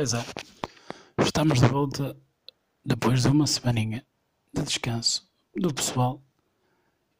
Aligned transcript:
Pois 0.00 0.14
é, 0.14 0.24
estamos 1.22 1.60
de 1.60 1.66
volta 1.66 2.16
depois 2.82 3.20
de 3.20 3.28
uma 3.28 3.46
semaninha 3.46 4.02
de 4.50 4.62
descanso 4.62 5.30
do 5.54 5.74
pessoal 5.74 6.22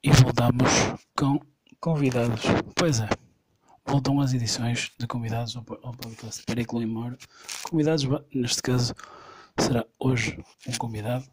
e 0.02 0.10
voltamos 0.10 0.70
com 1.14 1.38
convidados. 1.78 2.40
Pois 2.74 3.00
é, 3.00 3.08
voltam 3.84 4.18
as 4.18 4.32
edições 4.32 4.92
de 4.98 5.06
convidados 5.06 5.54
ao 5.56 5.62
podcast 5.62 6.42
Periclo 6.44 6.82
e. 6.82 7.18
Convidados, 7.68 8.06
neste 8.34 8.62
caso, 8.62 8.94
será 9.58 9.84
hoje 9.98 10.42
um 10.66 10.72
convidado, 10.78 11.26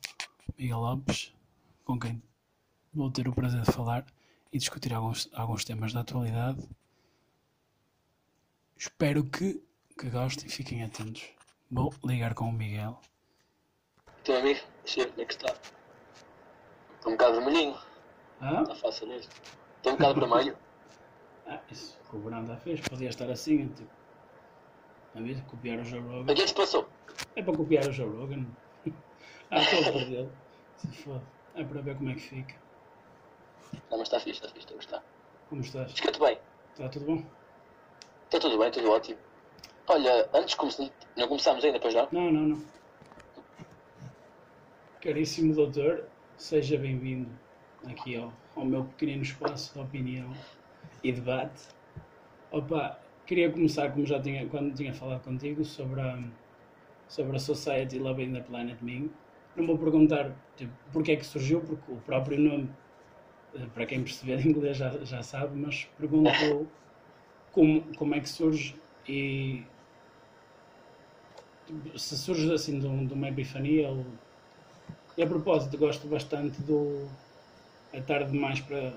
Miguel 0.59 0.79
Lopes, 0.79 1.33
com 1.85 1.97
quem 1.97 2.21
vou 2.93 3.09
ter 3.09 3.25
o 3.25 3.33
prazer 3.33 3.61
de 3.61 3.71
falar 3.71 4.05
e 4.51 4.57
discutir 4.57 4.93
alguns, 4.93 5.29
alguns 5.31 5.63
temas 5.63 5.93
da 5.93 6.01
atualidade. 6.01 6.61
Espero 8.75 9.23
que, 9.23 9.63
que 9.97 10.09
gostem 10.09 10.47
e 10.47 10.51
fiquem 10.51 10.83
atentos. 10.83 11.36
Vou 11.71 11.93
ligar 12.05 12.33
com 12.33 12.45
o 12.45 12.51
Miguel. 12.51 12.99
Teu 14.23 14.37
amigo, 14.37 14.59
deixa 14.83 15.01
eu 15.01 15.05
ver 15.05 15.09
como 15.11 15.21
é 15.21 15.25
que 15.25 15.33
está. 15.33 15.53
Estou 16.95 17.11
um 17.11 17.17
bocado 17.17 17.35
vermelhinho, 17.41 17.77
Ah, 18.41 18.61
está 18.61 18.75
fácil 18.75 19.07
nisto. 19.07 19.35
Estou 19.77 19.93
um 19.93 19.97
bocado 19.97 20.19
vermelho. 20.27 20.57
ah 21.45 21.59
isso 21.71 21.97
que 22.09 22.15
o 22.15 22.19
Branda 22.19 22.57
fez, 22.57 22.81
podia 22.81 23.09
estar 23.09 23.29
assim, 23.29 23.67
tipo. 23.69 23.89
A 25.15 25.19
ver, 25.19 25.41
copiar 25.45 25.79
o 25.79 25.83
Joe 25.83 25.99
Rogan. 25.99 26.21
O 26.21 26.25
que 26.25 26.31
é 26.31 26.35
que 26.35 26.47
se 26.47 26.53
passou? 26.55 26.87
É 27.35 27.41
para 27.41 27.55
copiar 27.57 27.87
o 27.87 27.91
Joe 27.91 28.09
Rogan. 28.09 28.45
Ah, 29.49 29.61
estou 29.61 29.79
a 29.79 29.91
perdê-lo. 29.93 30.31
Se 30.75 30.87
foda. 31.03 31.23
É 31.55 31.63
para 31.63 31.81
ver 31.81 31.95
como 31.95 32.09
é 32.09 32.15
que 32.15 32.19
fica. 32.19 32.53
Não, 33.89 33.97
mas 33.97 34.01
está 34.01 34.19
fixe, 34.19 34.31
está 34.45 34.47
fixe, 34.49 34.59
estou 34.59 34.75
a 34.75 34.77
gostar. 34.79 35.03
Como 35.47 35.61
estás? 35.61 35.93
Escuta 35.93 36.19
bem, 36.19 36.37
Está 36.73 36.89
tudo 36.89 37.05
bom? 37.05 37.25
está 38.25 38.39
tudo 38.41 38.57
bem, 38.59 38.69
tudo 38.71 38.91
ótimo. 38.91 39.17
Olha, 39.89 40.27
antes 40.33 40.53
começar, 40.55 40.89
não 41.15 41.29
começámos 41.29 41.63
ainda, 41.63 41.79
pois 41.79 41.93
não? 41.93 42.09
Não, 42.11 42.29
não, 42.29 42.41
não. 42.41 42.61
Caríssimo 45.01 45.55
doutor, 45.55 46.03
seja 46.35 46.77
bem-vindo 46.77 47.29
aqui 47.89 48.17
ao, 48.17 48.33
ao 48.57 48.65
meu 48.65 48.83
pequenino 48.83 49.23
espaço 49.23 49.73
de 49.73 49.79
opinião 49.79 50.29
e 51.01 51.13
debate. 51.13 51.69
Opa, 52.51 52.99
queria 53.25 53.49
começar, 53.49 53.89
como 53.93 54.05
já 54.05 54.21
tinha, 54.21 54.45
quando 54.49 54.75
tinha 54.75 54.93
falado 54.93 55.23
contigo, 55.23 55.63
sobre 55.63 56.01
a, 56.01 56.21
sobre 57.07 57.37
a 57.37 57.39
Society 57.39 57.97
Loving 57.97 58.33
the 58.33 58.41
Planet 58.41 58.81
Ming. 58.81 59.09
Não 59.55 59.65
vou 59.65 59.77
perguntar 59.77 60.35
tipo, 60.57 60.73
porque 60.91 61.13
é 61.13 61.15
que 61.15 61.25
surgiu, 61.25 61.61
porque 61.61 61.89
o 61.89 61.95
próprio 62.01 62.37
nome, 62.37 62.69
eh, 63.55 63.65
para 63.73 63.85
quem 63.85 64.03
perceber 64.03 64.43
inglês 64.45 64.75
já, 64.75 64.89
já 65.05 65.23
sabe, 65.23 65.57
mas 65.57 65.85
pergunto 65.97 66.69
como, 67.53 67.95
como 67.95 68.15
é 68.15 68.19
que 68.19 68.27
surge 68.27 68.75
e 69.07 69.63
se 71.97 72.17
surge 72.17 72.51
assim 72.53 72.79
de, 72.79 72.87
um- 72.87 73.05
de 73.05 73.13
uma 73.13 73.29
epifania 73.29 73.89
ou... 73.89 74.05
e 75.17 75.23
a 75.23 75.27
propósito 75.27 75.77
gosto 75.77 76.07
bastante 76.07 76.61
do 76.61 77.09
é 77.91 78.01
tarde 78.01 78.31
demais 78.31 78.59
para 78.61 78.91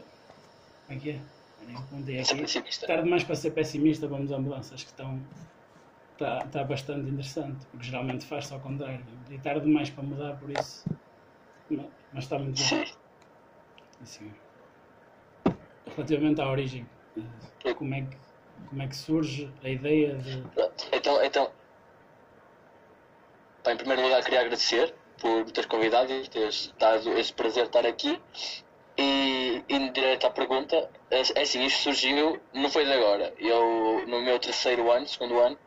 como 0.86 0.98
é 0.98 1.02
que 1.02 1.10
é? 1.10 1.22
Eu 1.60 2.20
aqui. 2.20 2.36
pessimista. 2.42 2.86
tarde 2.86 3.04
demais 3.04 3.24
para 3.24 3.36
ser 3.36 3.50
pessimista 3.52 4.08
vamos 4.08 4.32
a 4.32 4.38
mudanças 4.38 4.82
que 4.82 4.90
estão 4.90 5.24
está, 6.12 6.38
está 6.44 6.64
bastante 6.64 7.08
interessante 7.10 7.66
porque 7.66 7.86
geralmente 7.86 8.24
faz-se 8.26 8.52
ao 8.52 8.60
contrário 8.60 9.04
e 9.28 9.38
tarde 9.38 9.66
demais 9.66 9.90
para 9.90 10.02
mudar 10.02 10.36
por 10.38 10.50
isso 10.50 10.84
mas, 12.12 12.24
está 12.24 12.38
muito 12.38 12.58
bom 12.58 12.64
Sim. 12.64 12.84
Sim, 13.98 14.06
senhor. 14.06 14.34
relativamente 15.96 16.40
à 16.40 16.50
origem 16.50 16.86
como 17.76 17.94
é 17.94 18.02
que 18.02 18.18
como 18.66 18.82
é 18.82 18.88
que 18.88 18.96
surge 18.96 19.52
a 19.62 19.68
ideia 19.68 20.16
de 20.18 20.42
então, 20.92 21.24
então. 21.24 21.59
Pá, 23.62 23.72
em 23.72 23.76
primeiro 23.76 24.02
lugar, 24.02 24.22
queria 24.24 24.40
agradecer 24.40 24.94
por 25.18 25.44
me 25.44 25.52
teres 25.52 25.68
convidado 25.68 26.10
e 26.12 26.26
teres 26.28 26.72
dado 26.78 27.18
esse 27.18 27.32
prazer 27.32 27.64
de 27.64 27.68
estar 27.68 27.86
aqui. 27.86 28.20
E 28.96 29.62
indo 29.68 29.92
direto 29.92 30.26
à 30.26 30.30
pergunta, 30.30 30.90
é 31.10 31.20
é 31.34 31.42
assim, 31.42 31.64
isto 31.64 31.82
surgiu, 31.82 32.40
não 32.54 32.70
foi 32.70 32.84
de 32.84 32.92
agora. 32.92 33.32
Eu, 33.38 34.04
no 34.06 34.22
meu 34.22 34.38
terceiro 34.38 34.90
ano, 34.90 35.06
segundo 35.06 35.38
ano, 35.38 35.58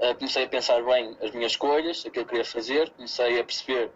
eh, 0.00 0.14
comecei 0.14 0.44
a 0.44 0.48
pensar 0.48 0.82
bem 0.82 1.16
as 1.22 1.30
minhas 1.32 1.52
escolhas, 1.52 2.00
aquilo 2.00 2.12
que 2.12 2.20
eu 2.20 2.26
queria 2.26 2.44
fazer, 2.44 2.90
comecei 2.90 3.40
a 3.40 3.44
perceber 3.44 3.90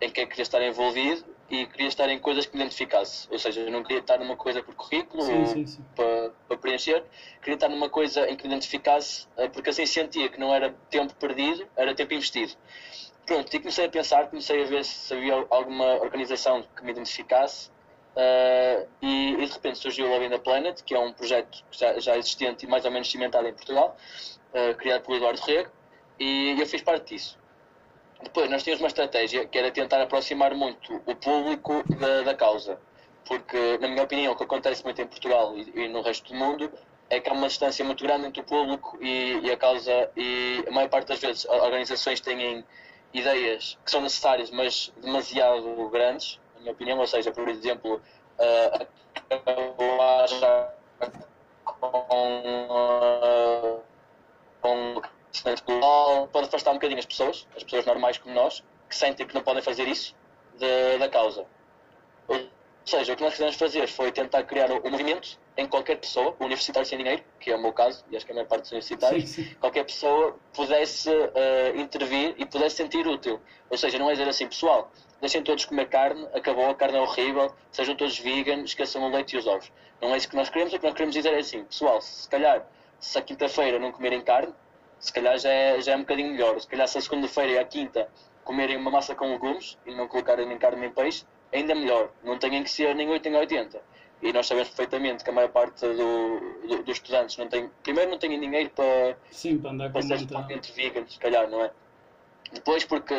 em 0.00 0.10
que 0.10 0.20
é 0.20 0.24
que 0.24 0.30
queria 0.30 0.42
estar 0.42 0.62
envolvido 0.62 1.24
e 1.50 1.66
queria 1.66 1.88
estar 1.88 2.08
em 2.08 2.18
coisas 2.18 2.46
que 2.46 2.56
me 2.56 2.62
identificasse. 2.62 3.28
Ou 3.30 3.38
seja, 3.38 3.60
eu 3.60 3.70
não 3.70 3.82
queria 3.82 3.98
estar 3.98 4.18
numa 4.18 4.36
coisa 4.36 4.62
por 4.62 4.74
currículo 4.74 5.22
sim, 5.22 5.66
sim, 5.66 5.84
para, 5.94 6.32
para 6.48 6.56
preencher, 6.56 7.04
queria 7.40 7.54
estar 7.54 7.68
numa 7.68 7.88
coisa 7.88 8.28
em 8.28 8.36
que 8.36 8.46
me 8.46 8.54
identificasse, 8.54 9.26
eh, 9.36 9.48
porque 9.48 9.70
assim 9.70 9.86
sentia 9.86 10.28
que 10.28 10.38
não 10.38 10.54
era 10.54 10.74
tempo 10.90 11.14
perdido, 11.14 11.66
era 11.76 11.94
tempo 11.94 12.14
investido. 12.14 12.52
Pronto, 13.26 13.54
e 13.54 13.58
comecei 13.58 13.86
a 13.86 13.88
pensar, 13.88 14.28
comecei 14.28 14.62
a 14.62 14.66
ver 14.66 14.84
se 14.84 15.14
havia 15.14 15.46
alguma 15.50 15.94
organização 15.96 16.62
que 16.76 16.84
me 16.84 16.92
identificasse, 16.92 17.70
eh, 18.16 18.86
e, 19.02 19.32
e 19.32 19.46
de 19.46 19.52
repente 19.52 19.78
surgiu 19.78 20.06
o 20.06 20.10
Love 20.10 20.26
in 20.26 20.30
the 20.30 20.38
Planet, 20.38 20.82
que 20.82 20.94
é 20.94 20.98
um 20.98 21.12
projeto 21.12 21.64
já, 21.70 21.98
já 21.98 22.16
existente 22.16 22.64
e 22.64 22.68
mais 22.68 22.84
ou 22.84 22.90
menos 22.90 23.10
cimentado 23.10 23.46
em 23.46 23.52
Portugal, 23.52 23.96
eh, 24.52 24.74
criado 24.74 25.02
por 25.02 25.16
Eduardo 25.16 25.40
Rego, 25.42 25.70
e 26.18 26.56
eu 26.58 26.66
fiz 26.66 26.82
parte 26.82 27.14
disso. 27.14 27.38
Depois 28.24 28.50
nós 28.50 28.62
tínhamos 28.62 28.80
uma 28.82 28.88
estratégia 28.88 29.46
que 29.46 29.58
era 29.58 29.70
tentar 29.70 30.00
aproximar 30.02 30.54
muito 30.54 30.96
o 31.06 31.14
público 31.16 31.84
da, 32.00 32.22
da 32.22 32.34
causa, 32.34 32.80
porque 33.24 33.78
na 33.78 33.88
minha 33.88 34.02
opinião 34.02 34.32
o 34.32 34.36
que 34.36 34.44
acontece 34.44 34.82
muito 34.84 35.00
em 35.00 35.06
Portugal 35.06 35.56
e, 35.56 35.62
e 35.84 35.88
no 35.88 36.00
resto 36.02 36.32
do 36.32 36.38
mundo 36.38 36.70
é 37.10 37.20
que 37.20 37.28
há 37.28 37.32
uma 37.32 37.48
distância 37.48 37.84
muito 37.84 38.02
grande 38.02 38.26
entre 38.26 38.40
o 38.40 38.44
público 38.44 38.98
e, 39.00 39.40
e 39.46 39.50
a 39.52 39.56
causa 39.56 40.10
e 40.16 40.64
a 40.66 40.70
maior 40.70 40.88
parte 40.88 41.08
das 41.08 41.20
vezes 41.20 41.46
a- 41.46 41.52
organizações 41.64 42.20
têm 42.20 42.64
ideias 43.12 43.78
que 43.84 43.90
são 43.90 44.00
necessárias 44.00 44.50
mas 44.50 44.92
demasiado 45.00 45.88
grandes, 45.90 46.40
na 46.54 46.60
minha 46.60 46.72
opinião, 46.72 46.98
ou 46.98 47.06
seja, 47.06 47.30
por 47.32 47.48
exemplo, 47.48 48.02
uh, 48.38 48.86
acabar 49.30 50.26
crescimento 55.54 55.64
global, 55.64 56.28
pode 56.28 56.46
afastar 56.46 56.70
um 56.70 56.74
bocadinho 56.74 56.98
as 56.98 57.06
pessoas, 57.06 57.46
as 57.56 57.62
pessoas 57.62 57.86
normais 57.86 58.18
como 58.18 58.34
nós, 58.34 58.62
que 58.88 58.96
sentem 58.96 59.26
que 59.26 59.34
não 59.34 59.42
podem 59.42 59.62
fazer 59.62 59.86
isso 59.88 60.14
da, 60.58 60.98
da 60.98 61.08
causa. 61.08 61.46
Ou 62.26 62.40
seja, 62.84 63.12
o 63.12 63.16
que 63.16 63.22
nós 63.22 63.32
quisemos 63.32 63.56
fazer 63.56 63.86
foi 63.88 64.12
tentar 64.12 64.42
criar 64.44 64.70
um 64.70 64.90
movimento 64.90 65.38
em 65.56 65.66
qualquer 65.66 65.96
pessoa, 65.96 66.36
universitário 66.40 66.86
sem 66.86 66.98
dinheiro, 66.98 67.22
que 67.38 67.50
é 67.50 67.56
o 67.56 67.60
meu 67.60 67.72
caso, 67.72 68.04
e 68.10 68.16
acho 68.16 68.26
que 68.26 68.32
a 68.32 68.34
maior 68.34 68.46
parte 68.46 68.62
dos 68.62 68.72
universitários, 68.72 69.30
Sim, 69.30 69.44
sim. 69.44 69.54
qualquer 69.54 69.84
pessoa 69.84 70.36
pudesse 70.52 71.08
eh, 71.10 71.72
intervir 71.76 72.34
e 72.36 72.44
pudesse 72.44 72.76
sentir 72.76 73.06
útil. 73.06 73.40
Ou 73.70 73.78
seja, 73.78 73.98
não 73.98 74.10
é 74.10 74.12
dizer 74.12 74.28
assim, 74.28 74.48
pessoal, 74.48 74.90
deixem 75.20 75.42
todos 75.42 75.64
comer 75.64 75.88
carne, 75.88 76.26
acabou, 76.34 76.68
a 76.68 76.74
carne 76.74 76.98
é 76.98 77.00
horrível, 77.00 77.54
sejam 77.70 77.94
todos 77.94 78.18
vegan, 78.18 78.62
esqueçam 78.62 79.02
o 79.04 79.08
leite 79.08 79.36
e 79.36 79.38
os 79.38 79.46
ovos. 79.46 79.70
Não 80.02 80.12
é 80.12 80.16
isso 80.16 80.28
que 80.28 80.36
nós 80.36 80.50
queremos, 80.50 80.74
o 80.74 80.78
que 80.78 80.84
nós 80.84 80.92
queremos 80.92 81.14
dizer 81.14 81.32
é 81.32 81.38
assim, 81.38 81.64
pessoal, 81.64 82.00
se 82.02 82.28
calhar, 82.28 82.66
se 82.98 83.16
a 83.16 83.22
quinta-feira 83.22 83.78
não 83.78 83.92
comerem 83.92 84.20
carne, 84.20 84.52
se 85.04 85.12
calhar 85.12 85.36
já 85.38 85.50
é, 85.50 85.80
já 85.82 85.92
é 85.92 85.96
um 85.96 86.00
bocadinho 86.00 86.32
melhor. 86.32 86.58
Se 86.58 86.66
calhar 86.66 86.88
se 86.88 86.96
a 86.96 87.00
segunda-feira 87.00 87.52
e 87.52 87.58
a 87.58 87.64
quinta 87.64 88.08
comerem 88.42 88.76
uma 88.76 88.90
massa 88.90 89.14
com 89.14 89.30
legumes 89.32 89.76
e 89.86 89.94
não 89.94 90.08
colocarem 90.08 90.46
nem 90.46 90.56
carne 90.58 90.80
nem 90.80 90.90
peixe, 90.90 91.24
ainda 91.52 91.74
melhor. 91.74 92.10
Não 92.22 92.38
têm 92.38 92.62
que 92.62 92.70
ser 92.70 92.94
nem 92.94 93.08
8 93.10 93.28
nem 93.28 93.38
80. 93.38 93.82
E 94.22 94.32
nós 94.32 94.46
sabemos 94.46 94.70
perfeitamente 94.70 95.22
que 95.22 95.28
a 95.28 95.32
maior 95.32 95.48
parte 95.50 95.80
do, 95.86 96.40
do- 96.66 96.82
dos 96.82 96.96
estudantes 96.96 97.36
não 97.36 97.46
tem, 97.48 97.70
primeiro 97.82 98.10
não 98.10 98.18
têm 98.18 98.40
dinheiro 98.40 98.70
para, 98.70 99.18
Sim, 99.30 99.58
para 99.58 99.70
andar 99.72 99.92
para 99.92 100.00
ser 100.02 100.26
totalmente 100.26 100.72
vegan, 100.72 101.06
se 101.06 101.18
calhar, 101.18 101.48
não 101.50 101.62
é? 101.62 101.70
Depois 102.52 102.84
porque 102.84 103.14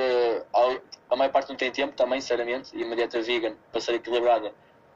a 1.09 1.15
maior 1.15 1.31
parte 1.31 1.49
não 1.49 1.55
tem 1.55 1.71
tempo 1.71 1.93
também, 1.95 2.19
sinceramente, 2.21 2.75
e 2.75 2.83
uma 2.83 2.95
dieta 2.95 3.21
vegan 3.21 3.55
para 3.71 3.81
ser 3.81 3.93
equilibrada 3.95 4.51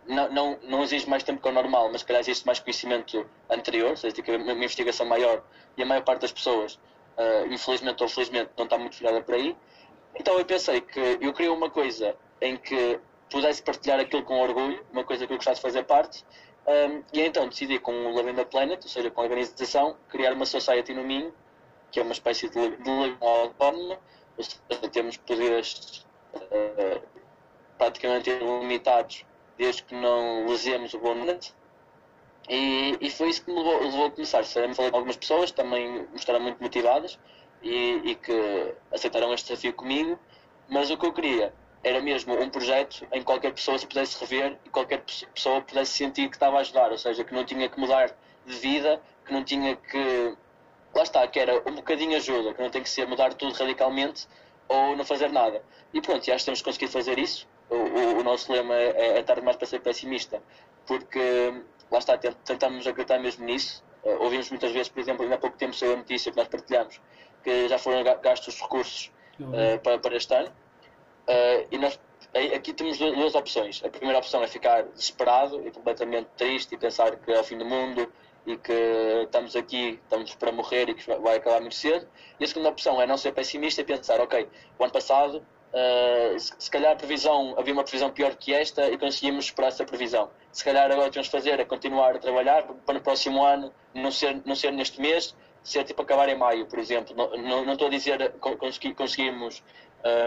não, 0.10 0.30
não, 0.32 0.60
não 0.64 0.84
exige 0.84 1.08
mais 1.08 1.22
tempo 1.24 1.42
que 1.42 1.48
o 1.48 1.52
normal, 1.52 1.90
mas 1.92 2.02
se 2.02 2.08
calhar 2.08 2.20
existe 2.20 2.46
mais 2.46 2.60
conhecimento 2.60 3.30
anterior, 3.50 3.92
ou 3.92 3.98
seja, 3.98 4.16
tem 4.16 4.24
que 4.24 4.32
haver 4.32 4.44
uma 4.44 4.54
investigação 4.54 5.06
maior 5.06 5.44
e 5.78 5.84
a 5.84 5.86
maior 5.86 6.04
parte 6.04 6.22
das 6.22 6.32
pessoas, 6.32 6.80
ah, 7.16 7.46
infelizmente 7.48 8.02
ou 8.02 8.10
felizmente, 8.10 8.50
não 8.58 8.66
está 8.66 8.78
muito 8.78 8.98
virada 8.98 9.22
por 9.22 9.36
aí. 9.36 9.56
Então 10.16 10.38
eu 10.40 10.46
pensei 10.46 10.82
que 10.82 11.00
eu 11.22 11.32
queria 11.32 11.54
uma 11.54 11.70
coisa 11.70 12.16
em 12.42 12.58
que 12.58 13.00
pudesse 13.30 13.62
partilhar 13.62 14.00
aquilo 14.00 14.24
com 14.24 14.42
orgulho, 14.42 14.84
uma 14.92 15.04
coisa 15.04 15.28
que 15.28 15.32
eu 15.32 15.38
gostasse 15.38 15.58
de 15.58 15.62
fazer 15.62 15.84
parte, 15.84 16.26
um, 16.68 17.04
e 17.14 17.22
então 17.22 17.48
decidi 17.48 17.78
com 17.80 17.92
o 17.92 18.16
Lavenda 18.16 18.44
Planet, 18.44 18.84
ou 18.84 18.90
seja, 18.90 19.12
com 19.12 19.22
a 19.22 19.24
organização, 19.26 19.96
criar 20.10 20.34
uma 20.34 20.46
society 20.46 20.92
no 20.94 21.04
Minho, 21.04 21.32
que 21.92 22.00
é 22.00 22.04
uma 22.04 22.14
espécie 22.14 22.50
de, 22.50 22.78
de 22.78 23.18
autónoma, 23.22 24.00
ou 24.36 24.44
seja, 24.44 24.90
temos 24.92 25.18
poderes 25.18 26.06
uh, 26.34 27.02
praticamente 27.78 28.32
ilimitados 28.32 29.26
desde 29.60 29.84
que 29.84 29.94
não 29.94 30.48
lesemos 30.48 30.94
o 30.96 31.00
Bonnet. 31.00 31.54
E, 32.50 32.98
e 33.00 33.12
foi 33.12 33.30
isso 33.30 33.44
que 33.44 33.52
me 33.52 33.58
levou, 33.58 33.84
levou 33.84 34.06
a 34.08 34.12
começar. 34.12 34.44
Sinceramente, 34.44 34.78
falei 34.78 34.90
com 34.90 34.98
algumas 34.98 35.18
pessoas, 35.18 35.52
também 35.52 36.08
mostraram 36.12 36.42
muito 36.42 36.64
motivadas 36.64 37.20
e, 37.62 38.02
e 38.06 38.16
que 38.16 38.74
aceitaram 38.92 39.32
este 39.34 39.50
desafio 39.50 39.74
comigo, 39.74 40.18
mas 40.68 40.90
o 40.90 40.98
que 40.98 41.06
eu 41.06 41.14
queria 41.14 41.54
era 41.84 42.02
mesmo 42.02 42.34
um 42.42 42.50
projeto 42.50 43.06
em 43.12 43.20
que 43.20 43.26
qualquer 43.26 43.54
pessoa 43.54 43.78
se 43.78 43.86
pudesse 43.86 44.20
rever 44.20 44.58
e 44.66 44.70
qualquer 44.70 45.02
pe- 45.02 45.26
pessoa 45.34 45.62
pudesse 45.62 45.92
sentir 45.92 46.30
que 46.30 46.36
estava 46.36 46.58
a 46.58 46.62
ajudar, 46.62 46.92
ou 46.92 46.98
seja, 46.98 47.24
que 47.24 47.34
não 47.34 47.46
tinha 47.46 47.70
que 47.70 47.80
mudar 47.80 48.16
de 48.46 48.56
vida, 48.56 49.02
que 49.26 49.32
não 49.34 49.44
tinha 49.44 49.76
que 49.76 50.36
lá 50.96 51.04
está, 51.04 51.28
que 51.28 51.40
era 51.40 51.62
um 51.70 51.76
bocadinho 51.76 52.18
ajuda, 52.18 52.54
que 52.54 52.62
não 52.62 52.70
tem 52.70 52.82
que 52.82 52.90
ser 52.90 53.08
mudar 53.08 53.34
tudo 53.34 53.54
radicalmente 53.54 54.28
ou 54.68 54.96
não 54.96 55.06
fazer 55.06 55.30
nada. 55.32 55.64
E 55.94 56.02
pronto, 56.02 56.20
acho 56.20 56.40
que 56.40 56.46
temos 56.46 56.62
conseguido 56.62 56.92
fazer 56.92 57.20
isso. 57.20 57.48
O, 57.70 57.76
o, 57.76 58.20
o 58.20 58.24
nosso 58.24 58.52
lema 58.52 58.76
é, 58.76 59.20
é 59.20 59.24
tarde 59.24 59.44
mais 59.44 59.58
para 59.58 59.68
ser 59.68 59.80
pessimista, 59.80 60.42
porque 60.88 61.64
lá 61.92 62.00
está, 62.00 62.18
tentamos 62.18 62.86
acreditar 62.88 63.20
mesmo 63.20 63.46
nisso. 63.46 63.84
Uh, 64.04 64.24
ouvimos 64.24 64.50
muitas 64.50 64.72
vezes, 64.72 64.90
por 64.90 65.00
exemplo, 65.00 65.24
ainda 65.24 65.36
há 65.36 65.38
pouco 65.38 65.58
tempo 65.58 65.74
saiu 65.76 65.94
a 65.94 65.98
notícia 65.98 66.32
que 66.32 66.38
nós 66.38 66.48
partilhamos, 66.48 67.00
que 67.44 67.68
já 67.68 67.78
foram 67.78 68.04
gastos 68.22 68.56
os 68.56 68.62
recursos 68.62 69.12
uh, 69.40 69.80
para, 69.82 70.00
para 70.00 70.16
este 70.16 70.34
ano. 70.34 70.50
Uh, 70.50 71.68
e 71.72 71.78
nós 71.78 72.00
aqui 72.56 72.74
temos 72.74 72.98
duas 72.98 73.36
opções. 73.36 73.82
A 73.84 73.90
primeira 73.90 74.20
opção 74.20 74.44
é 74.44 74.48
ficar 74.48 74.84
desesperado 74.84 75.66
e 75.68 75.72
completamente 75.72 76.28
triste 76.38 76.76
e 76.76 76.78
pensar 76.78 77.16
que 77.16 77.32
é 77.32 77.40
o 77.40 77.44
fim 77.44 77.58
do 77.58 77.66
mundo 77.66 78.12
e 78.46 78.58
que 78.58 78.74
estamos 79.24 79.56
aqui, 79.56 80.00
estamos 80.04 80.34
para 80.36 80.52
morrer 80.52 80.90
e 80.90 80.94
que 80.94 81.06
vai 81.20 81.38
acabar 81.38 81.60
muito 81.60 81.76
cedo. 81.76 82.08
E 82.40 82.44
a 82.44 82.48
segunda 82.48 82.70
opção 82.70 83.02
é 83.02 83.08
não 83.08 83.18
ser 83.18 83.32
pessimista 83.32 83.82
e 83.82 83.84
pensar, 83.84 84.20
ok, 84.20 84.48
o 84.78 84.84
ano 84.84 84.94
passado, 84.94 85.46
uh, 85.74 86.40
se, 86.40 86.70
calhar 86.70 86.94
a 86.94 86.96
previsão, 86.96 87.56
havia 87.58 87.74
uma 87.74 87.84
previsão 87.84 88.10
pior 88.12 88.36
que 88.36 88.54
esta 88.54 88.90
e 88.90 88.98
conseguimos 88.98 89.48
superar 89.48 89.70
essa 89.70 89.86
previsão. 89.86 90.30
Se 90.52 90.64
calhar 90.64 90.86
agora 90.86 91.08
o 91.08 91.12
que 91.12 91.16
vamos 91.16 91.30
fazer 91.30 91.60
é 91.60 91.66
continuar 91.66 92.16
a 92.16 92.20
trabalhar 92.20 92.64
para 92.64 92.96
no 92.96 93.02
próximo 93.02 93.44
ano 93.44 93.74
não 93.94 94.12
ser, 94.12 94.42
não 94.46 94.56
ser 94.56 94.72
neste 94.72 95.00
mês, 95.00 95.36
ser 95.64 95.84
tipo 95.84 96.02
acabar 96.02 96.30
em 96.30 96.38
maio, 96.38 96.66
por 96.66 96.80
exemplo. 96.80 97.16
Não, 97.16 97.38
não, 97.38 97.66
não 97.66 97.74
estou 97.74 97.88
a 97.88 97.92
dizer 97.92 98.34
que 98.80 98.94
conseguimos 98.94 99.64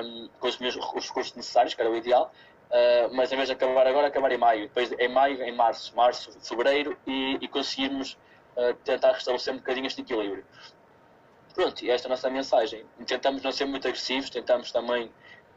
um, 0.04 0.28
os, 0.40 0.58
meus, 0.58 0.76
os 0.76 1.08
recursos 1.08 1.34
necessários, 1.34 1.74
que 1.74 1.80
era 1.80 1.90
o 1.90 1.96
ideal, 1.96 2.32
uh, 2.70 3.14
mas 3.14 3.32
em 3.32 3.36
vez 3.36 3.48
de 3.48 3.54
acabar 3.54 3.86
agora, 3.86 4.06
acabar 4.08 4.32
em 4.32 4.38
maio, 4.38 4.62
depois 4.62 4.92
em 4.92 5.08
maio, 5.08 5.42
em 5.42 5.52
março, 5.52 5.94
março, 5.96 6.32
fevereiro 6.40 6.96
e, 7.06 7.38
e 7.40 7.48
conseguirmos 7.48 8.18
uh, 8.56 8.74
tentar 8.84 9.12
restabelecer 9.12 9.54
um 9.54 9.58
bocadinho 9.58 9.86
este 9.86 10.00
equilíbrio. 10.02 10.44
Pronto, 11.54 11.84
e 11.84 11.90
esta 11.90 12.06
é 12.06 12.08
a 12.08 12.10
nossa 12.10 12.30
mensagem. 12.30 12.84
Tentamos 13.06 13.42
não 13.42 13.52
ser 13.52 13.66
muito 13.66 13.86
agressivos, 13.86 14.30
tentamos 14.30 14.72
também 14.72 15.10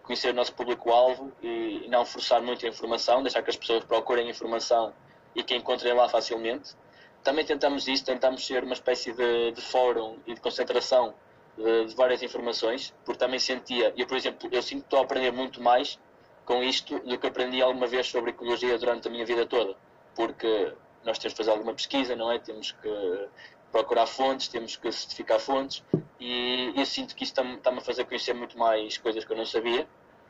conhecer 0.04 0.30
o 0.30 0.34
nosso 0.34 0.54
público-alvo 0.54 1.32
e, 1.42 1.88
não 1.90 2.06
forçar 2.06 2.42
muito 2.42 2.66
a 2.66 2.70
informação, 2.70 3.24
deixar 3.24 3.42
que 3.42 3.50
as 3.50 3.56
pessoas 3.56 3.84
procurem 3.84 4.30
informação 4.30 4.94
e 5.34 5.42
que 5.42 5.56
encontrem 5.56 5.94
lá 5.94 6.08
facilmente. 6.08 6.76
Também 7.24 7.44
tentamos 7.46 7.88
isso, 7.88 8.06
tentamos 8.06 8.46
ser 8.46 8.64
uma 8.64 8.74
espécie 8.74 9.12
de, 9.14 9.52
de 9.52 9.62
fórum 9.62 10.18
e 10.28 10.34
de 10.34 10.42
concentração 10.42 11.16
de, 11.58 11.86
de, 11.86 11.96
várias 11.96 12.22
informações, 12.22 12.94
porque 13.04 13.18
também 13.18 13.40
sentia, 13.40 13.94
eu 13.98 14.06
por 14.06 14.16
exemplo, 14.16 14.48
eu 14.52 14.62
sinto 14.62 14.82
que 14.82 14.88
estou 14.88 15.00
a 15.00 15.04
aprender 15.04 15.32
muito 15.32 15.62
mais 15.62 16.00
com 16.46 16.62
isto 16.62 17.00
do 17.00 17.18
que 17.18 17.26
aprendi 17.26 17.62
alguma 17.62 17.88
vez 17.88 18.08
sobre 18.08 18.30
ecologia 18.30 18.78
durante 18.78 19.08
a 19.08 19.12
minha 19.12 19.26
vida 19.26 19.46
toda, 19.48 19.76
porque 20.14 20.74
nós 21.04 21.18
temos 21.18 21.34
que 21.34 21.38
fazer 21.38 21.52
alguma 21.52 21.74
pesquisa, 21.74 22.16
não 22.16 22.32
é? 22.32 22.38
Temos 22.38 22.72
que 22.74 23.28
procurar 23.72 24.06
fontes, 24.08 24.48
temos 24.48 24.76
que 24.76 24.92
certificar 24.92 25.40
fontes 25.40 25.84
e 26.20 26.74
eu 26.76 26.86
sinto 26.86 27.16
que 27.16 27.24
isso 27.24 27.34
está-me 27.34 27.78
a 27.78 27.82
fazer 27.82 28.06
conhecer 28.06 28.34
muito 28.34 28.58
mais 28.58 28.98
coisas 28.98 29.26
que 29.26 29.32
eu 29.34 29.38
não 29.38 29.46
sabia 29.46 29.88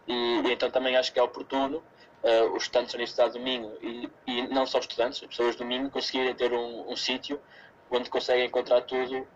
e, 0.07 0.13
e 0.13 0.51
então 0.51 0.69
também 0.71 0.95
acho 0.95 1.13
que 1.13 1.19
é 1.19 1.23
oportuno 1.23 1.77
uh, 2.23 2.55
os 2.55 2.63
estudantes 2.63 2.93
da 2.93 2.97
Universidade 2.97 3.33
do 3.33 3.39
Minho 3.39 3.71
e, 3.81 4.09
e, 4.27 4.47
não 4.47 4.65
só 4.65 4.79
os 4.79 4.85
estudantes, 4.85 5.21
as 5.21 5.29
pessoas 5.29 5.55
do 5.55 5.65
Minho 5.65 5.89
conseguirem 5.89 6.33
ter 6.33 6.51
um, 6.53 6.91
um 6.91 6.95
sítio 6.95 7.39
onde 7.91 8.09
conseguem 8.09 8.45
encontrar 8.45 8.81
tudo 8.81 9.27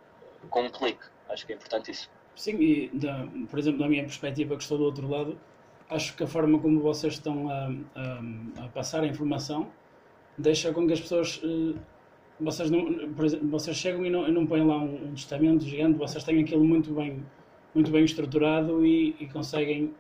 com 0.50 0.63
um 0.63 0.69
clique. 0.69 1.04
Acho 1.30 1.45
que 1.45 1.54
é 1.54 1.56
importante 1.56 1.92
isso. 1.92 2.10
Sim, 2.36 2.56
e 2.60 2.90
da, 2.94 3.28
por 3.50 3.60
exemplo, 3.60 3.80
da 3.80 3.88
minha 3.88 4.04
perspectiva, 4.04 4.56
que 4.56 4.63
estou 4.63 4.78
do 4.78 4.86
outro 4.86 5.07
lado, 5.07 5.40
acho 5.90 6.16
que 6.16 6.24
a 6.24 6.28
forma 6.28 6.60
como 6.60 6.81
vocês 6.81 7.13
estão 7.13 7.50
a, 7.50 7.69
a, 7.95 8.66
a 8.66 8.68
passar 8.69 9.04
a 9.04 9.07
informação 9.07 9.72
deixa 10.40 10.72
com 10.74 10.88
que 10.88 10.94
as 10.94 11.02
pessoas. 11.02 11.42
Eh, 11.44 11.78
vocês, 12.40 12.72
não, 12.72 13.14
por 13.14 13.26
exemplo, 13.26 13.50
vocês 13.50 13.76
chegam 13.76 14.06
e 14.06 14.10
não, 14.10 14.28
não 14.32 14.46
põem 14.46 14.66
lá 14.66 14.78
um, 14.78 15.10
um 15.10 15.14
testamento 15.14 15.64
gigante, 15.64 15.98
vocês 15.98 16.24
têm 16.24 16.42
aquilo 16.42 16.64
muito 16.64 16.94
bem, 16.94 17.24
muito 17.76 17.92
bem 17.92 18.06
estruturado 18.06 18.86
e, 18.86 19.16
e 19.20 19.28
conseguem 19.28 19.94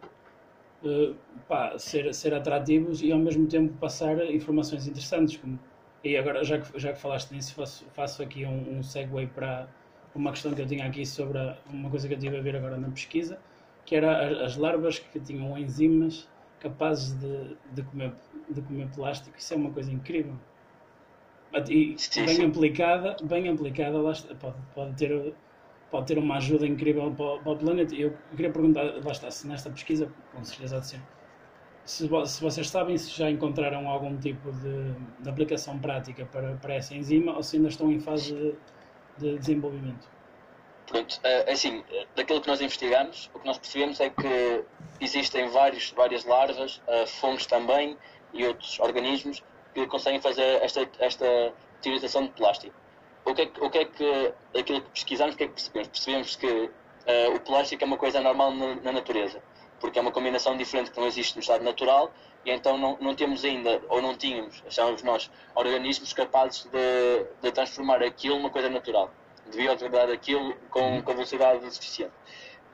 uh, 0.83 1.15
pá, 1.47 1.77
ser, 1.77 2.13
ser 2.13 2.33
atrativos 2.33 3.01
e 3.01 3.11
ao 3.11 3.19
mesmo 3.19 3.45
tempo 3.47 3.73
passar 3.77 4.17
informações 4.33 4.87
interessantes. 4.87 5.37
Como, 5.37 5.59
e 6.03 6.15
agora, 6.15 6.43
já 6.43 6.59
que, 6.59 6.79
já 6.79 6.93
que 6.93 6.99
falaste 6.99 7.31
nisso, 7.31 7.53
faço, 7.55 7.85
faço 7.93 8.23
aqui 8.23 8.45
um, 8.45 8.79
um 8.79 8.83
segue 8.83 9.27
para 9.27 9.67
uma 10.15 10.31
questão 10.31 10.53
que 10.53 10.61
eu 10.61 10.67
tinha 10.67 10.85
aqui 10.85 11.05
sobre 11.05 11.37
a, 11.37 11.57
uma 11.69 11.89
coisa 11.89 12.07
que 12.07 12.13
eu 12.13 12.17
estive 12.17 12.37
a 12.37 12.41
ver 12.41 12.55
agora 12.55 12.77
na 12.77 12.89
pesquisa, 12.89 13.37
que 13.85 13.95
era 13.95 14.45
as 14.45 14.55
larvas 14.55 14.99
que 14.99 15.19
tinham 15.19 15.57
enzimas 15.57 16.27
capazes 16.59 17.13
de, 17.13 17.55
de, 17.73 17.83
comer, 17.83 18.13
de 18.49 18.61
comer 18.61 18.87
plástico. 18.89 19.37
Isso 19.37 19.53
é 19.53 19.57
uma 19.57 19.71
coisa 19.71 19.91
incrível. 19.91 20.35
E 21.69 21.95
bem 22.25 22.45
aplicada, 22.45 23.17
bem 23.23 23.49
aplicada, 23.49 23.99
pode, 24.39 24.55
pode, 24.73 24.95
ter, 24.95 25.33
pode 25.89 26.05
ter 26.07 26.17
uma 26.17 26.37
ajuda 26.37 26.67
incrível 26.67 27.11
para, 27.11 27.39
para 27.39 27.51
o 27.51 27.57
planeta. 27.57 27.95
Eu 27.95 28.13
queria 28.31 28.51
perguntar, 28.51 28.83
lá 28.83 29.11
está, 29.11 29.31
se 29.31 29.47
nesta 29.47 29.69
pesquisa, 29.69 30.11
com 30.33 30.43
certeza 30.43 30.79
de 30.79 30.87
ser, 30.87 31.01
se, 31.85 32.07
se 32.07 32.41
vocês 32.41 32.69
sabem 32.69 32.97
se 32.97 33.09
já 33.17 33.29
encontraram 33.31 33.89
algum 33.89 34.15
tipo 34.17 34.51
de, 34.51 34.93
de 35.23 35.29
aplicação 35.29 35.79
prática 35.79 36.25
para, 36.25 36.55
para 36.57 36.75
essa 36.75 36.93
enzima 36.93 37.35
ou 37.35 37.41
se 37.41 37.55
ainda 37.55 37.69
estão 37.69 37.91
em 37.91 37.99
fase 37.99 38.35
de 38.35 38.55
de 39.19 39.37
desenvolvimento? 39.37 40.07
Pronto, 40.87 41.19
é 41.23 41.51
assim, 41.51 41.83
daquilo 42.15 42.41
que 42.41 42.47
nós 42.47 42.61
investigamos, 42.61 43.29
o 43.33 43.39
que 43.39 43.45
nós 43.45 43.59
percebemos 43.59 43.99
é 43.99 44.09
que 44.09 44.65
existem 44.99 45.47
vários, 45.49 45.91
várias 45.91 46.25
larvas, 46.25 46.81
eh, 46.87 47.05
fungos 47.05 47.45
também 47.45 47.95
e 48.33 48.43
outros 48.45 48.79
organismos 48.79 49.43
que 49.73 49.85
conseguem 49.87 50.21
fazer 50.21 50.61
esta, 50.61 50.87
esta 50.99 51.53
utilização 51.77 52.23
de 52.23 52.31
plástico. 52.31 52.75
O 53.25 53.33
que, 53.33 53.41
é 53.41 53.45
que, 53.45 53.61
o 53.61 53.69
que 53.69 53.77
é 53.77 53.85
que, 53.85 54.33
aquilo 54.57 54.81
que 54.81 54.89
pesquisamos, 54.91 55.35
o 55.35 55.37
que 55.37 55.43
é 55.43 55.47
que 55.47 55.53
percebemos? 55.53 55.87
Percebemos 55.89 56.35
que 56.35 56.47
uh, 56.47 57.35
o 57.35 57.39
plástico 57.41 57.83
é 57.83 57.87
uma 57.87 57.97
coisa 57.97 58.21
normal 58.21 58.51
na, 58.53 58.75
na, 58.75 58.91
natureza, 58.91 59.41
porque 59.79 59.99
é 59.99 60.01
uma 60.01 60.11
combinação 60.11 60.55
diferente 60.57 60.91
que 60.91 60.99
não 60.99 61.07
existe 61.07 61.35
no 61.35 61.41
estado 61.41 61.63
natural 61.63 62.11
e 62.45 62.51
então 62.51 62.77
não, 62.77 62.97
não 62.99 63.13
temos 63.15 63.43
ainda, 63.43 63.81
ou 63.89 64.01
não 64.01 64.15
tínhamos, 64.15 64.63
achávamos 64.65 65.03
nós, 65.03 65.29
organismos 65.53 66.13
capazes 66.13 66.65
de, 66.65 67.25
de 67.41 67.51
transformar 67.51 68.01
aquilo 68.01 68.37
numa 68.37 68.49
coisa 68.49 68.69
natural, 68.69 69.11
de 69.49 69.57
biodegradar 69.57 70.09
aquilo 70.09 70.55
com, 70.69 70.79
uhum. 70.79 71.01
com 71.01 71.13
velocidade 71.13 71.69
suficiente. 71.73 72.13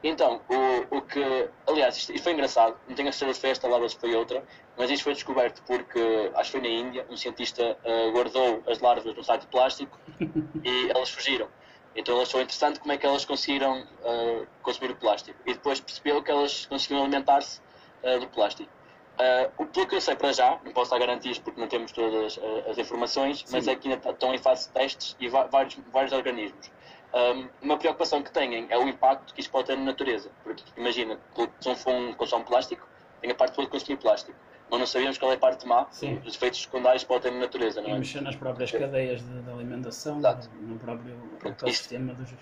Então, 0.08 0.40
o, 0.48 0.98
o 0.98 1.02
que, 1.02 1.50
aliás, 1.66 1.98
isto, 1.98 2.14
isto 2.14 2.24
foi 2.24 2.34
engraçado, 2.34 2.78
não 2.88 2.96
tenho 2.96 3.10
a 3.10 3.12
certeza 3.12 3.34
se 3.34 3.42
foi 3.42 3.50
esta 3.50 3.68
larva 3.68 3.90
se 3.90 3.98
foi 3.98 4.14
outra, 4.14 4.44
mas 4.78 4.92
isto 4.92 5.04
foi 5.04 5.14
descoberto 5.14 5.64
porque, 5.66 6.32
acho 6.36 6.52
que 6.52 6.60
foi 6.60 6.70
na 6.70 6.76
Índia, 6.76 7.08
um 7.10 7.18
cientista 7.18 7.76
uh, 7.84 8.12
guardou 8.12 8.62
as 8.68 8.80
larvas 8.80 9.16
num 9.16 9.24
saco 9.24 9.40
de 9.40 9.48
plástico 9.48 10.00
e 10.64 10.92
elas 10.92 11.10
fugiram. 11.10 11.48
Então 11.96 12.14
ele 12.14 12.22
achou 12.22 12.40
interessante 12.40 12.80
como 12.80 12.92
é 12.92 12.98
que 12.98 13.06
elas 13.08 13.26
conseguiram 13.26 13.82
uh, 13.82 14.46
consumir 14.62 14.92
o 14.92 14.96
plástico. 14.96 15.40
E 15.44 15.54
depois 15.54 15.80
percebeu 15.80 16.22
que 16.22 16.30
elas 16.30 16.68
conseguiam 16.68 17.02
alimentar-se 17.02 17.60
uh, 18.04 18.20
do 18.20 18.28
plástico. 18.28 18.72
Uh, 19.16 19.66
pelo 19.68 19.88
que 19.88 19.96
eu 19.96 20.02
sei 20.02 20.16
para 20.16 20.32
já, 20.34 20.60
não 20.64 20.72
posso 20.72 20.92
dar 20.92 21.00
garantias 21.00 21.40
porque 21.40 21.60
não 21.60 21.68
temos 21.68 21.92
todas 21.92 22.38
uh, 22.38 22.70
as 22.70 22.78
informações, 22.78 23.40
Sim. 23.40 23.46
mas 23.50 23.68
é 23.68 23.76
que 23.76 23.88
ainda 23.90 24.08
estão 24.12 24.36
em 24.36 24.38
fase 24.38 24.68
de 24.68 24.74
testes 24.74 25.16
e 25.20 25.28
vários, 25.30 25.80
vários 25.92 26.14
organismos. 26.14 26.70
Um, 27.16 27.48
uma 27.62 27.78
preocupação 27.78 28.22
que 28.22 28.30
têm 28.30 28.68
é 28.70 28.78
o 28.78 28.90
impacto 28.90 29.34
que 29.34 29.40
isto 29.40 29.50
pode 29.50 29.68
ter 29.68 29.78
na 29.78 29.86
natureza. 29.86 30.30
Porque 30.44 30.62
imagina, 30.76 31.18
se 31.62 31.70
um 31.70 31.76
fungo 31.76 32.14
consome 32.16 32.44
plástico, 32.44 32.86
tem 33.22 33.32
a 33.32 33.36
parte 33.36 33.56
toda 33.56 33.68
de 33.68 33.72
consumir 33.72 33.98
plástico. 33.98 34.38
Mas 34.70 34.80
não 34.80 34.86
sabíamos 34.86 35.18
qual 35.18 35.32
é 35.32 35.36
a 35.36 35.38
parte 35.38 35.66
má, 35.66 35.88
Sim. 35.92 36.22
os 36.26 36.36
efeitos 36.36 36.64
secundários 36.64 37.04
que 37.04 37.08
pode 37.08 37.22
ter 37.22 37.32
na 37.32 37.40
natureza. 37.40 37.82
Não 37.82 37.90
é? 37.90 37.94
E 37.94 38.00
mexer 38.00 38.22
nas 38.22 38.36
próprias 38.36 38.70
cadeias 38.72 39.22
de, 39.22 39.42
de 39.42 39.50
alimentação, 39.50 40.18
Exato. 40.18 40.50
no 40.60 40.78
próprio 40.78 41.18
ecossistema 41.46 42.14
dos, 42.14 42.34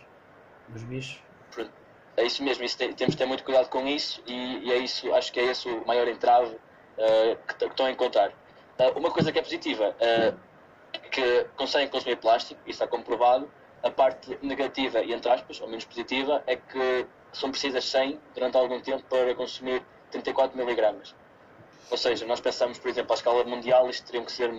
dos 0.69 0.83
bichos. 0.83 1.21
Pronto. 1.51 1.71
É 2.15 2.25
isso 2.25 2.43
mesmo, 2.43 2.63
isso 2.63 2.77
tem, 2.77 2.93
temos 2.93 3.15
de 3.15 3.17
ter 3.17 3.25
muito 3.25 3.43
cuidado 3.43 3.69
com 3.69 3.87
isso 3.87 4.23
e, 4.27 4.67
e, 4.67 4.71
é 4.71 4.77
isso, 4.77 5.11
acho 5.15 5.33
que 5.33 5.39
é 5.39 5.45
esse 5.45 5.67
o 5.67 5.85
maior 5.85 6.07
entrave 6.07 6.55
uh, 6.55 7.37
que, 7.47 7.55
que, 7.55 7.65
estão 7.65 7.87
a 7.87 7.91
encontrar. 7.91 8.29
Uh, 8.29 8.97
uma 8.97 9.11
coisa 9.11 9.31
que 9.31 9.39
é 9.39 9.41
positiva, 9.41 9.89
uh, 9.89 10.99
que 11.09 11.45
conseguem 11.55 11.87
consumir 11.87 12.17
plástico, 12.17 12.61
isso 12.65 12.83
está 12.83 12.87
comprovado. 12.87 13.49
A 13.83 13.91
parte 13.91 14.37
negativa 14.41 15.01
e 15.01 15.13
entre 15.13 15.29
aspas, 15.29 15.59
ou 15.61 15.67
menos 15.67 15.85
positiva, 15.85 16.41
é 16.47 16.55
que 16.55 17.05
são 17.33 17.51
precisas 17.51 17.83
100 17.85 18.19
durante 18.33 18.55
algum 18.57 18.79
tempo 18.79 19.03
para 19.09 19.35
consumir 19.35 19.83
34 20.11 20.57
miligramas. 20.57 21.13
Ou 21.91 21.97
seja, 21.97 22.25
nós 22.25 22.39
pensamos, 22.39 22.79
por 22.79 22.89
exemplo, 22.89 23.11
à 23.11 23.15
escala 23.15 23.43
mundial, 23.43 23.89
isto 23.89 24.05
teriam 24.05 24.23
que 24.23 24.31
ser 24.31 24.51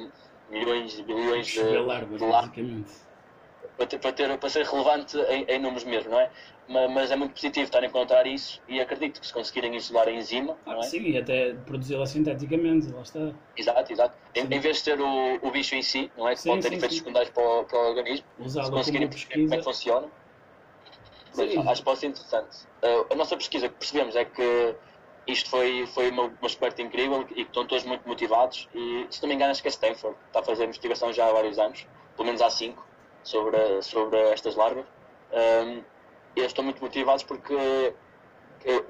milhões 0.50 0.98
e 0.98 1.02
bilhões 1.02 1.46
de, 1.46 1.62
de 1.62 2.24
largo 2.24 2.74
para, 3.76 3.86
ter, 3.86 3.98
para, 3.98 4.12
ter, 4.12 4.38
para 4.38 4.48
ser 4.48 4.64
relevante 4.64 5.16
em, 5.28 5.44
em 5.48 5.58
números 5.58 5.84
mesmo, 5.84 6.10
não 6.10 6.20
é? 6.20 6.30
mas 6.66 7.10
é 7.10 7.16
muito 7.16 7.34
positivo 7.34 7.64
estar 7.64 7.82
a 7.82 7.86
encontrar 7.86 8.26
isso 8.26 8.60
e 8.66 8.80
acredito 8.80 9.20
que 9.20 9.26
se 9.26 9.32
conseguirem 9.32 9.76
isolar 9.76 10.08
a 10.08 10.12
enzima. 10.12 10.56
Ah, 10.64 10.82
sim, 10.82 11.10
e 11.10 11.18
até 11.18 11.52
produzi-la 11.52 12.06
sinteticamente, 12.06 12.90
lá 12.90 13.02
está. 13.02 13.32
Exato, 13.56 13.92
exato. 13.92 14.16
Em, 14.34 14.42
em, 14.44 14.60
vez 14.60 14.78
de 14.78 14.84
ter 14.84 15.00
o, 15.00 15.38
o 15.42 15.50
bicho 15.50 15.74
em 15.74 15.82
si, 15.82 16.10
não 16.16 16.26
é? 16.26 16.34
Que 16.34 16.40
sim, 16.40 16.48
pode 16.48 16.62
ter 16.62 16.68
sim, 16.70 16.76
efeitos 16.76 16.96
sim. 16.96 17.04
secundários 17.04 17.30
para 17.32 17.42
o, 17.42 17.64
para 17.64 17.78
o 17.78 17.88
organismo, 17.90 18.26
se 18.46 18.70
conseguirem 18.70 19.08
perceber 19.08 19.42
como 19.42 19.54
é 19.54 19.56
que 19.58 19.64
funciona. 19.64 20.08
Sim. 21.32 21.68
Acho 21.68 21.80
que 21.80 21.84
pode 21.84 21.98
ser 21.98 22.06
interessante. 22.06 22.56
Uh, 22.82 23.12
a 23.12 23.14
nossa 23.16 23.36
pesquisa 23.36 23.68
que 23.68 23.74
percebemos 23.74 24.16
é 24.16 24.24
que 24.24 24.74
isto 25.26 25.50
foi, 25.50 25.86
foi 25.88 26.10
uma, 26.10 26.24
uma 26.24 26.48
incrível 26.78 27.22
e 27.30 27.34
que 27.34 27.40
estão 27.42 27.66
todos 27.66 27.84
muito 27.84 28.06
motivados. 28.08 28.68
E 28.74 29.06
se 29.10 29.20
não 29.20 29.28
me 29.28 29.34
engano, 29.34 29.50
acho 29.50 29.60
que 29.60 29.68
é 29.68 29.70
Stanford 29.70 30.16
está 30.28 30.40
a 30.40 30.42
fazer 30.42 30.64
investigação 30.64 31.12
já 31.12 31.28
há 31.28 31.32
vários 31.32 31.58
anos, 31.58 31.86
pelo 32.16 32.26
menos 32.26 32.40
há 32.40 32.48
cinco, 32.48 32.86
sobre, 33.24 33.82
sobre 33.82 34.18
estas 34.30 34.54
larvas. 34.54 34.84
Um, 35.32 35.82
eles 36.36 36.50
estão 36.50 36.64
muito 36.64 36.80
motivados 36.80 37.22
porque, 37.24 37.94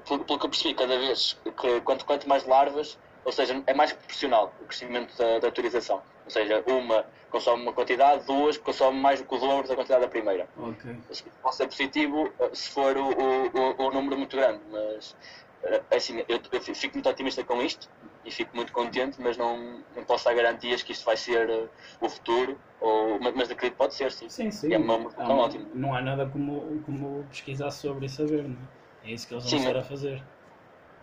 pelo, 0.07 0.23
pelo 0.25 0.39
que 0.39 0.45
eu 0.45 0.49
percebi, 0.49 0.73
cada 0.73 0.97
vez 0.97 1.37
que 1.57 1.81
quanto, 1.81 2.05
quanto 2.05 2.27
mais 2.27 2.45
larvas, 2.45 2.97
ou 3.23 3.31
seja, 3.31 3.61
é 3.65 3.73
mais 3.73 3.91
proporcional 3.91 4.53
o 4.61 4.65
crescimento 4.65 5.17
da, 5.17 5.39
da 5.39 5.47
autorização. 5.47 6.01
Ou 6.25 6.31
seja, 6.31 6.63
uma 6.67 7.05
consome 7.29 7.63
uma 7.63 7.73
quantidade, 7.73 8.25
duas 8.25 8.57
consome 8.57 8.99
mais 8.99 9.19
do 9.19 9.27
que 9.27 9.35
o 9.35 9.37
dobro 9.37 9.67
da 9.67 9.75
quantidade 9.75 10.01
da 10.01 10.07
primeira. 10.07 10.47
Ok. 10.57 10.95
Pode 11.41 11.55
ser 11.55 11.67
positivo 11.67 12.31
eh, 12.39 12.49
se 12.53 12.69
for 12.69 12.95
o, 12.95 13.09
o, 13.09 13.87
o 13.87 13.91
número 13.91 14.17
muito 14.17 14.37
grande, 14.37 14.61
mas 14.71 15.15
eh, 15.63 15.81
assim, 15.91 16.23
eu, 16.29 16.39
eu, 16.51 16.61
fico 16.61 16.93
muito 16.93 17.09
otimista 17.09 17.43
com 17.43 17.61
isto 17.61 17.89
e 18.25 18.31
fico 18.31 18.55
muito 18.55 18.73
contente, 18.73 19.21
mas 19.21 19.37
não, 19.37 19.83
não 19.95 20.03
posso 20.03 20.25
dar 20.25 20.33
garantias 20.33 20.81
que 20.81 20.91
isto 20.91 21.05
vai 21.05 21.15
ser 21.15 21.47
uh, 21.49 21.69
o 22.01 22.09
futuro, 22.09 22.59
ou, 22.81 23.19
mas, 23.19 23.35
mas 23.35 23.51
acredito 23.51 23.73
que 23.73 23.77
pode 23.77 23.93
ser, 23.93 24.11
sim. 24.11 24.27
Sim, 24.27 24.49
sim. 24.51 24.73
É 24.73 24.77
uma, 24.77 24.97
uma, 24.97 25.35
ótimo. 25.35 25.69
Não 25.73 25.93
há 25.93 26.01
nada 26.01 26.25
como, 26.25 26.81
como 26.85 27.23
pesquisar 27.29 27.69
sobre 27.71 28.07
e 28.07 28.09
saber, 28.09 28.43
não 28.43 28.57
é? 29.03 29.09
É 29.09 29.11
isso 29.13 29.27
que 29.27 29.35
eles 29.35 29.49
vão 29.49 29.59
estar 29.59 29.77
a 29.77 29.83
fazer. 29.83 30.23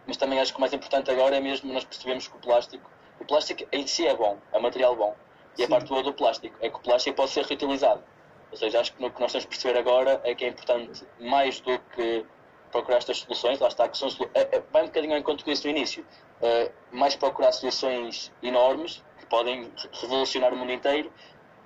Mas 0.06 0.16
também 0.16 0.40
acho 0.40 0.52
que 0.52 0.58
o 0.58 0.60
mais 0.60 0.72
importante 0.72 1.10
agora 1.10 1.36
é 1.36 1.40
mesmo 1.40 1.72
nós 1.72 1.84
percebemos 1.84 2.26
que 2.26 2.36
o 2.36 2.40
plástico, 2.40 2.90
o 3.20 3.24
plástico 3.24 3.64
em 3.70 3.86
si 3.86 4.04
é 4.06 4.16
bom, 4.16 4.38
é 4.52 4.58
material 4.58 4.96
bom. 4.96 5.14
E 5.54 5.58
sim. 5.58 5.64
a 5.64 5.68
parte 5.68 5.88
boa 5.88 6.02
do 6.02 6.12
plástico 6.12 6.56
é 6.60 6.68
que 6.68 6.76
o 6.76 6.80
plástico 6.80 7.16
pode 7.16 7.30
ser 7.30 7.44
reutilizado. 7.44 8.02
Ou 8.50 8.56
seja, 8.56 8.80
acho 8.80 8.92
que 8.92 9.04
o 9.04 9.10
que 9.10 9.20
nós 9.20 9.30
temos 9.30 9.44
que 9.44 9.50
perceber 9.50 9.78
agora 9.78 10.20
é 10.24 10.34
que 10.34 10.44
é 10.44 10.48
importante, 10.48 11.06
mais 11.20 11.60
do 11.60 11.78
que 11.94 12.26
procurar 12.72 12.96
estas 12.96 13.18
soluções, 13.18 13.60
lá 13.60 13.68
está, 13.68 13.88
que 13.88 13.96
são, 13.96 14.08
é, 14.34 14.56
é, 14.56 14.62
vai 14.72 14.82
um 14.82 14.86
bocadinho 14.86 15.12
ao 15.12 15.20
encontro 15.20 15.44
com 15.44 15.50
isso 15.50 15.64
no 15.64 15.70
início, 15.70 16.04
uh, 16.40 16.72
mais 16.90 17.14
procurar 17.14 17.52
soluções 17.52 18.32
enormes 18.42 19.04
que 19.18 19.26
podem 19.26 19.70
revolucionar 20.00 20.52
o 20.52 20.56
mundo 20.56 20.72
inteiro, 20.72 21.12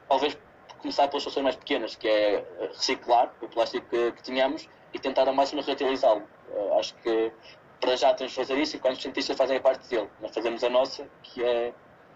talvez 0.09 0.37
começar 0.79 1.09
pelas 1.09 1.23
soluções 1.23 1.45
mais 1.45 1.57
pequenas, 1.57 1.95
que 1.95 2.07
é 2.07 2.45
reciclar 2.69 3.33
o 3.41 3.49
plástico 3.49 3.89
que, 3.89 4.13
que 4.13 4.23
tínhamos 4.23 4.69
e 4.93 4.99
tentar 4.99 5.27
ao 5.27 5.35
máximo 5.35 5.63
reutilizá-lo. 5.63 6.23
Uh, 6.51 6.79
acho 6.79 6.95
que 6.97 7.33
para 7.81 7.97
já 7.97 8.13
temos 8.15 8.33
de 8.33 8.37
fazer 8.37 8.59
isso 8.59 8.77
e 8.77 8.79
quando 8.79 8.95
os 8.95 9.03
cientistas 9.03 9.37
fazem 9.37 9.57
a 9.57 9.61
parte 9.61 9.89
dele, 9.89 10.09
nós 10.21 10.35
fazemos 10.35 10.63
a 10.65 10.69
nossa, 10.69 11.07
que 11.23 11.43
é 11.43 11.73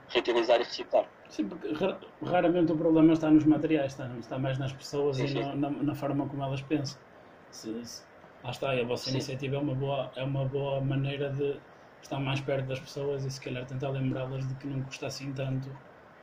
reutilizar 0.08 0.60
e 0.60 0.64
reciclar. 0.64 1.06
Sim, 1.28 1.48
porque 1.48 1.68
raramente 2.24 2.72
o 2.72 2.76
problema 2.76 3.12
está 3.12 3.30
nos 3.30 3.44
materiais, 3.44 3.92
está, 3.92 4.06
está 4.18 4.38
mais 4.38 4.58
nas 4.58 4.72
pessoas 4.72 5.16
sim, 5.16 5.24
e 5.24 5.28
sim. 5.28 5.54
Na, 5.56 5.70
na, 5.70 5.94
forma 5.94 6.28
como 6.28 6.42
elas 6.42 6.60
pensam. 6.62 7.00
Se, 7.50 7.84
se, 7.84 8.02
lá 8.42 8.50
está, 8.50 8.74
e 8.74 8.80
a 8.80 8.84
vossa 8.84 9.04
sim. 9.04 9.12
iniciativa 9.12 9.56
é 9.56 9.58
uma, 9.58 9.74
boa, 9.74 10.10
é 10.16 10.22
uma 10.22 10.44
boa 10.44 10.80
maneira 10.80 11.30
de 11.30 11.58
estar 12.02 12.18
mais 12.18 12.40
perto 12.40 12.66
das 12.66 12.80
pessoas 12.80 13.24
e 13.24 13.30
se 13.30 13.40
calhar 13.40 13.66
tentar 13.66 13.90
lembrá-las 13.90 14.46
de 14.46 14.54
que 14.54 14.66
não 14.66 14.82
custa 14.82 15.06
assim 15.06 15.32
tanto 15.32 15.70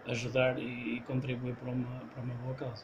ajudar 0.08 0.58
e, 0.58 0.98
e 0.98 1.02
contribuir 1.02 1.56
para 1.56 1.72
uma, 1.72 2.00
para 2.14 2.24
uma 2.24 2.34
boa 2.36 2.56
causa. 2.56 2.84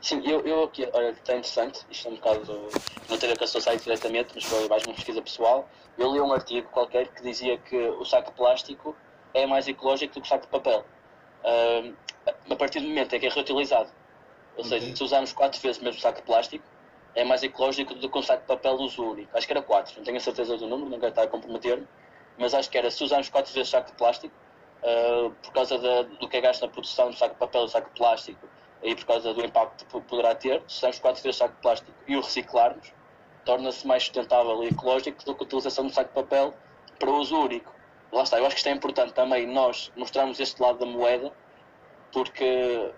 Sim, 0.00 0.20
eu, 0.28 0.40
eu 0.40 0.64
aqui, 0.64 0.88
olha, 0.92 1.10
está 1.10 1.34
interessante, 1.34 1.86
isto 1.88 2.08
é 2.08 2.10
um 2.10 2.14
bocado, 2.16 2.68
não 3.08 3.18
tem 3.18 3.30
a 3.30 3.34
ver 3.34 3.38
com 3.38 3.70
a 3.70 3.74
diretamente, 3.76 4.32
mas 4.34 4.44
foi 4.44 4.68
mais 4.68 4.82
uma 4.84 4.94
pesquisa 4.94 5.22
pessoal. 5.22 5.68
Eu 5.96 6.12
li 6.12 6.20
um 6.20 6.32
artigo 6.32 6.68
qualquer 6.70 7.06
que 7.06 7.22
dizia 7.22 7.56
que 7.58 7.76
o 7.76 8.04
saco 8.04 8.32
de 8.32 8.36
plástico 8.36 8.96
é 9.32 9.46
mais 9.46 9.68
ecológico 9.68 10.14
do 10.14 10.20
que 10.20 10.26
o 10.26 10.28
saco 10.28 10.46
de 10.46 10.50
papel. 10.50 10.84
Uh, 11.44 11.94
a 12.50 12.56
partir 12.56 12.80
do 12.80 12.88
momento 12.88 13.14
em 13.14 13.20
que 13.20 13.26
é 13.26 13.28
reutilizado, 13.28 13.90
ou 14.56 14.64
okay. 14.64 14.80
seja, 14.80 14.96
se 14.96 15.04
usarmos 15.04 15.32
quatro 15.32 15.60
vezes 15.60 15.80
o 15.80 15.84
mesmo 15.84 16.00
saco 16.00 16.18
de 16.18 16.26
plástico, 16.26 16.64
é 17.14 17.24
mais 17.24 17.42
ecológico 17.42 17.94
do 17.94 18.08
que 18.08 18.18
um 18.18 18.22
saco 18.22 18.42
de 18.42 18.48
papel 18.48 18.74
uso 18.74 19.02
único. 19.02 19.36
Acho 19.36 19.46
que 19.46 19.52
era 19.52 19.62
quatro, 19.62 19.94
não 19.96 20.04
tenho 20.04 20.16
a 20.16 20.20
certeza 20.20 20.56
do 20.56 20.66
número, 20.66 20.90
não 20.90 20.98
quero 20.98 21.10
estar 21.10 21.22
a 21.22 21.26
comprometer-me, 21.26 21.86
mas 22.38 22.54
acho 22.54 22.70
que 22.70 22.78
era 22.78 22.90
se 22.90 23.02
usarmos 23.04 23.28
quatro 23.28 23.52
vezes 23.52 23.70
saco 23.70 23.90
de 23.90 23.96
plástico, 23.96 24.34
uh, 24.82 25.30
por 25.42 25.52
causa 25.52 25.78
da, 25.78 26.02
do 26.02 26.28
que 26.28 26.36
é 26.36 26.40
gasto 26.40 26.62
na 26.62 26.68
produção 26.68 27.10
do 27.10 27.16
saco 27.16 27.34
de 27.34 27.40
papel 27.40 27.64
e 27.64 27.68
saco 27.68 27.88
de 27.90 27.98
plástico, 27.98 28.48
e 28.82 28.94
por 28.94 29.04
causa 29.04 29.32
do 29.32 29.44
impacto 29.44 29.84
que 29.86 30.00
poderá 30.08 30.34
ter, 30.34 30.62
se 30.66 30.78
usarmos 30.78 30.98
quatro 30.98 31.22
vezes 31.22 31.36
saco 31.36 31.54
de 31.54 31.60
plástico 31.60 31.92
e 32.08 32.16
o 32.16 32.20
reciclarmos, 32.20 32.92
torna-se 33.44 33.86
mais 33.86 34.04
sustentável 34.04 34.62
e 34.64 34.68
ecológico 34.68 35.24
do 35.24 35.34
que 35.34 35.42
a 35.42 35.46
utilização 35.46 35.86
do 35.86 35.92
saco 35.92 36.08
de 36.08 36.14
papel 36.14 36.54
para 36.98 37.10
uso 37.10 37.36
único 37.36 37.72
lá 38.12 38.22
está, 38.22 38.38
eu 38.38 38.46
acho 38.46 38.54
que 38.54 38.60
isto 38.60 38.68
é 38.68 38.72
importante 38.72 39.12
também 39.14 39.46
nós 39.46 39.90
mostrarmos 39.96 40.38
este 40.38 40.60
lado 40.60 40.78
da 40.78 40.86
moeda, 40.86 41.32
porque 42.12 42.92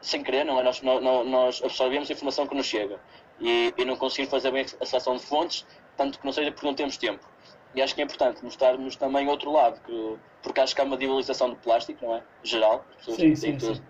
sem 0.00 0.22
querer, 0.22 0.44
não 0.44 0.60
é? 0.60 0.62
Nós, 0.62 0.82
nós 0.82 1.62
absorvemos 1.64 2.10
a 2.10 2.12
informação 2.12 2.46
que 2.46 2.54
nos 2.54 2.66
chega 2.66 3.00
e, 3.40 3.74
e 3.76 3.84
não 3.84 3.96
conseguimos 3.96 4.30
fazer 4.30 4.50
bem 4.50 4.64
a 4.80 4.86
seleção 4.86 5.16
de 5.16 5.22
fontes, 5.22 5.66
tanto 5.96 6.18
que 6.18 6.24
não 6.24 6.32
seja 6.32 6.50
porque 6.52 6.66
não 6.66 6.74
temos 6.74 6.96
tempo. 6.96 7.26
E 7.74 7.82
acho 7.82 7.94
que 7.94 8.00
é 8.00 8.04
importante 8.04 8.42
mostrarmos 8.42 8.96
também 8.96 9.28
outro 9.28 9.52
lado, 9.52 9.80
que, 9.82 10.16
porque 10.42 10.60
acho 10.60 10.74
que 10.74 10.80
há 10.80 10.84
uma 10.84 10.96
diabolização 10.96 11.50
do 11.50 11.56
plástico, 11.56 12.04
não 12.06 12.16
é? 12.16 12.22
Geral. 12.42 12.84
Sim, 13.00 13.34
sim, 13.36 13.58
sim. 13.58 13.82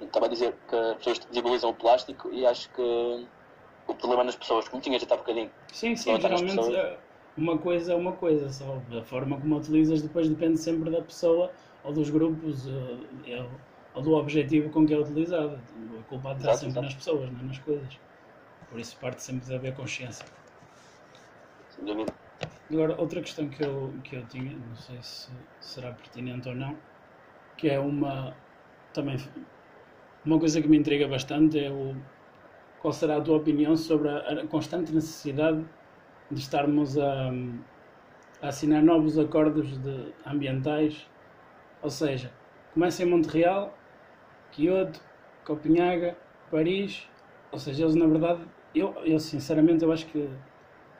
estava 0.00 0.26
a 0.26 0.28
dizer 0.28 0.54
que 0.68 0.76
as 0.76 0.96
pessoas 0.98 1.18
visibilizam 1.28 1.70
o 1.70 1.74
plástico 1.74 2.30
e 2.32 2.46
acho 2.46 2.70
que 2.70 2.82
o 3.86 3.94
problema 3.94 4.22
é 4.22 4.26
nas 4.26 4.36
pessoas, 4.36 4.68
como 4.68 4.82
tinha 4.82 4.98
já 4.98 5.04
está 5.04 5.16
um 5.16 5.18
bocadinho. 5.18 5.50
Sim, 5.72 5.96
sim, 5.96 6.20
geralmente 6.20 6.76
é 6.76 6.98
uma 7.36 7.58
coisa 7.58 7.92
é 7.92 7.96
uma 7.96 8.12
coisa, 8.12 8.48
só 8.48 8.80
a 8.96 9.02
forma 9.02 9.40
como 9.40 9.54
a 9.54 9.58
utilizas 9.58 10.02
depois 10.02 10.28
depende 10.28 10.58
sempre 10.58 10.90
da 10.90 11.02
pessoa 11.02 11.50
ou 11.82 11.92
dos 11.92 12.10
grupos 12.10 12.66
eh, 13.26 13.44
ou 13.94 14.02
do 14.02 14.12
objetivo 14.14 14.70
com 14.70 14.86
que 14.86 14.94
é 14.94 14.98
utilizado. 14.98 15.58
A 15.98 16.02
culpa 16.08 16.32
está 16.32 16.54
sempre 16.54 16.70
exato. 16.70 16.86
nas 16.86 16.94
pessoas, 16.94 17.32
não 17.32 17.40
é 17.40 17.42
nas 17.44 17.58
coisas. 17.58 18.00
Por 18.70 18.80
isso 18.80 18.96
parte 18.98 19.22
sempre 19.22 19.46
de 19.46 19.54
haver 19.54 19.74
consciência. 19.74 20.24
Sem 21.70 21.84
dúvida. 21.84 22.12
Agora, 22.70 23.00
outra 23.00 23.20
questão 23.20 23.48
que 23.48 23.62
eu, 23.62 23.92
que 24.02 24.16
eu 24.16 24.26
tinha, 24.26 24.56
não 24.56 24.76
sei 24.76 24.98
se 25.02 25.30
será 25.60 25.92
pertinente 25.92 26.48
ou 26.48 26.54
não, 26.54 26.76
que 27.56 27.68
é 27.68 27.78
uma 27.78 28.34
também 28.92 29.18
uma 30.24 30.38
coisa 30.38 30.62
que 30.62 30.68
me 30.68 30.78
intriga 30.78 31.06
bastante 31.06 31.58
é 31.58 31.70
o, 31.70 31.94
qual 32.80 32.92
será 32.92 33.16
a 33.18 33.20
tua 33.20 33.36
opinião 33.36 33.76
sobre 33.76 34.08
a, 34.08 34.18
a 34.18 34.46
constante 34.46 34.92
necessidade 34.92 35.64
de 36.34 36.40
estarmos 36.40 36.98
a, 36.98 37.30
a, 38.42 38.48
assinar 38.48 38.82
novos 38.82 39.18
acordos 39.18 39.78
de, 39.78 40.12
ambientais, 40.26 41.06
ou 41.82 41.90
seja, 41.90 42.32
começa 42.72 43.02
em 43.02 43.06
Montreal, 43.06 43.76
Kyoto, 44.52 45.00
Copenhaga, 45.44 46.16
Paris, 46.50 47.08
ou 47.52 47.58
seja, 47.58 47.84
eles 47.84 47.94
na 47.94 48.06
verdade, 48.06 48.42
eu, 48.74 48.94
eu 49.04 49.18
sinceramente 49.18 49.84
eu 49.84 49.92
acho 49.92 50.06
que 50.06 50.28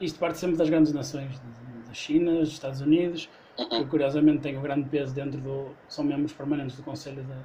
isto 0.01 0.19
parte 0.19 0.39
sempre 0.39 0.57
das 0.57 0.71
grandes 0.71 0.93
nações, 0.93 1.41
da 1.87 1.95
China, 1.95 2.39
dos 2.39 2.51
Estados 2.51 2.81
Unidos, 2.81 3.29
que 3.57 3.85
curiosamente 3.87 4.41
têm 4.41 4.59
um 4.59 4.63
grande 4.63 4.89
peso 4.89 5.15
dentro 5.15 5.41
do, 5.41 5.71
são 5.89 6.05
membros 6.05 6.33
permanentes 6.33 6.77
do 6.77 6.83
Conselho 6.83 7.23
da, 7.25 7.37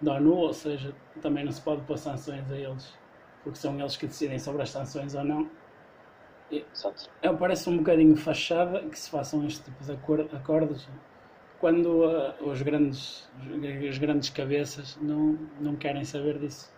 da 0.00 0.14
ONU, 0.14 0.34
ou 0.34 0.52
seja, 0.52 0.94
também 1.20 1.44
não 1.44 1.52
se 1.52 1.60
pode 1.60 1.82
pôr 1.82 1.98
sanções 1.98 2.50
a 2.50 2.56
eles, 2.56 2.92
porque 3.42 3.58
são 3.58 3.78
eles 3.78 3.96
que 3.96 4.06
decidem 4.06 4.38
sobre 4.38 4.62
as 4.62 4.70
sanções 4.70 5.14
ou 5.14 5.24
não. 5.24 5.48
E, 6.50 6.64
é, 7.22 7.32
parece 7.32 7.68
um 7.68 7.78
bocadinho 7.78 8.16
fachada 8.16 8.80
que 8.80 8.98
se 8.98 9.10
façam 9.10 9.46
este 9.46 9.62
tipo 9.64 9.84
de 9.84 9.92
acordos 10.36 10.88
quando 11.60 12.04
uh, 12.04 12.48
os 12.48 12.62
grandes, 12.62 13.28
as 13.88 13.98
grandes 13.98 14.30
cabeças 14.30 14.96
não, 15.00 15.38
não 15.60 15.76
querem 15.76 16.04
saber 16.04 16.38
disso. 16.38 16.72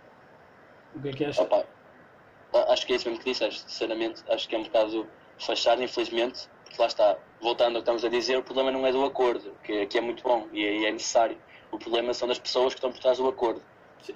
O 0.95 1.01
que 1.01 1.11
é 1.11 1.13
que 1.13 1.25
achas? 1.25 1.45
Opa, 1.45 1.65
acho 2.69 2.87
que 2.87 2.95
é 2.95 2.97
isso 2.97 3.09
mesmo 3.09 3.23
que 3.23 3.31
disseste, 3.31 3.71
sinceramente. 3.71 4.25
Acho 4.29 4.49
que 4.49 4.57
é 4.57 4.59
um 4.59 4.65
bocado 4.65 5.07
fachado, 5.39 5.83
infelizmente, 5.83 6.49
porque 6.65 6.81
lá 6.81 6.89
está, 6.89 7.17
voltando 7.41 7.77
ao 7.77 7.83
que 7.83 7.91
estamos 7.91 8.05
a 8.05 8.09
dizer, 8.09 8.39
o 8.39 8.43
problema 8.43 8.73
não 8.73 8.87
é 8.87 8.91
do 8.91 9.05
acordo, 9.05 9.53
que, 9.63 9.87
que 9.87 9.99
é 9.99 10.01
muito 10.01 10.23
bom 10.23 10.49
e 10.53 10.65
é, 10.65 10.79
e 10.79 10.87
é 10.87 10.93
necessário 10.93 11.37
o 11.71 11.79
problema 11.79 12.13
são 12.13 12.27
das 12.29 12.39
pessoas 12.39 12.75
que 12.75 12.79
estão 12.79 12.91
por 12.91 13.01
trás 13.01 13.19
do 13.19 13.29
acordo. 13.29 13.63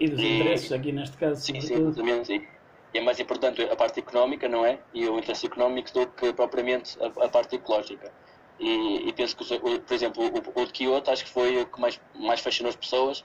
E 0.01 0.09
dos 0.09 0.21
e, 0.21 0.41
interesses 0.41 0.73
aqui 0.73 0.93
neste 0.93 1.17
caso. 1.17 1.41
Sim, 1.41 1.61
sim, 1.61 1.75
exatamente. 1.75 2.49
É 2.95 3.01
mais 3.01 3.19
importante 3.19 3.61
a 3.63 3.77
parte 3.77 3.99
económica, 3.99 4.49
não 4.49 4.65
é? 4.65 4.79
E 4.95 5.07
o 5.09 5.19
interesse 5.19 5.47
económico 5.47 5.93
do 5.93 6.07
que 6.07 6.33
propriamente 6.33 6.97
a, 7.03 7.25
a 7.25 7.29
parte 7.29 7.57
ecológica. 7.57 8.13
E, 8.59 9.09
e, 9.09 9.13
penso 9.13 9.37
que, 9.37 9.45
por 9.59 9.95
exemplo, 9.95 10.23
o, 10.23 10.61
o 10.61 10.67
de 10.67 10.73
Kyoto 10.73 11.11
acho 11.11 11.25
que 11.25 11.31
foi 11.31 11.63
o 11.63 11.67
que 11.67 11.81
mais, 11.81 12.01
mais 12.15 12.41
fascinou 12.41 12.71
as 12.71 12.77
pessoas 12.77 13.25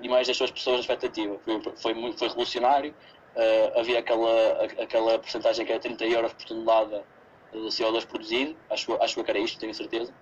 e 0.00 0.08
mais 0.08 0.26
deixou 0.26 0.46
as 0.46 0.50
pessoas 0.50 0.76
na 0.76 0.80
expectativa. 0.80 1.38
Foi, 1.44 1.62
foi, 1.76 1.94
muito, 1.94 2.18
foi 2.18 2.28
revolucionário. 2.28 2.94
Uh, 3.36 3.78
havia 3.78 3.98
aquela, 3.98 4.64
aquela 4.82 5.18
porcentagem 5.18 5.66
que 5.66 5.72
era 5.72 5.80
30 5.80 6.04
euros 6.06 6.32
por 6.32 6.44
tonelada 6.46 7.04
de 7.52 7.58
CO2 7.58 8.06
produzido, 8.06 8.56
acho, 8.70 8.92
acho 9.02 9.22
que 9.22 9.30
era 9.30 9.38
isto, 9.38 9.58
tenho 9.58 9.74
certeza. 9.74 10.12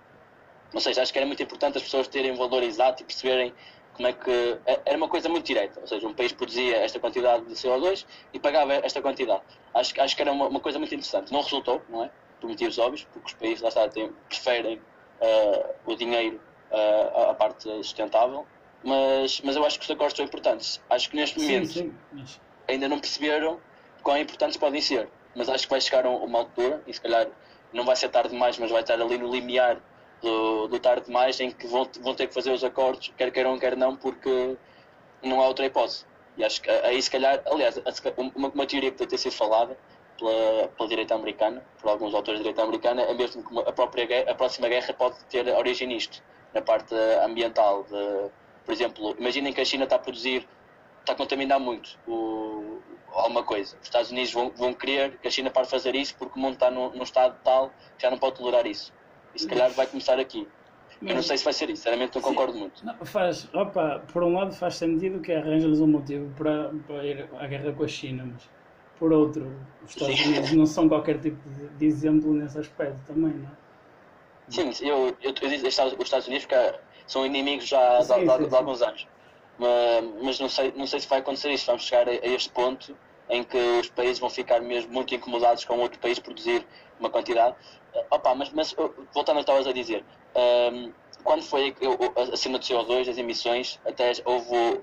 Ou 0.73 0.79
seja, 0.79 1.01
acho 1.01 1.11
que 1.11 1.17
era 1.17 1.25
muito 1.25 1.41
importante 1.41 1.77
as 1.77 1.83
pessoas 1.83 2.07
terem 2.07 2.31
um 2.31 2.35
valor 2.35 2.61
exato 2.63 3.01
e 3.01 3.05
perceberem 3.05 3.53
como 3.99 4.07
é 4.07 4.13
que. 4.13 4.57
É, 4.65 4.79
era 4.85 4.97
uma 4.97 5.09
coisa 5.09 5.27
muito 5.27 5.45
direta. 5.45 5.81
Ou 5.81 5.87
seja, 5.87 6.07
um 6.07 6.13
país 6.13 6.31
produzia 6.31 6.77
esta 6.77 6.99
quantidade 7.01 7.43
de 7.45 7.53
CO2 7.53 8.05
e 8.33 8.39
pagava 8.39 8.73
esta 8.75 9.01
quantidade. 9.01 9.41
Acho, 9.73 10.01
acho 10.01 10.15
que 10.15 10.21
era 10.21 10.31
uma, 10.31 10.47
uma 10.47 10.61
coisa 10.61 10.79
muito 10.79 10.95
interessante. 10.95 11.33
Não 11.33 11.41
resultou, 11.41 11.81
não 11.89 12.05
é? 12.05 12.11
Por 12.39 12.49
motivos 12.49 12.79
óbvios, 12.79 13.05
porque 13.11 13.27
os 13.27 13.33
países 13.33 13.61
lá 13.61 13.67
está, 13.67 13.89
têm, 13.89 14.13
preferem 14.29 14.77
uh, 14.77 15.75
o 15.85 15.95
dinheiro 15.95 16.39
uh, 16.71 17.29
à 17.29 17.33
parte 17.33 17.63
sustentável. 17.83 18.47
Mas, 18.81 19.41
mas 19.41 19.57
eu 19.57 19.65
acho 19.65 19.77
que 19.77 19.83
os 19.83 19.91
acordos 19.91 20.15
são 20.15 20.25
importantes. 20.25 20.81
Acho 20.89 21.09
que 21.09 21.17
neste 21.17 21.37
momento 21.37 21.67
sim, 21.67 21.93
sim. 22.25 22.39
ainda 22.69 22.87
não 22.87 22.99
perceberam 22.99 23.59
quão 24.01 24.17
importantes 24.17 24.55
podem 24.55 24.79
ser. 24.79 25.09
Mas 25.35 25.49
acho 25.49 25.65
que 25.65 25.69
vai 25.69 25.81
chegar 25.81 26.07
uma 26.07 26.39
altura, 26.39 26.81
e 26.87 26.93
se 26.93 27.01
calhar 27.01 27.27
não 27.73 27.83
vai 27.83 27.97
ser 27.97 28.07
tarde 28.07 28.29
demais, 28.29 28.57
mas 28.57 28.71
vai 28.71 28.79
estar 28.79 28.93
ali 28.93 29.17
no 29.17 29.29
limiar 29.29 29.81
do, 30.21 30.67
do 30.67 30.79
tarde 30.79 31.05
demais 31.05 31.39
em 31.39 31.51
que 31.51 31.67
vão, 31.67 31.89
vão 32.01 32.13
ter 32.13 32.27
que 32.27 32.33
fazer 32.33 32.51
os 32.51 32.63
acordos, 32.63 33.13
quer 33.17 33.31
queiram, 33.31 33.57
quer 33.57 33.75
não, 33.75 33.95
porque 33.95 34.57
não 35.23 35.41
há 35.41 35.47
outra 35.47 35.65
hipótese. 35.65 36.05
E 36.37 36.43
acho 36.43 36.61
que 36.61 36.69
aí, 36.69 37.01
se 37.01 37.11
calhar, 37.11 37.41
aliás, 37.45 37.81
uma, 38.35 38.49
uma 38.49 38.65
teoria 38.65 38.91
que 38.91 38.97
pode 38.97 39.09
ter 39.09 39.17
sido 39.17 39.33
falada 39.33 39.77
pela, 40.17 40.67
pela 40.69 40.89
direita 40.89 41.15
americana, 41.15 41.63
por 41.81 41.89
alguns 41.89 42.13
autores 42.13 42.39
da 42.39 42.43
direita 42.43 42.63
americana, 42.63 43.01
é 43.01 43.13
mesmo 43.13 43.43
que 43.43 43.59
a, 43.59 43.71
própria 43.71 44.31
a 44.31 44.35
próxima 44.35 44.67
guerra 44.67 44.93
pode 44.93 45.17
ter 45.25 45.47
origem 45.49 45.87
nisto, 45.87 46.23
na 46.53 46.61
parte 46.61 46.93
ambiental. 47.23 47.83
De, 47.83 48.29
por 48.65 48.73
exemplo, 48.73 49.15
imaginem 49.17 49.51
que 49.53 49.61
a 49.61 49.65
China 49.65 49.85
está 49.85 49.95
a 49.95 49.99
produzir, 49.99 50.47
está 51.01 51.13
a 51.13 51.15
contaminar 51.15 51.59
muito 51.59 51.97
o, 52.07 52.79
alguma 53.11 53.43
coisa. 53.43 53.75
Os 53.77 53.83
Estados 53.83 54.11
Unidos 54.11 54.31
vão, 54.31 54.51
vão 54.51 54.73
querer 54.73 55.17
que 55.17 55.27
a 55.27 55.31
China 55.31 55.49
pare 55.49 55.67
fazer 55.67 55.95
isso 55.95 56.15
porque 56.17 56.37
o 56.37 56.41
mundo 56.41 56.53
está 56.53 56.69
num, 56.69 56.89
num 56.91 57.03
estado 57.03 57.37
tal 57.43 57.69
que 57.97 58.03
já 58.03 58.11
não 58.11 58.17
pode 58.17 58.35
tolerar 58.35 58.65
isso. 58.67 58.93
Se 59.41 59.47
calhar 59.47 59.69
vai 59.71 59.87
começar 59.87 60.19
aqui. 60.19 60.47
Eu 61.01 61.15
não 61.15 61.23
sei 61.23 61.37
se 61.37 61.45
vai 61.45 61.53
ser 61.53 61.69
isso, 61.69 61.77
sinceramente 61.77 62.15
não 62.15 62.21
concordo 62.21 62.53
Sim. 62.53 62.59
muito. 62.59 62.85
Não, 62.85 62.93
faz, 63.05 63.47
opa, 63.53 64.03
por 64.11 64.21
um 64.21 64.33
lado 64.33 64.53
faz 64.53 64.75
sentido 64.75 65.21
que 65.21 65.31
arranjas 65.31 65.79
um 65.79 65.87
motivo 65.87 66.29
para, 66.35 66.73
para 66.85 67.05
ir 67.05 67.29
à 67.39 67.47
guerra 67.47 67.71
com 67.71 67.83
a 67.83 67.87
China, 67.87 68.27
mas 68.29 68.49
por 68.97 69.13
outro, 69.13 69.49
os 69.85 69.91
Estados 69.91 70.19
Sim. 70.19 70.27
Unidos 70.27 70.51
não 70.51 70.65
são 70.65 70.89
qualquer 70.89 71.19
tipo 71.19 71.37
de, 71.49 71.69
de, 71.69 71.85
exemplo 71.85 72.33
nesse 72.33 72.59
aspecto 72.59 72.99
também, 73.07 73.31
não 73.31 73.47
é? 73.47 73.51
Sim, 74.49 74.85
eu, 74.85 75.15
eu, 75.21 75.33
eu 75.41 75.49
disse 75.49 75.65
os 75.67 76.03
Estados 76.03 76.27
Unidos 76.27 76.45
porque 76.45 76.79
são 77.07 77.25
inimigos 77.25 77.67
já 77.67 78.01
sim, 78.01 78.25
de, 78.25 78.37
de, 78.37 78.49
de, 78.49 78.55
alguns 78.55 78.81
anos. 78.81 79.07
Mas, 79.57 80.05
mas, 80.21 80.39
não, 80.39 80.49
sei, 80.49 80.73
não 80.75 80.85
sei 80.85 80.99
se 80.99 81.07
vai 81.07 81.19
acontecer 81.19 81.51
isso. 81.51 81.65
Vamos 81.67 81.83
chegar 81.83 82.09
a, 82.09 82.11
a 82.11 82.27
este 82.27 82.49
ponto 82.49 82.95
em 83.29 83.43
que 83.43 83.57
os 83.57 83.89
países 83.89 84.19
vão 84.19 84.29
ficar 84.29 84.59
mesmo 84.59 84.91
muito 84.91 85.13
incomodados 85.13 85.63
com 85.63 85.77
outro 85.79 85.99
país 85.99 86.17
produzir 86.19 86.65
uma 86.99 87.09
quantidade. 87.09 87.55
Uh, 87.93 88.05
opa, 88.11 88.33
mas, 88.35 88.51
mas 88.51 88.73
voltando 89.13 89.37
ao 89.37 89.43
que 89.43 89.51
estavas 89.51 89.67
a 89.67 89.71
dizer, 89.71 90.03
um, 90.35 90.91
quando 91.23 91.43
foi 91.43 91.75
acima 92.33 92.57
do 92.57 92.65
CO2, 92.65 93.09
as 93.09 93.17
emissões, 93.17 93.79
até 93.85 94.11
houve 94.25 94.81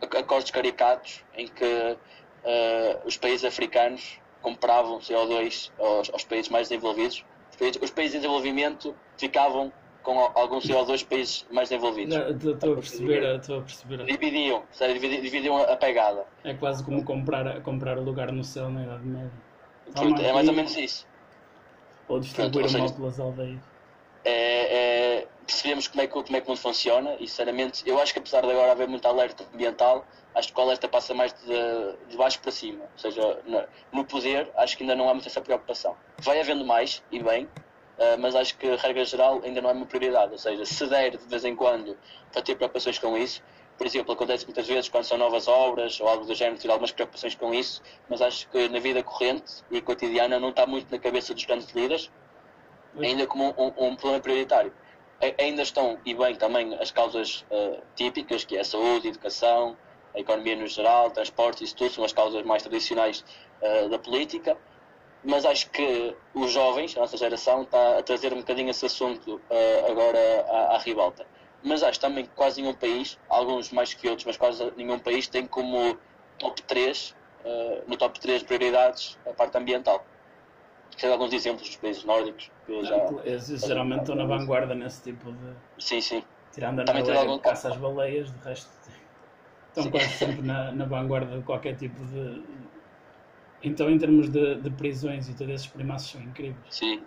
acordos 0.00 0.50
caricatos 0.50 1.24
em 1.34 1.46
que 1.48 1.64
uh, 1.64 3.06
os 3.06 3.16
países 3.16 3.44
africanos 3.44 4.20
compravam 4.40 4.98
CO2 4.98 5.70
aos, 5.78 6.10
aos 6.10 6.24
países 6.24 6.48
mais 6.48 6.68
desenvolvidos. 6.68 7.24
Os 7.50 7.56
países, 7.56 7.82
os 7.82 7.90
países, 7.90 8.12
de 8.12 8.18
desenvolvimento 8.18 8.94
ficavam 9.16 9.72
com 10.02 10.18
algum 10.34 10.58
CO2 10.58 11.06
países 11.06 11.46
mais 11.50 11.68
desenvolvidos. 11.68 12.14
Estou 12.14 12.72
a 12.72 12.76
perceber, 12.76 13.36
estou 13.36 13.58
a 13.58 13.62
perceber. 13.62 14.04
Dividiam, 14.04 14.62
sério, 14.70 15.00
dividiam 15.00 15.62
a 15.62 15.76
pegada. 15.76 16.26
É 16.44 16.54
quase 16.54 16.84
como 16.84 17.04
comprar, 17.04 17.60
comprar 17.62 17.98
lugar 17.98 18.32
no 18.32 18.44
céu 18.44 18.70
na 18.70 18.82
Idade 18.82 19.06
Média. 19.06 19.32
Pronto, 19.94 20.22
é 20.22 20.32
mais 20.32 20.48
ou 20.48 20.54
menos 20.54 20.76
isso. 20.76 21.06
Ou 22.08 22.20
distribuir 22.20 22.52
Pronto, 22.52 22.64
ou 22.64 22.68
seja, 22.68 22.94
pelas 22.94 23.20
aldeias. 23.20 23.60
É, 24.24 25.18
é, 25.20 25.28
percebemos 25.46 25.88
como 25.88 26.02
é, 26.02 26.06
que, 26.06 26.12
como 26.12 26.36
é 26.36 26.40
que 26.40 26.46
o 26.46 26.50
mundo 26.50 26.60
funciona 26.60 27.16
e, 27.18 27.26
sinceramente, 27.26 27.82
eu 27.86 28.00
acho 28.00 28.12
que 28.12 28.18
apesar 28.18 28.42
de 28.42 28.50
agora 28.50 28.72
haver 28.72 28.88
muito 28.88 29.06
alerta 29.06 29.44
ambiental, 29.52 30.06
acho 30.34 30.52
que 30.52 30.58
o 30.58 30.62
alerta 30.62 30.88
passa 30.88 31.12
mais 31.14 31.32
de, 31.32 32.08
de 32.08 32.16
baixo 32.16 32.40
para 32.40 32.52
cima. 32.52 32.84
Ou 32.84 32.98
seja, 32.98 33.38
no, 33.46 33.62
no 33.92 34.04
poder, 34.04 34.50
acho 34.56 34.76
que 34.76 34.84
ainda 34.84 34.94
não 34.94 35.08
há 35.08 35.14
muita 35.14 35.28
essa 35.28 35.40
preocupação. 35.40 35.96
Vai 36.18 36.40
havendo 36.40 36.64
mais, 36.64 37.02
e 37.10 37.22
bem, 37.22 37.48
Uh, 38.02 38.18
mas 38.18 38.34
acho 38.34 38.58
que, 38.58 38.66
regra 38.74 39.04
geral, 39.04 39.40
ainda 39.44 39.60
não 39.60 39.70
é 39.70 39.72
uma 39.72 39.86
prioridade. 39.86 40.32
Ou 40.32 40.38
seja, 40.38 40.64
se 40.64 40.86
der 40.88 41.10
de 41.10 41.28
vez 41.28 41.44
em 41.44 41.54
quando 41.54 41.96
para 42.32 42.42
ter 42.42 42.56
preocupações 42.56 42.98
com 42.98 43.16
isso, 43.16 43.40
por 43.78 43.86
exemplo, 43.86 44.12
acontece 44.12 44.44
muitas 44.44 44.66
vezes 44.66 44.88
quando 44.88 45.04
são 45.04 45.16
novas 45.16 45.46
obras 45.46 46.00
ou 46.00 46.08
algo 46.08 46.24
do 46.24 46.34
género, 46.34 46.60
ter 46.60 46.68
algumas 46.68 46.90
preocupações 46.90 47.36
com 47.36 47.54
isso, 47.54 47.80
mas 48.08 48.20
acho 48.20 48.48
que 48.48 48.68
na 48.68 48.80
vida 48.80 49.04
corrente 49.04 49.62
e 49.70 49.80
cotidiana 49.80 50.40
não 50.40 50.48
está 50.48 50.66
muito 50.66 50.90
na 50.90 50.98
cabeça 50.98 51.32
dos 51.32 51.44
grandes 51.44 51.70
líderes, 51.70 52.10
ainda 52.98 53.24
como 53.26 53.54
um, 53.56 53.66
um 53.66 53.94
problema 53.94 54.20
prioritário. 54.20 54.72
Ainda 55.38 55.62
estão, 55.62 56.00
e 56.04 56.12
bem, 56.12 56.34
também 56.34 56.74
as 56.80 56.90
causas 56.90 57.44
uh, 57.52 57.80
típicas, 57.94 58.44
que 58.44 58.56
é 58.56 58.60
a 58.60 58.64
saúde, 58.64 59.06
a 59.06 59.10
educação, 59.10 59.76
a 60.12 60.18
economia 60.18 60.56
no 60.56 60.66
geral, 60.66 61.08
transportes, 61.12 61.62
isso 61.62 61.76
tudo 61.76 61.92
são 61.92 62.04
as 62.04 62.12
causas 62.12 62.42
mais 62.44 62.62
tradicionais 62.62 63.24
uh, 63.62 63.88
da 63.88 63.98
política 63.98 64.58
mas 65.24 65.44
acho 65.44 65.70
que 65.70 66.16
os 66.34 66.52
jovens, 66.52 66.96
a 66.96 67.00
nossa 67.00 67.16
geração, 67.16 67.62
está 67.62 67.98
a 67.98 68.02
trazer 68.02 68.32
um 68.32 68.38
bocadinho 68.38 68.70
esse 68.70 68.86
assunto 68.86 69.40
uh, 69.50 69.90
agora 69.90 70.18
à, 70.48 70.76
à 70.76 70.78
ribalta. 70.78 71.24
Mas 71.62 71.82
acho 71.82 72.00
também 72.00 72.24
que 72.24 72.30
quase 72.32 72.60
nenhum 72.60 72.74
país, 72.74 73.18
alguns 73.28 73.70
mais 73.70 73.94
que 73.94 74.08
outros, 74.08 74.26
mas 74.26 74.36
quase 74.36 74.72
nenhum 74.76 74.98
país 74.98 75.28
tem 75.28 75.46
como 75.46 75.96
top 76.38 76.60
3, 76.62 77.10
uh, 77.10 77.14
eh, 77.44 77.82
no 77.86 77.96
top 77.96 78.18
3 78.18 78.42
prioridades, 78.42 79.16
a 79.24 79.32
parte 79.32 79.56
ambiental. 79.56 80.04
Tem 80.98 81.10
alguns 81.10 81.32
exemplos 81.32 81.68
dos 81.68 81.76
países 81.76 82.04
nórdicos 82.04 82.50
que 82.66 82.84
já. 82.84 82.96
Esses 83.24 83.62
geralmente 83.62 84.00
estão 84.00 84.16
na 84.16 84.24
vanguarda 84.24 84.74
nesse 84.74 85.02
tipo 85.02 85.32
de. 85.32 85.54
Sim, 85.78 86.00
sim. 86.00 86.24
Tirando 86.52 86.80
a 86.80 86.84
Também 86.84 87.02
Noruega, 87.02 87.30
algum... 87.30 87.38
caça 87.38 87.68
às 87.68 87.76
baleias, 87.76 88.30
de 88.30 88.38
resto. 88.40 88.70
Estão 89.68 89.84
sim. 89.84 89.90
quase 89.90 90.08
sempre 90.08 90.42
na, 90.42 90.70
na 90.72 90.84
vanguarda 90.84 91.38
de 91.38 91.44
qualquer 91.44 91.76
tipo 91.76 92.04
de, 92.04 92.42
então, 93.62 93.88
em 93.88 93.98
termos 93.98 94.28
de, 94.28 94.56
de 94.56 94.70
prisões 94.70 95.28
e 95.28 95.34
todos 95.34 95.54
esses 95.54 95.66
primaços 95.66 96.10
são 96.10 96.22
incríveis. 96.22 96.56
Sim, 96.68 97.02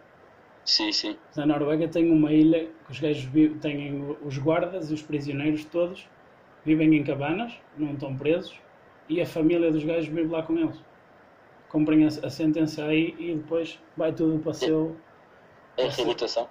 sim, 0.63 0.91
sim. 0.91 1.17
Na 1.35 1.45
Noruega 1.45 1.87
tem 1.87 2.09
uma 2.11 2.31
ilha 2.31 2.69
que 2.85 2.91
os 2.91 2.99
gajos 2.99 3.29
têm 3.61 4.17
os 4.23 4.37
guardas 4.37 4.89
e 4.89 4.93
os 4.93 5.01
prisioneiros 5.01 5.65
todos 5.65 6.07
vivem 6.63 6.95
em 6.95 7.03
cabanas, 7.03 7.53
não 7.77 7.93
estão 7.93 8.15
presos, 8.15 8.57
e 9.09 9.21
a 9.21 9.25
família 9.25 9.71
dos 9.71 9.83
gajos 9.83 10.07
vive 10.07 10.29
lá 10.29 10.41
com 10.41 10.57
eles. 10.57 10.79
Cumprem 11.69 12.05
a, 12.05 12.07
a 12.07 12.29
sentença 12.29 12.85
aí 12.85 13.15
e 13.19 13.35
depois 13.35 13.79
vai 13.97 14.13
tudo 14.13 14.39
para 14.39 14.51
o 14.51 14.53
seu. 14.53 14.97
É 15.77 15.87
a 15.87 15.89
reabilitação. 15.89 16.49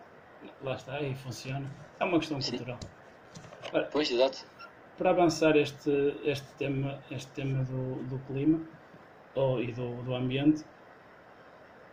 Lá 0.62 0.74
está, 0.74 1.00
e 1.00 1.14
funciona. 1.14 1.66
É 1.98 2.04
uma 2.04 2.18
questão 2.18 2.40
sim. 2.40 2.50
cultural. 2.52 2.78
Ora, 3.72 3.88
pois, 3.90 4.10
exato. 4.10 4.44
Para 4.98 5.10
avançar 5.10 5.56
este, 5.56 6.14
este 6.24 6.46
tema, 6.58 7.02
este 7.10 7.30
tema 7.32 7.64
do, 7.64 8.02
do 8.04 8.18
clima, 8.26 8.60
oh, 9.34 9.58
e 9.60 9.72
do, 9.72 10.02
do 10.02 10.14
ambiente, 10.14 10.64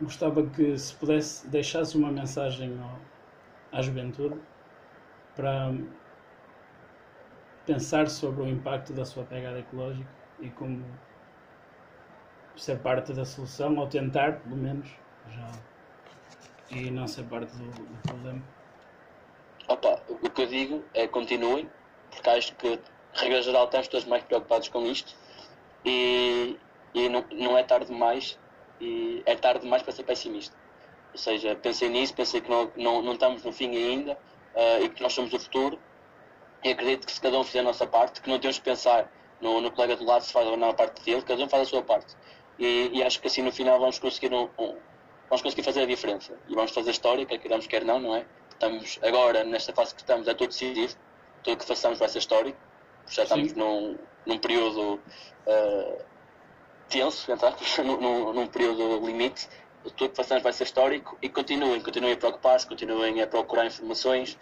gostava 0.00 0.44
que 0.46 0.76
se 0.78 0.94
pudesse 0.94 1.48
deixasse 1.48 1.96
uma 1.96 2.10
mensagem 2.10 2.78
ao, 2.80 2.98
à 3.78 3.82
juventude 3.82 4.40
para 5.34 5.72
pensar 7.66 8.08
sobre 8.08 8.42
o 8.42 8.48
impacto 8.48 8.92
da 8.92 9.04
sua 9.04 9.24
pegada 9.24 9.58
ecológica 9.58 10.10
e 10.40 10.50
como 10.50 10.84
ser 12.56 12.78
parte 12.80 13.12
da 13.12 13.24
solução 13.24 13.76
ou 13.76 13.86
tentar, 13.86 14.40
pelo 14.40 14.56
menos, 14.56 14.88
já 15.30 15.50
e 16.70 16.90
não 16.90 17.06
ser 17.06 17.24
parte 17.24 17.54
do, 17.56 17.70
do 17.70 18.02
problema. 18.02 18.42
Opa, 19.68 20.02
o 20.08 20.30
que 20.30 20.42
eu 20.42 20.46
digo 20.46 20.84
é 20.94 21.06
continuem, 21.06 21.70
porque 22.10 22.30
acho 22.30 22.54
que, 22.56 22.80
regra 23.14 23.42
geral, 23.42 23.66
estamos 23.66 23.88
todos 23.88 24.06
mais 24.06 24.22
preocupados 24.24 24.68
com 24.68 24.84
isto 24.86 25.14
e, 25.84 26.58
e 26.94 27.08
não, 27.08 27.24
não 27.32 27.58
é 27.58 27.62
tarde 27.62 27.86
demais 27.86 28.38
e 28.80 29.22
é 29.26 29.34
tarde 29.34 29.60
demais 29.60 29.82
para 29.82 29.92
ser 29.92 30.02
pessimista. 30.02 30.56
Ou 31.12 31.18
seja, 31.18 31.54
pensei 31.56 31.88
nisso, 31.88 32.14
pensei 32.14 32.40
que 32.40 32.50
não, 32.50 32.70
não, 32.76 33.02
não 33.02 33.12
estamos 33.12 33.42
no 33.44 33.52
fim 33.52 33.70
ainda 33.76 34.12
uh, 34.54 34.84
e 34.84 34.88
que 34.88 35.02
nós 35.02 35.12
somos 35.12 35.32
o 35.32 35.38
futuro 35.38 35.78
e 36.64 36.70
acredito 36.70 37.06
que 37.06 37.12
se 37.12 37.20
cada 37.20 37.38
um 37.38 37.44
fizer 37.44 37.60
a 37.60 37.64
nossa 37.64 37.86
parte, 37.86 38.20
que 38.20 38.30
não 38.30 38.38
temos 38.38 38.58
que 38.58 38.64
pensar 38.64 39.10
no, 39.40 39.60
no 39.60 39.70
colega 39.70 39.96
do 39.96 40.04
lado 40.04 40.22
se 40.22 40.32
faz 40.32 40.46
ou 40.46 40.56
não 40.56 40.70
a 40.70 40.74
parte 40.74 41.02
dele, 41.04 41.22
cada 41.22 41.42
um 41.42 41.48
faz 41.48 41.62
a 41.62 41.66
sua 41.66 41.82
parte. 41.82 42.14
E, 42.58 42.90
e 42.92 43.02
acho 43.02 43.20
que 43.20 43.26
assim 43.26 43.42
no 43.42 43.52
final 43.52 43.78
vamos 43.78 43.98
conseguir 43.98 44.32
um, 44.32 44.48
um, 44.58 44.76
vamos 45.28 45.42
conseguir 45.42 45.62
fazer 45.62 45.82
a 45.82 45.86
diferença 45.86 46.38
e 46.48 46.54
vamos 46.54 46.70
fazer 46.70 46.90
história, 46.90 47.26
quer 47.26 47.38
queiramos, 47.38 47.66
quer 47.66 47.84
não, 47.84 47.98
não 47.98 48.16
é? 48.16 48.24
Estamos 48.50 48.98
agora, 49.02 49.42
nesta 49.42 49.72
fase 49.72 49.94
que 49.94 50.00
estamos, 50.00 50.28
é 50.28 50.34
tudo 50.34 50.48
decidido, 50.48 50.94
tudo 51.42 51.56
que 51.56 51.66
façamos 51.66 51.98
vai 51.98 52.08
ser 52.08 52.18
histórico, 52.18 52.58
já 53.08 53.24
estamos 53.24 53.52
num, 53.54 53.98
num 54.24 54.38
período 54.38 55.00
uh, 55.46 56.04
tenso, 56.88 57.30
entrar 57.30 57.54
num, 57.84 58.32
num 58.32 58.46
período 58.46 59.04
limite, 59.04 59.48
tudo 59.82 59.94
que 59.94 60.08
passamos 60.08 60.42
vai 60.42 60.52
ser 60.52 60.64
histórico 60.64 61.18
e 61.20 61.28
continuem, 61.28 61.80
continuem 61.80 62.14
a 62.14 62.16
preocupar-se, 62.16 62.66
continuem 62.66 63.20
a 63.20 63.26
procurar 63.26 63.66
informações, 63.66 64.38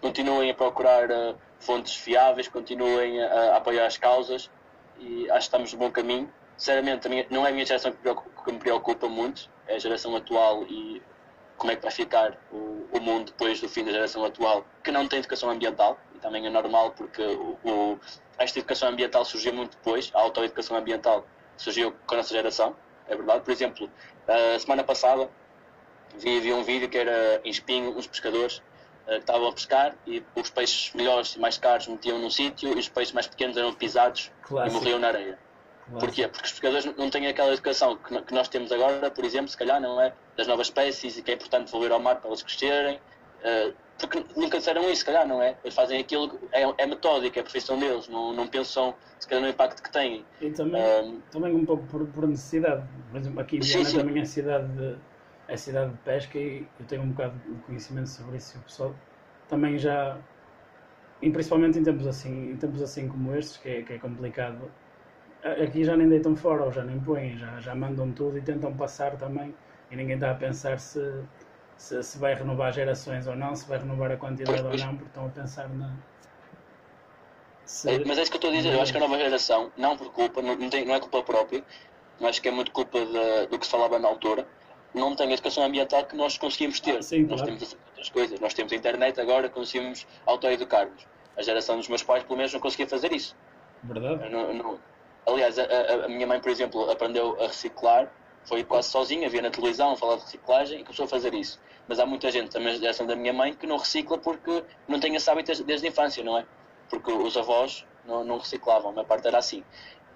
continuem 0.00 0.50
a 0.50 0.54
procurar 0.54 1.10
uh, 1.10 1.36
fontes 1.58 1.96
fiáveis, 1.96 2.48
continuem 2.48 3.22
a, 3.22 3.26
a, 3.26 3.56
apoiar 3.56 3.86
as 3.86 3.96
causas 3.96 4.50
e 4.98 5.28
acho 5.30 5.38
que 5.38 5.44
estamos 5.44 5.72
no 5.72 5.78
bom 5.78 5.90
caminho. 5.90 6.32
Sinceramente, 6.56 7.08
minha, 7.08 7.26
não 7.30 7.44
é 7.44 7.50
a 7.50 7.52
minha 7.52 7.66
geração 7.66 7.90
que 7.90 7.98
preocupa, 7.98 8.44
que 8.44 8.52
me 8.52 8.58
preocupa 8.58 9.08
muito, 9.08 9.50
é 9.66 9.74
a 9.74 9.78
geração 9.78 10.14
atual 10.14 10.62
e 10.64 11.02
como 11.56 11.72
é 11.72 11.76
que 11.76 11.82
vai 11.82 11.90
ficar 11.90 12.38
o, 12.52 12.86
o, 12.92 13.00
mundo 13.00 13.26
depois 13.26 13.60
do 13.60 13.68
fim 13.68 13.84
da 13.84 13.90
geração 13.90 14.24
atual, 14.24 14.64
que 14.82 14.92
não 14.92 15.08
tem 15.08 15.18
educação 15.18 15.50
ambiental, 15.50 15.98
e 16.14 16.18
também 16.18 16.46
é 16.46 16.50
normal 16.50 16.92
porque 16.92 17.22
o, 17.22 17.58
o, 17.64 18.00
esta 18.38 18.58
educação 18.58 18.88
ambiental 18.88 19.24
surgiu 19.24 19.52
muito 19.52 19.76
depois, 19.76 20.10
a 20.14 20.20
autoeducação 20.20 20.76
ambiental 20.76 21.26
surgiu 21.56 21.94
com 22.06 22.14
a 22.14 22.18
nossa 22.18 22.34
geração, 22.34 22.76
é 23.08 23.14
verdade. 23.14 23.44
Por 23.44 23.50
exemplo, 23.50 23.90
a 24.26 24.58
semana 24.58 24.84
passada 24.84 25.28
vi, 26.18 26.40
vi 26.40 26.52
um 26.52 26.62
vídeo 26.62 26.88
que 26.88 26.98
era 26.98 27.40
em 27.44 27.50
Espinho, 27.50 27.96
uns 27.96 28.06
pescadores 28.06 28.58
uh, 28.58 29.10
que 29.10 29.14
estavam 29.18 29.48
a 29.48 29.52
pescar 29.52 29.94
e 30.06 30.22
os 30.34 30.50
peixes 30.50 30.92
melhores 30.94 31.34
e 31.36 31.40
mais 31.40 31.58
caros 31.58 31.86
metiam 31.88 32.18
num 32.18 32.30
sítio 32.30 32.72
e 32.74 32.78
os 32.78 32.88
peixes 32.88 33.12
mais 33.12 33.26
pequenos 33.26 33.56
eram 33.56 33.72
pisados 33.72 34.30
Clássico. 34.42 34.76
e 34.76 34.78
morriam 34.78 34.98
na 34.98 35.08
areia. 35.08 35.38
Clássico. 35.84 36.00
Porquê? 36.00 36.28
Porque 36.28 36.46
os 36.46 36.52
pescadores 36.52 36.84
não 36.96 37.10
têm 37.10 37.26
aquela 37.26 37.52
educação 37.52 37.96
que, 37.96 38.22
que 38.22 38.34
nós 38.34 38.48
temos 38.48 38.72
agora, 38.72 39.10
por 39.10 39.24
exemplo, 39.24 39.48
se 39.48 39.56
calhar, 39.56 39.80
não 39.80 40.00
é? 40.00 40.12
Das 40.36 40.46
novas 40.46 40.68
espécies 40.68 41.18
e 41.18 41.22
que 41.22 41.30
é 41.30 41.34
importante 41.34 41.66
devolver 41.66 41.92
ao 41.92 42.00
mar 42.00 42.16
para 42.16 42.28
elas 42.28 42.42
crescerem. 42.42 42.98
Uh, 43.44 43.74
porque 43.98 44.24
nunca 44.36 44.58
disseram 44.58 44.82
isso, 44.90 45.00
se 45.00 45.04
calhar, 45.04 45.26
não 45.26 45.40
é? 45.40 45.56
Eles 45.62 45.74
fazem 45.74 46.00
aquilo, 46.00 46.40
é, 46.52 46.62
é 46.62 46.86
metódico, 46.86 47.38
é 47.38 47.40
a 47.40 47.44
profissão 47.44 47.78
deles, 47.78 48.08
não, 48.08 48.32
não 48.32 48.48
pensam, 48.48 48.94
se 49.20 49.28
calhar, 49.28 49.42
no 49.44 49.50
impacto 49.50 49.82
que 49.82 49.92
têm. 49.92 50.24
E 50.40 50.50
também, 50.50 50.82
um, 50.82 51.20
também 51.30 51.54
um 51.54 51.64
pouco 51.64 51.84
por, 51.86 52.06
por 52.08 52.26
necessidade. 52.26 52.84
Por 53.10 53.20
exemplo, 53.20 53.40
aqui 53.40 53.56
em 53.58 53.60
Viana 53.60 53.92
também 53.92 54.20
é 54.20 54.24
cidade 54.24 54.66
de, 54.72 54.96
é 55.48 55.56
cidade 55.56 55.92
de 55.92 55.98
pesca 55.98 56.38
e 56.38 56.66
eu 56.80 56.86
tenho 56.86 57.02
um 57.02 57.10
bocado 57.10 57.38
de 57.38 57.54
conhecimento 57.62 58.08
sobre 58.08 58.38
isso 58.38 58.56
e 58.56 58.60
o 58.60 58.62
pessoal 58.62 58.94
também 59.48 59.78
já, 59.78 60.18
e 61.20 61.30
principalmente 61.30 61.78
em 61.78 61.82
tempos 61.82 62.06
assim, 62.06 62.52
em 62.52 62.56
tempos 62.56 62.82
assim 62.82 63.08
como 63.08 63.34
estes, 63.36 63.58
que 63.58 63.68
é, 63.68 63.82
que 63.82 63.92
é 63.92 63.98
complicado, 63.98 64.70
aqui 65.62 65.84
já 65.84 65.96
nem 65.96 66.08
deitam 66.08 66.34
fora 66.34 66.64
ou 66.64 66.72
já 66.72 66.82
nem 66.82 66.98
põem, 66.98 67.36
já, 67.36 67.60
já 67.60 67.74
mandam 67.74 68.10
tudo 68.12 68.38
e 68.38 68.42
tentam 68.42 68.74
passar 68.74 69.16
também 69.16 69.54
e 69.90 69.96
ninguém 69.96 70.14
está 70.14 70.30
a 70.30 70.34
pensar 70.34 70.78
se 70.78 71.00
se, 71.76 72.02
se 72.02 72.18
vai 72.18 72.34
renovar 72.34 72.72
gerações 72.72 73.26
ou 73.26 73.36
não, 73.36 73.54
se 73.54 73.66
vai 73.68 73.78
renovar 73.78 74.12
a 74.12 74.16
quantidade 74.16 74.62
pois, 74.62 74.62
pois. 74.62 74.80
ou 74.80 74.86
não, 74.86 74.96
porque 74.96 75.08
estão 75.08 75.26
a 75.26 75.30
pensar 75.30 75.68
na. 75.68 75.92
Se... 77.64 77.90
É, 77.90 78.04
mas 78.04 78.18
é 78.18 78.22
isso 78.22 78.30
que 78.30 78.36
eu 78.36 78.38
estou 78.38 78.50
a 78.50 78.54
dizer, 78.54 78.74
eu 78.74 78.80
acho 78.80 78.92
que 78.92 78.98
a 78.98 79.00
nova 79.00 79.18
geração, 79.18 79.72
não 79.76 79.96
por 79.96 80.12
culpa, 80.12 80.42
não, 80.42 80.54
não, 80.54 80.68
tem, 80.68 80.84
não 80.84 80.94
é 80.94 81.00
culpa 81.00 81.22
própria, 81.22 81.64
mas 82.20 82.30
acho 82.30 82.42
que 82.42 82.48
é 82.48 82.50
muito 82.50 82.70
culpa 82.70 83.04
de, 83.04 83.46
do 83.46 83.58
que 83.58 83.64
se 83.64 83.72
falava 83.72 83.98
na 83.98 84.08
altura, 84.08 84.46
não 84.92 85.16
tem 85.16 85.28
a 85.28 85.32
educação 85.32 85.64
ambiental 85.64 86.04
que 86.04 86.14
nós 86.14 86.38
conseguimos 86.38 86.78
ter. 86.78 86.98
Ah, 86.98 87.02
sim, 87.02 87.22
nós 87.22 87.40
claro. 87.40 87.58
temos 87.58 87.76
outras 87.88 88.10
coisas, 88.10 88.40
nós 88.40 88.54
temos 88.54 88.72
a 88.72 88.76
internet 88.76 89.20
agora, 89.20 89.48
conseguimos 89.48 90.06
autoeducar-nos. 90.26 91.06
A 91.36 91.42
geração 91.42 91.76
dos 91.76 91.88
meus 91.88 92.02
pais, 92.02 92.22
pelo 92.22 92.36
menos, 92.36 92.52
não 92.52 92.60
conseguia 92.60 92.86
fazer 92.86 93.12
isso. 93.12 93.34
Verdade. 93.82 94.30
Não, 94.30 94.54
não... 94.54 94.78
Aliás, 95.26 95.58
a, 95.58 95.64
a, 95.64 96.04
a 96.04 96.08
minha 96.08 96.26
mãe, 96.26 96.38
por 96.38 96.50
exemplo, 96.50 96.88
aprendeu 96.90 97.36
a 97.42 97.46
reciclar 97.48 98.12
foi 98.44 98.64
quase 98.64 98.88
sozinha, 98.88 99.28
via 99.28 99.42
na 99.42 99.50
televisão 99.50 99.96
falar 99.96 100.16
de 100.16 100.22
reciclagem 100.22 100.80
e 100.80 100.84
começou 100.84 101.06
a 101.06 101.08
fazer 101.08 101.34
isso. 101.34 101.60
Mas 101.88 101.98
há 101.98 102.06
muita 102.06 102.30
gente, 102.30 102.50
também 102.50 102.76
geração 102.76 103.06
da 103.06 103.16
minha 103.16 103.32
mãe, 103.32 103.54
que 103.54 103.66
não 103.66 103.76
recicla 103.76 104.18
porque 104.18 104.64
não 104.88 104.98
tem 105.00 105.14
esse 105.14 105.30
hábito 105.30 105.64
desde 105.64 105.86
a 105.86 105.90
infância, 105.90 106.22
não 106.22 106.38
é? 106.38 106.46
Porque 106.88 107.10
os 107.12 107.36
avós 107.36 107.86
não, 108.04 108.24
não 108.24 108.38
reciclavam, 108.38 108.90
a 108.90 108.92
minha 108.92 109.04
parte 109.04 109.26
era 109.26 109.38
assim. 109.38 109.64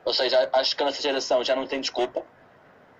Ou 0.05 0.13
seja, 0.13 0.49
acho 0.53 0.77
que 0.77 0.83
a 0.83 0.87
nossa 0.87 1.03
geração 1.03 1.45
já 1.45 1.55
não 1.55 1.67
tem 1.67 1.81
desculpa. 1.81 2.25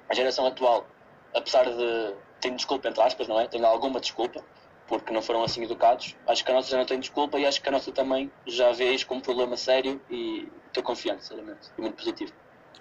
A 0.09 0.15
geração 0.15 0.47
atual, 0.47 0.87
apesar 1.35 1.65
de. 1.65 2.15
tem 2.41 2.55
desculpa, 2.55 2.89
entre 2.89 3.03
aspas, 3.03 3.29
não 3.29 3.39
é? 3.39 3.47
Tem 3.47 3.63
alguma 3.65 4.01
desculpa, 4.01 4.43
porque 4.87 5.13
não 5.13 5.23
foram 5.23 5.43
assim 5.43 5.63
educados. 5.63 6.17
Acho 6.27 6.45
que 6.45 6.51
a 6.51 6.55
nossa 6.55 6.71
já 6.71 6.79
não 6.79 6.87
tem 6.87 6.99
desculpa 6.99 7.39
e 7.39 7.47
acho 7.47 7.63
que 7.63 7.69
a 7.69 7.73
nossa 7.73 7.93
também 7.93 8.31
já 8.47 8.73
vê 8.73 8.93
isto 8.93 9.07
como 9.07 9.21
um 9.21 9.23
problema 9.23 9.57
sério 9.57 10.01
e 10.11 10.49
estou 10.67 10.83
confiante, 10.83 11.23
sinceramente, 11.23 11.71
e 11.77 11.81
muito 11.81 11.97
positivo. 11.97 12.33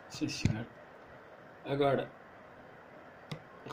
Sim, 0.10 0.28
senhor. 0.28 0.66
Agora, 1.66 2.10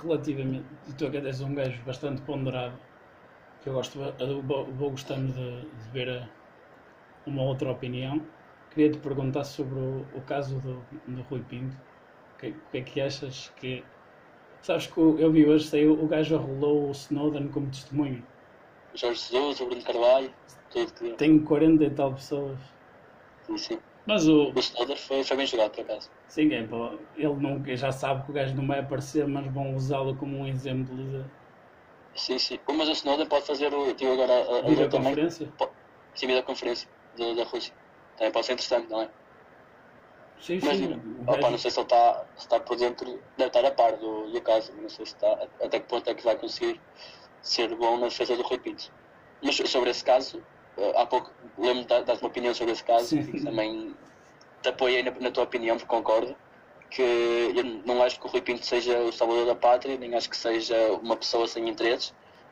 relativamente, 0.00 0.66
tu 0.98 1.10
que 1.10 1.16
és 1.18 1.40
um 1.40 1.54
gajo 1.54 1.82
bastante 1.84 2.22
ponderado, 2.22 2.78
que 3.62 3.68
eu 3.68 3.74
gosto, 3.74 3.98
eu 4.18 4.42
vou 4.42 4.90
gostando 4.90 5.32
de, 5.32 5.60
de 5.62 5.90
ver 5.90 6.08
a, 6.10 6.28
uma 7.26 7.42
outra 7.42 7.70
opinião. 7.70 8.20
Queria 8.70 8.92
te 8.92 8.98
perguntar 8.98 9.44
sobre 9.44 9.78
o, 9.78 10.06
o 10.14 10.22
caso 10.22 10.58
do, 10.60 10.84
do 11.06 11.22
Rui 11.22 11.42
Pinto. 11.48 11.76
O 12.34 12.38
que, 12.38 12.54
que, 12.70 12.78
é 12.78 12.82
que 12.82 13.00
achas 13.00 13.52
que. 13.56 13.84
Sabes 14.62 14.86
que 14.86 14.98
eu 14.98 15.30
vi 15.30 15.46
hoje, 15.46 15.66
saiu, 15.66 15.92
o 15.92 16.06
gajo 16.06 16.36
arrolou 16.36 16.88
o 16.88 16.92
Snowden 16.92 17.48
como 17.48 17.70
testemunho. 17.70 18.24
Jorge 18.94 19.20
Sousa, 19.20 19.64
Bruno 19.64 19.82
Carvalho, 19.82 20.32
tudo 20.70 20.92
que. 20.92 21.12
Tem 21.14 21.38
40 21.38 21.84
e 21.84 21.90
tal 21.90 22.14
pessoas. 22.14 22.58
Sim, 23.46 23.58
sim. 23.58 23.78
Mas 24.06 24.28
o. 24.28 24.50
O 24.50 24.58
Snowden 24.58 24.96
foi, 24.96 25.24
foi 25.24 25.36
bem 25.36 25.46
jogado, 25.46 25.70
por 25.70 25.80
acaso. 25.80 26.10
Sim, 26.28 26.52
é, 26.52 26.58
ele 27.16 27.34
não, 27.34 27.62
já 27.76 27.90
sabe 27.90 28.24
que 28.24 28.30
o 28.30 28.34
gajo 28.34 28.54
não 28.54 28.66
vai 28.66 28.80
aparecer, 28.80 29.26
mas 29.26 29.46
vão 29.52 29.74
usá-lo 29.74 30.14
como 30.16 30.38
um 30.38 30.46
exemplo 30.46 30.94
de. 30.94 31.24
Sim, 32.14 32.38
sim. 32.38 32.60
Mas 32.68 32.88
o 32.88 32.92
Snowden 32.92 33.26
pode 33.26 33.46
fazer 33.46 33.72
o. 33.72 33.94
Tive 33.94 34.12
agora 34.12 34.32
a, 34.32 34.58
a 34.58 34.62
videoconferência? 34.62 35.52
Também, 35.56 35.74
sim, 36.14 36.26
videoconferência 36.26 36.88
da, 37.18 37.32
da 37.34 37.44
Rússia. 37.44 37.74
Também 38.16 38.32
pode 38.32 38.46
ser 38.46 38.52
interessante, 38.52 38.90
não 38.90 39.02
é? 39.02 39.08
Sim, 40.38 40.60
mas, 40.62 40.76
sim. 40.76 40.92
Opa, 41.22 41.36
gajo... 41.36 41.50
não 41.50 41.58
sei 41.58 41.70
se 41.70 41.78
ele 41.78 41.86
está, 41.86 42.24
se 42.36 42.42
está 42.42 42.60
por 42.60 42.76
dentro, 42.76 43.22
deve 43.38 43.48
estar 43.48 43.64
a 43.64 43.70
par 43.70 43.96
do, 43.96 44.30
do 44.30 44.40
caso, 44.42 44.72
não 44.74 44.88
sei 44.88 45.06
se 45.06 45.14
está, 45.14 45.48
até 45.62 45.80
que 45.80 45.88
ponto 45.88 46.08
é 46.10 46.14
que 46.14 46.22
vai 46.22 46.36
conseguir 46.36 46.80
ser 47.40 47.74
bom 47.74 47.96
na 47.98 48.08
defesa 48.08 48.36
do 48.36 48.42
Rui 48.42 48.58
Pinto. 48.58 48.92
Mas 49.42 49.56
sobre 49.56 49.90
esse 49.90 50.04
caso, 50.04 50.42
há 50.96 51.06
pouco 51.06 51.30
lembro 51.58 51.82
de 51.82 52.04
dar 52.04 52.16
uma 52.16 52.28
opinião 52.28 52.54
sobre 52.54 52.72
esse 52.72 52.84
caso 52.84 53.08
sim. 53.08 53.30
e 53.32 53.42
também 53.42 53.94
te 54.62 54.68
apoiei 54.68 55.02
na, 55.02 55.10
na, 55.12 55.30
tua 55.30 55.44
opinião, 55.44 55.76
porque 55.76 55.94
concordo, 55.94 56.34
que 56.90 57.02
eu 57.02 57.64
não 57.84 58.02
acho 58.02 58.18
que 58.18 58.26
o 58.26 58.30
Rui 58.30 58.40
Pinto 58.40 58.64
seja 58.64 58.98
o 59.00 59.12
salvador 59.12 59.46
da 59.46 59.54
pátria, 59.54 59.96
nem 59.96 60.14
acho 60.14 60.30
que 60.30 60.36
seja 60.36 60.76
uma 61.02 61.16
pessoa 61.16 61.46
sem 61.46 61.68
interesses, 61.68 62.10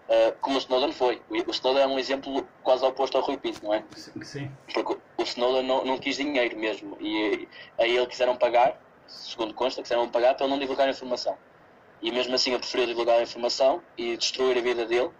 uh, 0.08 0.34
como 0.40 0.56
o 0.56 0.58
Snowden 0.58 0.92
foi. 0.92 1.22
O 1.30 1.50
Snowden 1.50 1.82
é 1.82 1.86
um 1.86 1.98
exemplo 1.98 2.46
quase 2.62 2.84
oposto 2.84 3.16
ao 3.16 3.24
Rui 3.24 3.36
Pinto, 3.38 3.64
não 3.64 3.72
é? 3.72 3.84
Sim. 4.22 4.50
Porque 4.72 4.96
o 5.16 5.22
Snowden 5.22 5.62
não, 5.62 5.84
não 5.84 5.98
quis 5.98 6.16
dinheiro 6.16 6.56
mesmo, 6.58 6.96
e 7.00 7.48
aí 7.78 7.96
ele 7.96 8.06
quiseram 8.06 8.36
pagar, 8.36 8.80
segundo 9.06 9.54
consta, 9.54 9.82
quiseram 9.82 10.08
pagar 10.08 10.34
para 10.34 10.44
ele 10.44 10.52
não 10.52 10.60
divulgar 10.60 10.86
a 10.86 10.90
informação. 10.90 11.36
E 12.02 12.10
mesmo 12.10 12.34
assim 12.34 12.50
ele 12.50 12.58
preferiu 12.58 12.86
divulgar 12.86 13.20
a 13.20 13.22
informação 13.22 13.80
e 13.96 14.16
destruir 14.16 14.58
a 14.58 14.60
vida 14.60 14.84
dele. 14.84 15.10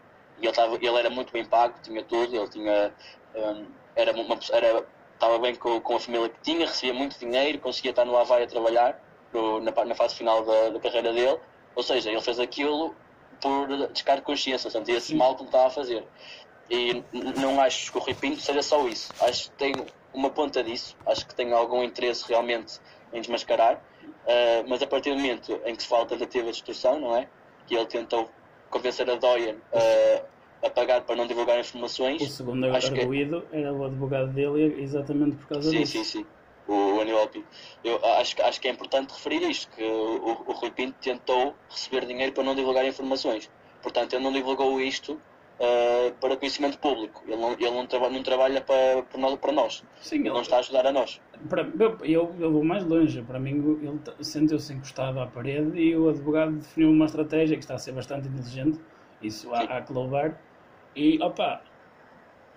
E 0.42 0.46
ele, 0.46 0.52
tava, 0.52 0.74
ele 0.74 0.98
era 0.98 1.08
muito 1.08 1.32
bem 1.32 1.44
pago, 1.44 1.74
tinha 1.82 2.02
tudo, 2.02 2.36
ele 2.36 2.48
tinha. 2.48 2.92
Um, 3.34 3.66
era 3.94 4.12
uma, 4.12 4.38
era 4.50 4.84
estava 5.14 5.38
bem 5.38 5.54
com, 5.54 5.80
com 5.80 5.94
a 5.94 6.00
família 6.00 6.28
que 6.28 6.40
tinha, 6.42 6.66
recebia 6.66 6.92
muito 6.92 7.16
dinheiro, 7.16 7.60
conseguia 7.60 7.92
estar 7.92 8.04
no 8.04 8.16
Havaí 8.16 8.42
a 8.42 8.46
trabalhar 8.46 9.00
no, 9.32 9.60
na, 9.60 9.70
na, 9.84 9.94
fase 9.94 10.16
final 10.16 10.44
da, 10.44 10.70
da, 10.70 10.80
carreira 10.80 11.12
dele. 11.12 11.38
Ou 11.76 11.82
seja, 11.82 12.10
ele 12.10 12.20
fez 12.20 12.40
aquilo 12.40 12.94
por 13.40 13.68
descargo 13.88 14.20
de 14.20 14.26
consciência, 14.26 14.68
sentia-se 14.68 15.14
mal 15.14 15.36
como 15.36 15.48
estava 15.48 15.68
a 15.68 15.70
fazer. 15.70 16.04
E 16.68 17.04
não 17.40 17.60
acho 17.60 17.92
que 17.92 17.98
o 17.98 18.00
Rui 18.00 18.14
Pinto 18.14 18.40
seja 18.40 18.62
só 18.62 18.86
isso. 18.88 19.12
Acho 19.20 19.50
que 19.50 19.56
tem 19.56 19.72
uma 20.12 20.30
ponta 20.30 20.62
disso, 20.62 20.96
acho 21.06 21.26
que 21.26 21.34
tem 21.34 21.52
algum 21.52 21.82
interesse 21.82 22.28
realmente 22.28 22.78
em 23.12 23.20
desmascarar, 23.20 23.76
uh, 23.76 24.68
mas 24.68 24.82
a 24.82 24.86
partir 24.86 25.10
do 25.10 25.16
momento 25.16 25.60
em 25.64 25.74
que 25.74 25.82
se 25.82 25.88
fala 25.88 26.06
tentativa 26.06 26.44
de 26.44 26.56
extorsão, 26.56 27.00
não 27.00 27.16
é? 27.16 27.28
Que 27.66 27.74
ele 27.74 27.86
tentou 27.86 28.30
convencer 28.70 29.08
a 29.08 29.14
Doyen 29.14 29.54
uh, 29.54 30.26
a 30.62 30.70
pagar 30.70 31.02
para 31.02 31.16
não 31.16 31.26
divulgar 31.26 31.58
informações. 31.58 32.22
O 32.22 32.26
segundo 32.26 32.64
arguído 32.66 33.42
que... 33.42 33.56
era 33.56 33.72
o 33.72 33.84
advogado 33.84 34.32
dele 34.32 34.80
exatamente 34.80 35.36
por 35.36 35.48
causa 35.48 35.70
sim, 35.70 35.78
disso. 35.78 35.92
Sim, 35.92 36.04
sim, 36.04 36.18
sim. 36.20 36.26
O 36.68 37.00
Aníbal 37.00 37.28
Pinto. 37.28 37.46
Eu 37.82 37.98
acho, 38.20 38.40
acho 38.42 38.60
que 38.60 38.68
é 38.68 38.70
importante 38.70 39.12
referir 39.12 39.42
isto, 39.50 39.68
que 39.74 39.82
o, 39.82 40.44
o 40.46 40.52
Rui 40.52 40.70
Pinto 40.70 40.94
tentou 41.00 41.54
receber 41.68 42.06
dinheiro 42.06 42.32
para 42.32 42.44
não 42.44 42.54
divulgar 42.54 42.86
informações. 42.86 43.50
Portanto, 43.82 44.14
ele 44.14 44.22
não 44.22 44.32
divulgou 44.32 44.80
isto 44.80 45.14
uh, 45.14 46.12
para 46.20 46.36
conhecimento 46.36 46.78
público. 46.78 47.24
Ele 47.26 47.36
não, 47.36 47.52
ele 47.52 47.70
não, 47.70 47.86
traba, 47.86 48.08
não 48.08 48.22
trabalha 48.22 48.60
para, 48.60 49.02
para, 49.02 49.20
nós, 49.20 49.34
para 49.40 49.52
nós. 49.52 49.84
Sim, 50.00 50.16
ele, 50.16 50.28
ele 50.28 50.34
não 50.34 50.42
está 50.42 50.56
a 50.56 50.58
ajudar 50.60 50.86
a 50.86 50.92
nós. 50.92 51.20
Para, 51.48 51.68
eu, 52.04 52.32
eu 52.38 52.52
vou 52.52 52.62
mais 52.62 52.84
longe. 52.84 53.20
Para 53.22 53.40
mim, 53.40 53.78
ele 53.82 54.24
sentiu-se 54.24 54.72
encostado 54.72 55.18
à 55.18 55.26
parede 55.26 55.76
e 55.76 55.96
o 55.96 56.08
advogado 56.08 56.52
definiu 56.52 56.90
uma 56.90 57.06
estratégia 57.06 57.56
que 57.56 57.64
está 57.64 57.74
a 57.74 57.78
ser 57.78 57.90
bastante 57.90 58.28
inteligente. 58.28 58.78
Isso 59.20 59.52
há, 59.52 59.62
há 59.62 59.82
que 59.82 59.92
louvar 59.92 60.40
e 60.94 61.22
opa, 61.22 61.62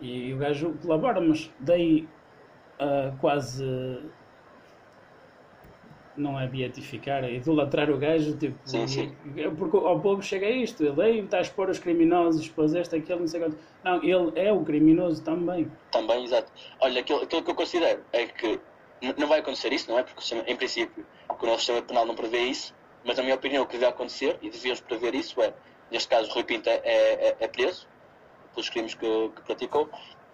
e 0.01 0.33
o 0.33 0.37
gajo 0.37 0.77
colabora, 0.81 1.21
mas 1.21 1.51
daí 1.59 2.07
uh, 2.79 3.15
quase 3.19 3.65
não 6.17 6.39
é 6.39 6.47
beatificar, 6.47 7.23
é 7.23 7.33
idolatrar 7.33 7.89
o 7.89 7.97
gajo, 7.97 8.37
tipo, 8.37 8.57
sim, 8.63 8.87
sim. 8.87 9.15
porque 9.57 9.77
ao 9.77 9.99
pouco 9.99 10.21
chega 10.21 10.47
a 10.47 10.51
isto, 10.51 10.83
ele 10.83 11.01
aí 11.01 11.19
está 11.19 11.39
a 11.39 11.41
expor 11.41 11.69
os 11.69 11.79
criminosos, 11.79 12.41
expôs 12.41 12.73
este, 12.73 12.95
aquele, 12.95 13.19
não 13.19 13.27
sei 13.27 13.41
quanto. 13.41 13.57
Não, 13.83 14.03
ele 14.03 14.31
é 14.35 14.51
o 14.51 14.63
criminoso 14.63 15.23
também. 15.23 15.69
Também, 15.91 16.23
exato. 16.23 16.51
Olha, 16.79 17.01
aquilo, 17.01 17.21
aquilo 17.21 17.43
que 17.43 17.51
eu 17.51 17.55
considero 17.55 18.01
é 18.13 18.25
que 18.27 18.59
não 19.17 19.27
vai 19.27 19.39
acontecer 19.39 19.73
isso, 19.73 19.89
não 19.89 19.99
é? 19.99 20.03
Porque 20.03 20.23
em 20.47 20.55
princípio 20.55 21.05
o 21.29 21.45
nosso 21.45 21.59
sistema 21.59 21.81
penal 21.81 22.05
não 22.05 22.15
prevê 22.15 22.39
isso, 22.39 22.73
mas 23.03 23.17
na 23.17 23.23
minha 23.23 23.35
opinião 23.35 23.63
o 23.63 23.67
que 23.67 23.77
deve 23.77 23.91
acontecer, 23.91 24.37
e 24.41 24.49
devíamos 24.49 24.79
prever 24.81 25.13
isso, 25.13 25.39
é, 25.41 25.53
neste 25.91 26.07
caso 26.07 26.31
Rui 26.31 26.43
Pinto 26.43 26.69
é, 26.69 26.81
é, 26.83 27.35
é 27.39 27.47
preso, 27.47 27.87
pelos 28.55 28.69
crimes 28.69 28.95
que, 28.95 29.29
que 29.35 29.41
praticou, 29.43 29.89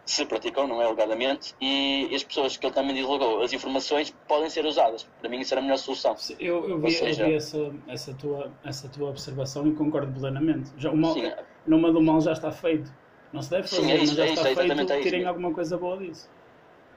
se 0.05 0.25
praticou, 0.25 0.67
não 0.67 0.81
é, 0.81 0.85
alegadamente, 0.85 1.55
e 1.59 2.09
as 2.13 2.23
pessoas 2.23 2.57
que 2.57 2.65
ele 2.65 2.73
também 2.73 2.95
divulgou, 2.95 3.41
as 3.41 3.53
informações 3.53 4.13
podem 4.27 4.49
ser 4.49 4.65
usadas. 4.65 5.07
Para 5.19 5.29
mim 5.29 5.39
isso 5.39 5.53
era 5.53 5.61
a 5.61 5.63
melhor 5.63 5.77
solução. 5.77 6.15
Eu, 6.39 6.69
eu 6.69 6.79
vi, 6.79 6.91
seja, 6.91 7.23
eu 7.23 7.27
vi 7.29 7.35
essa, 7.35 7.73
essa, 7.87 8.13
tua, 8.13 8.51
essa 8.63 8.89
tua 8.89 9.09
observação 9.09 9.67
e 9.67 9.73
concordo 9.73 10.11
plenamente. 10.19 10.71
Já, 10.77 10.91
o 10.91 10.97
mal, 10.97 11.13
sim, 11.13 11.31
numa 11.65 11.91
do 11.91 12.01
mal 12.01 12.19
já 12.21 12.33
está 12.33 12.51
feito. 12.51 12.91
Não 13.31 13.41
se 13.41 13.49
deve 13.49 13.67
fazer, 13.67 13.81
sim, 13.83 13.91
é 13.91 13.95
isso, 13.95 14.07
mas 14.07 14.15
já 14.15 14.23
é 14.23 14.33
está 14.33 14.51
isso, 14.51 14.61
feito, 14.67 14.91
é 14.91 15.01
tirem 15.01 15.25
alguma 15.25 15.53
coisa 15.53 15.77
boa 15.77 15.97
disso. 15.97 16.29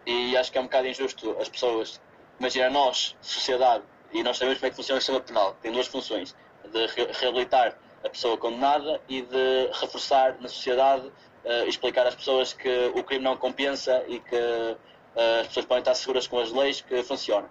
E 0.07 0.37
acho 0.37 0.51
que 0.51 0.59
é 0.59 0.61
um 0.61 0.65
bocado 0.65 0.89
injusto 0.89 1.37
as 1.41 1.49
pessoas. 1.49 2.01
Imagina 2.39 2.69
nós, 2.71 3.17
sociedade, 3.21 3.85
e 4.13 4.23
nós 4.23 4.37
sabemos 4.37 4.59
como 4.59 4.67
é 4.67 4.71
que 4.71 4.77
funciona 4.77 4.99
o 4.99 5.01
sistema 5.01 5.21
penal. 5.21 5.57
Tem 5.63 5.73
duas 5.73 5.87
funções. 5.87 6.35
De 6.73 6.87
reabilitar 7.21 7.77
a 8.05 8.09
pessoa 8.09 8.37
condenada 8.37 9.01
e 9.09 9.23
de 9.23 9.71
reforçar 9.81 10.37
na 10.41 10.49
sociedade, 10.49 11.07
uh, 11.07 11.69
explicar 11.69 12.07
às 12.07 12.15
pessoas 12.15 12.53
que 12.53 12.93
o 12.95 13.03
crime 13.03 13.25
não 13.25 13.37
compensa 13.37 14.05
e 14.07 14.21
que 14.21 14.37
uh, 14.37 15.41
as 15.41 15.47
pessoas 15.49 15.67
podem 15.67 15.81
estar 15.81 15.95
seguras 15.95 16.27
com 16.27 16.39
as 16.39 16.53
leis 16.53 16.81
que 16.81 17.03
funcionam. 17.03 17.49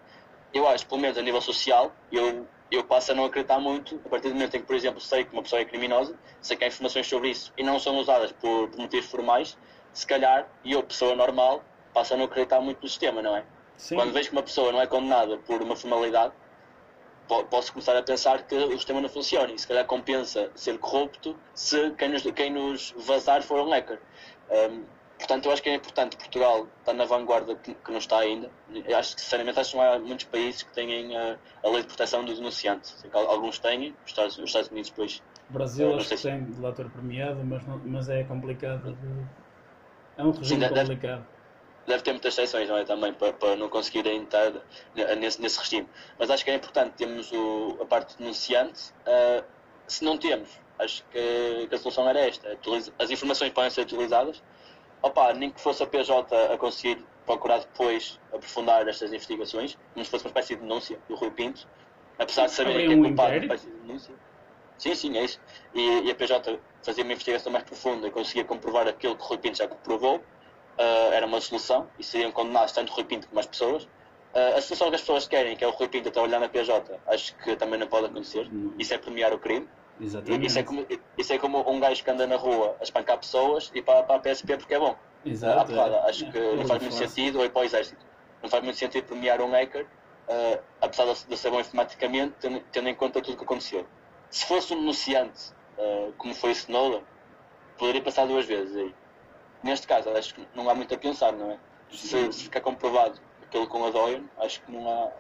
Eu 0.54 0.68
acho, 0.68 0.86
pelo 0.86 1.02
menos 1.02 1.18
a 1.18 1.22
nível 1.22 1.42
social, 1.42 1.92
eu 2.12 2.48
eu 2.74 2.84
passo 2.84 3.12
a 3.12 3.16
não 3.16 3.26
acreditar 3.26 3.60
muito 3.60 4.02
a 4.04 4.10
partir 4.10 4.30
do 4.30 4.34
momento 4.34 4.56
em 4.56 4.60
que, 4.60 4.66
por 4.66 4.76
exemplo, 4.76 5.00
sei 5.00 5.24
que 5.24 5.32
uma 5.32 5.44
pessoa 5.44 5.62
é 5.62 5.66
criminosa, 5.66 6.18
sei 6.42 6.58
que 6.58 6.64
há 6.64 6.68
informações 6.68 7.06
sobre 7.06 7.30
isso 7.30 7.54
e 7.56 7.62
não 7.62 7.78
são 7.80 7.96
usadas 7.98 8.32
por, 8.32 8.68
por 8.70 8.80
motivos 8.80 9.06
formais, 9.12 9.56
se 9.94 10.08
calhar 10.08 10.48
eu, 10.66 10.82
pessoa 10.82 11.16
normal, 11.16 11.64
passo 11.94 12.16
a 12.16 12.18
não 12.18 12.26
acreditar 12.26 12.60
muito 12.62 12.82
no 12.82 12.90
sistema, 12.90 13.22
não 13.22 13.38
é? 13.38 13.46
Sim. 13.78 13.96
Quando 13.96 14.12
vejo 14.12 14.30
que 14.30 14.36
uma 14.36 14.42
pessoa 14.42 14.72
não 14.72 14.82
é 14.82 14.88
condenada 14.88 15.38
por 15.38 15.62
uma 15.62 15.76
formalidade, 15.76 16.34
posso 17.28 17.72
começar 17.72 17.96
a 17.98 18.04
pensar 18.04 18.44
que 18.44 18.56
o 18.56 18.72
sistema 18.72 19.02
não 19.02 19.10
funciona 19.10 19.52
e 19.52 19.60
se 19.60 19.68
calhar 19.68 19.86
compensa 19.86 20.52
ser 20.56 20.78
corrupto 20.78 21.36
se 21.54 21.92
quem 21.92 22.10
nos, 22.10 22.24
quem 22.32 22.52
nos 22.52 22.94
vazar 22.98 23.42
for 23.42 23.60
um 23.62 23.70
hacker. 23.70 24.00
Um, 24.50 24.84
portanto, 25.18 25.46
eu 25.46 25.52
acho 25.52 25.64
que 25.64 25.70
é 25.70 25.76
importante 25.76 26.18
Portugal 26.18 26.68
estar 26.80 26.94
na 26.94 27.06
vanguarda 27.06 27.56
que, 27.56 27.74
que 27.74 27.92
não 27.92 27.98
está 27.98 28.20
ainda. 28.20 28.50
Eu 28.74 28.98
acho 28.98 29.16
que, 29.16 29.22
sinceramente, 29.22 29.60
acho 29.60 29.72
que 29.72 29.78
não 29.78 29.84
há 29.84 30.00
muitos 30.00 30.26
países 30.26 30.64
que 30.64 30.74
tenham 30.74 31.18
a, 31.18 31.38
a 31.68 31.72
lei 31.72 31.82
de 31.82 31.88
proteção 31.88 32.24
do 32.26 32.34
denunciante. 32.34 32.94
Alguns 33.14 33.60
têm, 33.60 33.96
os 34.04 34.10
Estados, 34.12 34.38
os 34.38 34.46
Estados 34.46 34.70
Unidos 34.70 34.90
depois. 34.90 35.24
O 35.50 35.54
Brasil 35.54 35.96
acho 35.96 36.10
que 36.10 36.18
se... 36.18 36.30
tem 36.30 36.44
delator 36.44 36.90
premiado, 36.90 37.44
mas, 37.44 37.66
não, 37.66 37.82
mas 37.86 38.10
é 38.10 38.24
complicado. 38.24 38.94
De... 38.94 39.26
É 40.18 40.24
um 40.24 40.32
regime 40.32 40.46
Sim, 40.46 40.70
complicado. 40.70 40.88
Deve 40.88 41.33
deve 41.86 42.04
ter 42.04 42.12
muitas 42.12 42.38
exceções 42.38 42.70
não 42.70 42.78
é? 42.78 42.84
também 42.84 43.14
para, 43.14 43.34
para 43.34 43.56
não 43.56 43.70
conseguirem 43.70 44.24
estar 44.24 44.52
nesse, 45.18 45.42
nesse 45.42 45.60
regime. 45.60 45.88
Mas 46.18 46.30
acho 46.30 46.44
que 46.44 46.52
é 46.52 46.56
importante 46.56 46.94
termos 46.96 47.32
o, 47.32 47.78
a 47.82 47.86
parte 47.86 48.18
denunciante. 48.18 48.92
Uh, 49.08 49.44
se 49.88 50.04
não 50.04 50.18
temos, 50.18 50.50
acho 50.80 51.04
que, 51.12 51.68
que, 51.68 51.76
a 51.76 51.78
solução 51.78 52.08
era 52.08 52.20
esta: 52.20 52.58
as 52.98 53.10
informações 53.10 53.52
podem 53.52 53.70
ser 53.70 53.82
utilizadas. 53.82 54.42
Opa, 55.02 55.34
nem 55.34 55.52
que 55.52 55.60
fosse 55.60 55.84
a 55.84 55.88
PJ 55.88 56.54
a 56.54 56.58
conseguir 56.58 57.04
procurar 57.26 57.60
depois 57.60 58.20
aprofundar 58.34 58.88
estas 58.88 59.12
investigações, 59.12 59.78
como 59.94 60.06
se 60.06 60.10
fosse 60.12 60.24
uma 60.24 60.30
espécie 60.30 60.56
de 60.56 60.62
denúncia 60.62 60.98
do 61.10 61.16
Rui 61.16 61.32
Pinto, 61.32 61.68
apesar 62.18 62.46
de 62.46 62.52
saber 62.54 62.88
que 62.88 62.94
é 62.94 62.96
culpado, 62.96 63.34
uma 63.34 63.38
espécie 63.38 63.68
de 63.68 63.78
denúncia. 63.80 64.16
Sim, 64.78 64.96
sim, 64.96 65.18
é 65.18 65.24
isso. 65.24 65.42
E, 65.74 66.08
e 66.08 66.12
a 66.12 66.16
PJ 66.16 66.60
fazia 66.82 67.04
uma 67.04 67.12
investigação 67.12 67.52
mais 67.52 67.66
profunda 67.66 68.08
e 68.08 68.12
conseguia 68.12 68.46
comprovar 68.46 68.88
aquilo 68.88 69.16
que 69.16 69.24
o 69.24 69.26
Rui 69.28 69.38
Pinto 69.38 69.58
já 69.58 69.68
comprovou 69.68 70.24
uh, 70.78 71.14
era 71.14 71.26
uma 71.26 71.42
solução 71.42 71.88
e 71.98 72.04
seriam 72.04 72.32
condenados 72.32 72.72
tanto 72.72 72.92
o 72.92 72.96
Rui 72.96 73.04
Pinto 73.04 73.28
como 73.28 73.40
as 73.40 73.46
pessoas. 73.46 73.84
Uh, 73.84 74.58
a 74.58 74.62
solução 74.62 74.90
que 74.90 74.96
as 74.96 75.02
pessoas 75.02 75.28
querem, 75.28 75.56
que 75.56 75.64
é 75.64 75.68
o 75.68 75.72
Rui 75.72 75.88
Pinto 75.88 76.10
a 76.10 76.12
trabalhar 76.12 76.40
na 76.40 76.50
PJ, 76.50 77.00
acho 77.08 77.36
que 77.38 77.56
também 77.56 77.80
não 77.80 77.88
pode 77.88 78.08
acontecer. 78.08 78.52
Não. 78.52 78.74
Isso 78.80 78.94
é 78.94 78.98
premiar 78.98 79.34
o 79.34 79.40
crime. 79.40 79.68
Exatamente. 80.02 80.48
Isso 80.48 80.60
é, 80.60 80.64
como, 80.64 80.86
isso 81.18 81.34
é 81.34 81.38
como 81.38 81.70
um 81.70 81.80
gajo 81.80 82.04
que 82.04 82.10
anda 82.10 82.26
na 82.26 82.36
rua 82.36 82.76
a 82.80 82.84
espancar 82.84 83.18
pessoas 83.20 83.72
e 83.76 83.82
para, 83.82 84.04
para 84.04 84.16
a 84.16 84.20
PSP 84.20 84.58
porque 84.58 84.74
é 84.74 84.80
bom. 84.80 84.96
Exato. 85.24 85.72
Uh, 85.72 85.96
acho 86.08 86.26
é. 86.26 86.32
que 86.32 86.38
é. 86.38 86.56
não 86.56 86.66
faz 86.66 86.82
muito 86.82 86.96
sentido, 86.96 87.40
ou 87.40 87.46
ir 87.46 87.50
para 87.50 87.62
o 87.62 87.66
exército. 87.66 88.04
Não 88.42 88.50
faz 88.50 88.64
muito 88.64 88.78
sentido 88.78 89.06
premiar 89.06 89.40
um 89.40 89.52
hacker, 89.52 89.86
uh, 89.86 90.60
apesar 90.82 91.06
de, 91.06 91.28
de 91.28 91.38
ser 91.38 91.52
bom 91.52 91.60
informaticamente, 91.60 92.34
tendo, 92.40 92.60
tendo, 92.72 92.90
em 92.90 92.96
conta 92.96 93.22
tudo 93.22 93.36
o 93.36 93.38
que 93.38 93.44
aconteceu. 93.44 93.86
Se 94.30 94.46
fosse 94.46 94.74
um 94.74 94.80
denunciante, 94.80 95.54
como 96.18 96.34
foi 96.34 96.52
Snowden, 96.52 97.04
poderia 97.78 98.02
passar 98.02 98.26
duas 98.26 98.46
vezes 98.46 98.76
aí 98.76 98.94
neste 99.64 99.88
caso, 99.88 100.10
acho 100.10 100.36
que 100.36 100.48
não 100.56 100.70
há 100.70 100.76
muito 100.76 100.94
a 100.94 100.98
pensar, 100.98 101.34
não 101.34 101.52
é? 101.52 101.60
Se, 101.90 102.32
se 102.32 102.44
ficar 102.44 102.62
comprovado 102.62 103.20
aquilo 103.44 103.68
com 103.68 103.86
a 103.86 103.90
Doyen, 103.90 104.30
acho 104.40 104.62
que 104.62 104.72
não 104.72 104.90
há. 104.90 105.12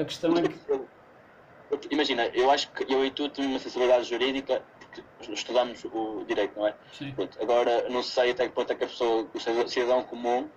A 0.00 0.04
questão 0.04 0.34
é 0.36 0.42
que. 0.42 1.88
Imagina, 1.90 2.26
eu 2.28 2.50
acho 2.50 2.70
que 2.72 2.92
eu 2.92 3.04
e 3.04 3.10
tu 3.10 3.28
temos 3.28 3.50
uma 3.52 3.58
sensibilidade 3.58 4.04
jurídica 4.04 4.62
porque 4.90 5.32
estudamos 5.32 5.84
o 5.84 6.24
direito, 6.26 6.58
não 6.58 6.66
é? 6.66 6.74
Sim. 6.92 7.12
Pronto, 7.12 7.38
agora, 7.40 7.88
não 7.88 8.02
sei 8.02 8.32
até 8.32 8.48
que 8.48 8.54
ponto 8.54 8.72
é 8.72 8.74
que 8.74 8.84
a 8.84 8.86
pessoa, 8.86 9.26
o 9.32 9.68
cidadão 9.68 10.02
comum, 10.02 10.48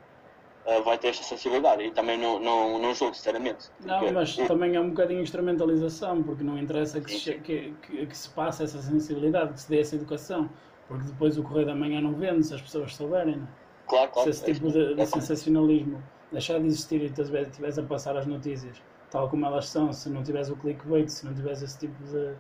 uh, 0.66 0.84
vai 0.84 0.98
ter 0.98 1.10
esta 1.10 1.24
sensibilidade. 1.24 1.84
E 1.84 1.92
também 1.92 2.18
não, 2.18 2.40
não, 2.40 2.80
não 2.80 2.94
julgo, 2.94 3.16
sinceramente. 3.16 3.70
Não, 3.86 4.12
mas 4.12 4.36
também 4.36 4.76
é 4.76 4.80
um 4.80 4.90
bocadinho 4.90 5.22
instrumentalização, 5.22 6.24
porque 6.24 6.44
não 6.44 6.58
interessa 6.58 7.00
que 7.00 7.12
se, 7.12 7.36
que, 7.36 7.74
que, 7.82 8.06
que 8.08 8.18
se 8.18 8.30
passe 8.30 8.64
essa 8.64 8.82
sensibilidade, 8.82 9.54
que 9.54 9.62
se 9.62 9.70
dê 9.70 9.80
essa 9.80 9.96
educação. 9.96 10.50
Porque 10.88 11.06
depois 11.06 11.38
o 11.38 11.44
Correio 11.44 11.68
da 11.68 11.76
Manhã 11.76 12.02
não 12.02 12.14
vende 12.14 12.44
se 12.44 12.54
as 12.54 12.62
pessoas 12.62 12.96
souberem. 12.96 13.38
Não? 13.38 13.44
É? 13.44 13.64
Claro, 13.88 14.12
claro. 14.12 14.34
Se 14.34 14.38
esse 14.42 14.54
tipo 14.54 14.72
de, 14.72 14.96
de 14.96 15.06
sensacionalismo 15.06 16.02
deixar 16.32 16.60
de 16.60 16.66
existir 16.66 17.02
e 17.02 17.06
estiveres 17.06 17.78
a 17.78 17.84
passar 17.84 18.18
as 18.18 18.26
notícias 18.26 18.82
tal 19.14 19.30
como 19.30 19.46
elas 19.46 19.70
são, 19.70 19.94
se 19.94 20.10
não 20.10 20.24
tiveres 20.24 20.50
o 20.50 20.56
clickbait, 20.56 21.08
se 21.08 21.24
não 21.24 21.36
tiveres 21.36 21.62
esse 21.62 21.78
tipo 21.78 22.04
de, 22.04 22.34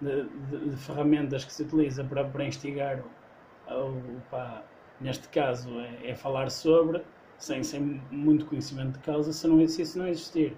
de, 0.00 0.68
de, 0.70 0.76
ferramentas 0.76 1.44
que 1.44 1.52
se 1.52 1.62
utiliza 1.62 2.02
para, 2.02 2.24
para 2.24 2.44
instigar, 2.44 3.00
ou, 3.70 4.02
pá, 4.28 4.64
neste 5.00 5.28
caso, 5.28 5.70
é, 5.78 6.10
é, 6.10 6.14
falar 6.16 6.50
sobre, 6.50 7.00
sem, 7.38 7.62
sem 7.62 8.02
muito 8.10 8.44
conhecimento 8.46 8.94
de 8.94 8.98
causa, 9.04 9.32
se, 9.32 9.46
não, 9.46 9.66
se 9.68 9.82
isso 9.82 9.96
não 9.98 10.08
existir. 10.08 10.56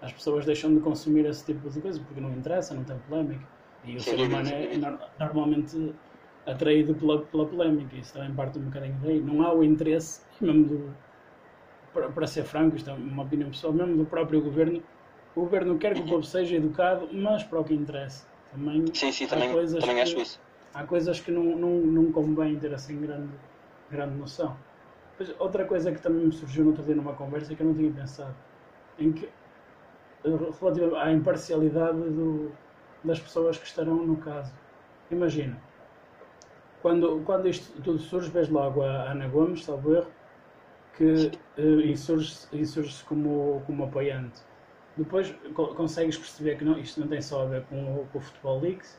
As 0.00 0.12
pessoas 0.12 0.46
deixam 0.46 0.72
de 0.72 0.78
consumir 0.78 1.26
esse 1.26 1.44
tipo 1.44 1.68
de 1.68 1.80
coisa 1.80 2.00
porque 2.00 2.20
não 2.20 2.30
interessa, 2.30 2.72
não 2.72 2.84
tem 2.84 2.96
polémica. 3.08 3.44
E 3.84 3.96
o 3.96 4.00
ser 4.00 4.20
humano 4.20 4.48
é, 4.48 4.70
normalmente 5.18 5.92
atraído 6.50 6.94
pela, 6.94 7.20
pela 7.22 7.46
polémica. 7.46 7.96
Isso 7.96 8.14
também 8.14 8.34
parte 8.34 8.58
um 8.58 8.62
bocadinho 8.62 8.96
daí. 9.02 9.20
Não 9.20 9.42
há 9.42 9.52
o 9.52 9.62
interesse, 9.62 10.22
mesmo 10.40 10.64
do, 10.64 10.94
para, 11.92 12.08
para 12.08 12.26
ser 12.26 12.44
franco, 12.44 12.76
isto 12.76 12.90
é 12.90 12.92
uma 12.92 13.22
opinião 13.22 13.50
pessoal, 13.50 13.72
mesmo 13.72 13.96
do 13.96 14.04
próprio 14.04 14.40
governo. 14.40 14.82
O 15.34 15.42
governo 15.42 15.78
quer 15.78 15.94
que 15.94 16.00
o 16.00 16.06
povo 16.06 16.24
seja 16.24 16.56
educado, 16.56 17.08
mas 17.12 17.44
para 17.44 17.60
o 17.60 17.64
que 17.64 17.74
interessa. 17.74 18.26
Também, 18.52 18.84
sim, 18.94 19.12
sim, 19.12 19.26
também, 19.26 19.52
coisas 19.52 19.84
também 19.84 20.02
acho 20.02 20.16
que, 20.16 20.22
isso. 20.22 20.40
Há 20.74 20.84
coisas 20.84 21.20
que 21.20 21.30
não, 21.30 21.44
não, 21.44 21.70
não 21.78 22.12
convém 22.12 22.58
ter 22.58 22.72
assim 22.74 23.00
grande, 23.00 23.28
grande 23.90 24.16
noção. 24.16 24.56
Pois, 25.16 25.32
outra 25.38 25.64
coisa 25.64 25.92
que 25.92 26.00
também 26.00 26.26
me 26.26 26.32
surgiu 26.32 26.64
no 26.64 26.70
outro 26.70 26.84
dia 26.84 26.94
numa 26.94 27.12
conversa 27.12 27.54
que 27.54 27.62
eu 27.62 27.66
não 27.66 27.74
tinha 27.74 27.90
pensado, 27.90 28.34
em 28.98 29.12
que, 29.12 29.28
relativamente 30.24 30.96
à 30.96 31.12
imparcialidade 31.12 31.98
do, 31.98 32.50
das 33.04 33.20
pessoas 33.20 33.58
que 33.58 33.66
estarão 33.66 33.96
no 33.96 34.16
caso. 34.16 34.52
Imagina, 35.10 35.56
quando, 36.88 37.22
quando 37.26 37.46
isto 37.46 37.82
tudo 37.82 37.98
surge, 37.98 38.30
vês 38.30 38.48
logo 38.48 38.82
a 38.82 39.10
Ana 39.10 39.28
Gomes, 39.28 39.62
salvo 39.62 39.94
erro, 39.94 40.10
que 40.96 41.30
uh, 41.58 41.80
insurge-se 41.82 42.48
insurge 42.56 43.04
como, 43.04 43.62
como 43.66 43.84
apoiante. 43.84 44.40
Depois 44.96 45.34
consegues 45.54 46.16
perceber 46.16 46.56
que 46.56 46.64
não, 46.64 46.78
isto 46.78 46.98
não 46.98 47.06
tem 47.06 47.20
só 47.20 47.42
a 47.42 47.44
ver 47.44 47.64
com, 47.64 48.06
com 48.10 48.18
o 48.18 48.20
Futebol 48.22 48.58
Leaks. 48.60 48.98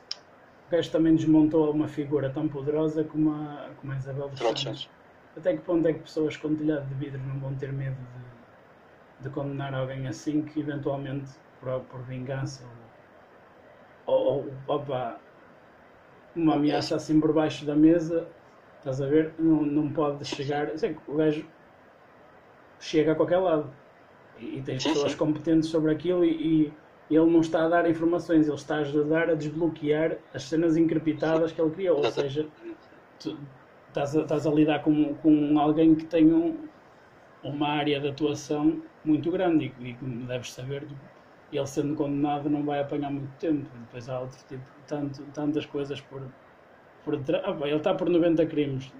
O 0.68 0.70
gajo 0.70 0.88
também 0.92 1.16
desmontou 1.16 1.68
uma 1.72 1.88
figura 1.88 2.30
tão 2.30 2.46
poderosa 2.46 3.02
como 3.02 3.32
a, 3.32 3.70
como 3.80 3.92
a 3.92 3.96
Isabel 3.96 4.28
dos 4.28 4.38
Santos. 4.38 4.88
Até 5.36 5.56
que 5.56 5.62
ponto 5.62 5.88
é 5.88 5.92
que 5.92 5.98
pessoas 5.98 6.36
com 6.36 6.54
telhado 6.54 6.86
de 6.86 6.94
vidro 6.94 7.20
não 7.26 7.40
vão 7.40 7.54
ter 7.56 7.72
medo 7.72 7.96
de, 7.96 9.24
de 9.24 9.30
condenar 9.30 9.74
alguém 9.74 10.06
assim 10.06 10.42
que 10.42 10.60
eventualmente 10.60 11.32
por, 11.60 11.80
por 11.80 12.02
vingança 12.02 12.64
ou, 14.06 14.14
ou, 14.14 14.54
ou 14.68 14.76
opa, 14.76 15.18
uma 16.34 16.54
ameaça 16.54 16.96
assim 16.96 17.20
por 17.20 17.32
baixo 17.32 17.64
da 17.64 17.74
mesa, 17.74 18.26
estás 18.78 19.00
a 19.00 19.06
ver? 19.06 19.34
Não, 19.38 19.62
não 19.62 19.90
pode 19.90 20.24
chegar. 20.24 20.76
Sei, 20.78 20.96
o 21.06 21.14
gajo 21.14 21.46
chega 22.78 23.12
a 23.12 23.14
qualquer 23.14 23.38
lado 23.38 23.70
e, 24.38 24.58
e 24.58 24.80
sim, 24.80 24.88
pessoas 24.88 25.12
sim. 25.12 25.18
competentes 25.18 25.68
sobre 25.68 25.92
aquilo 25.92 26.24
e, 26.24 26.72
e, 27.10 27.14
ele 27.14 27.30
não 27.30 27.40
está 27.40 27.64
a 27.64 27.68
dar 27.68 27.90
informações, 27.90 28.46
ele 28.46 28.56
está 28.56 28.76
a 28.76 28.80
ajudar 28.80 29.28
a 29.28 29.34
desbloquear 29.34 30.16
as 30.32 30.44
cenas 30.44 30.76
encriptadas 30.76 31.50
que 31.50 31.60
ele 31.60 31.70
criou. 31.70 31.98
Ou 31.98 32.10
seja, 32.10 32.46
tu 33.18 33.36
estás 33.88 34.16
a, 34.16 34.22
estás 34.22 34.46
a 34.46 34.50
lidar 34.50 34.82
com, 34.82 35.14
com 35.14 35.58
alguém 35.58 35.94
que 35.96 36.04
tem 36.04 36.32
um, 36.32 36.56
uma 37.42 37.68
área 37.68 37.98
de 38.00 38.08
atuação 38.08 38.80
muito 39.04 39.30
grande 39.30 39.72
e, 39.80 39.88
e 39.88 39.94
como 39.94 40.24
deves 40.26 40.52
saber, 40.52 40.86
ele 41.56 41.66
sendo 41.66 41.94
condenado 41.94 42.48
não 42.48 42.62
vai 42.62 42.80
apanhar 42.80 43.10
muito 43.10 43.30
tempo. 43.38 43.68
Depois 43.86 44.08
há 44.08 44.20
outro 44.20 44.38
tipo, 44.48 44.64
tanto, 44.86 45.22
tantas 45.34 45.66
coisas 45.66 46.00
por, 46.00 46.22
por 47.04 47.16
detrás. 47.16 47.44
Ah, 47.44 47.66
ele 47.66 47.76
está 47.76 47.94
por 47.94 48.08
90 48.08 48.46
crimes. 48.46 48.92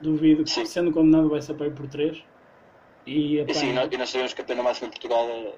Duvido 0.00 0.44
que, 0.44 0.66
sendo 0.66 0.92
condenado, 0.92 1.28
vai 1.28 1.42
ser 1.42 1.60
ir 1.60 1.74
por 1.74 1.86
3. 1.86 2.24
E, 3.06 3.38
e 3.40 3.54
sim, 3.54 3.72
nós, 3.72 3.88
e 3.90 3.96
nós 3.96 4.10
sabemos 4.10 4.34
que 4.34 4.40
a 4.42 4.44
pena 4.44 4.62
máxima 4.62 4.88
em 4.88 4.90
Portugal 4.90 5.26
é, 5.28 5.54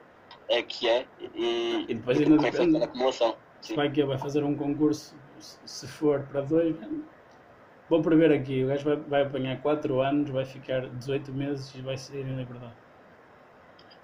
é 0.48 0.62
que 0.62 0.88
é. 0.88 1.06
E, 1.34 1.86
e 1.88 1.94
depois 1.94 2.18
ainda 2.18 2.46
é 2.46 2.50
depende. 2.50 2.82
acumulação. 2.82 3.36
Se 3.60 3.76
vai, 3.76 3.90
que 3.90 4.02
vai 4.04 4.16
fazer 4.18 4.42
um 4.42 4.54
concurso, 4.54 5.14
se 5.38 5.86
for 5.86 6.22
para 6.30 6.40
2. 6.40 6.76
Vou 7.88 8.00
prever 8.02 8.32
aqui: 8.32 8.64
o 8.64 8.68
gajo 8.68 8.84
vai, 8.84 8.96
vai 8.96 9.22
apanhar 9.22 9.60
4 9.60 10.00
anos, 10.00 10.30
vai 10.30 10.44
ficar 10.44 10.88
18 10.88 11.32
meses 11.32 11.74
e 11.74 11.82
vai 11.82 11.96
sair 11.96 12.24
em 12.26 12.36
liberdade. 12.36 12.72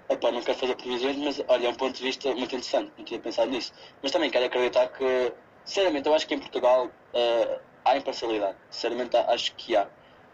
Epá, 0.09 0.31
não 0.31 0.41
quero 0.41 0.57
fazer 0.57 0.75
previsões, 0.75 1.17
mas 1.17 1.43
olha, 1.49 1.67
é 1.67 1.69
um 1.69 1.75
ponto 1.75 1.97
de 1.97 2.03
vista 2.03 2.29
muito 2.29 2.55
interessante, 2.55 2.91
não 2.97 3.03
tinha 3.03 3.19
pensado 3.19 3.51
nisso. 3.51 3.73
Mas 4.01 4.11
também 4.11 4.29
quero 4.29 4.45
acreditar 4.45 4.87
que, 4.87 5.33
sinceramente, 5.65 6.07
eu 6.07 6.15
acho 6.15 6.25
que 6.25 6.33
em 6.33 6.39
Portugal 6.39 6.85
uh, 6.85 7.59
há 7.83 7.97
imparcialidade. 7.97 8.57
Sinceramente, 8.69 9.17
acho 9.17 9.53
que 9.55 9.75
há. 9.75 9.87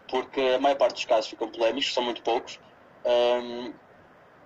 Porque 0.08 0.40
a 0.40 0.60
maior 0.60 0.76
parte 0.76 0.94
dos 0.94 1.04
casos 1.06 1.28
ficam 1.28 1.48
polémicos, 1.50 1.92
são 1.92 2.04
muito 2.04 2.22
poucos, 2.22 2.60
um, 3.04 3.72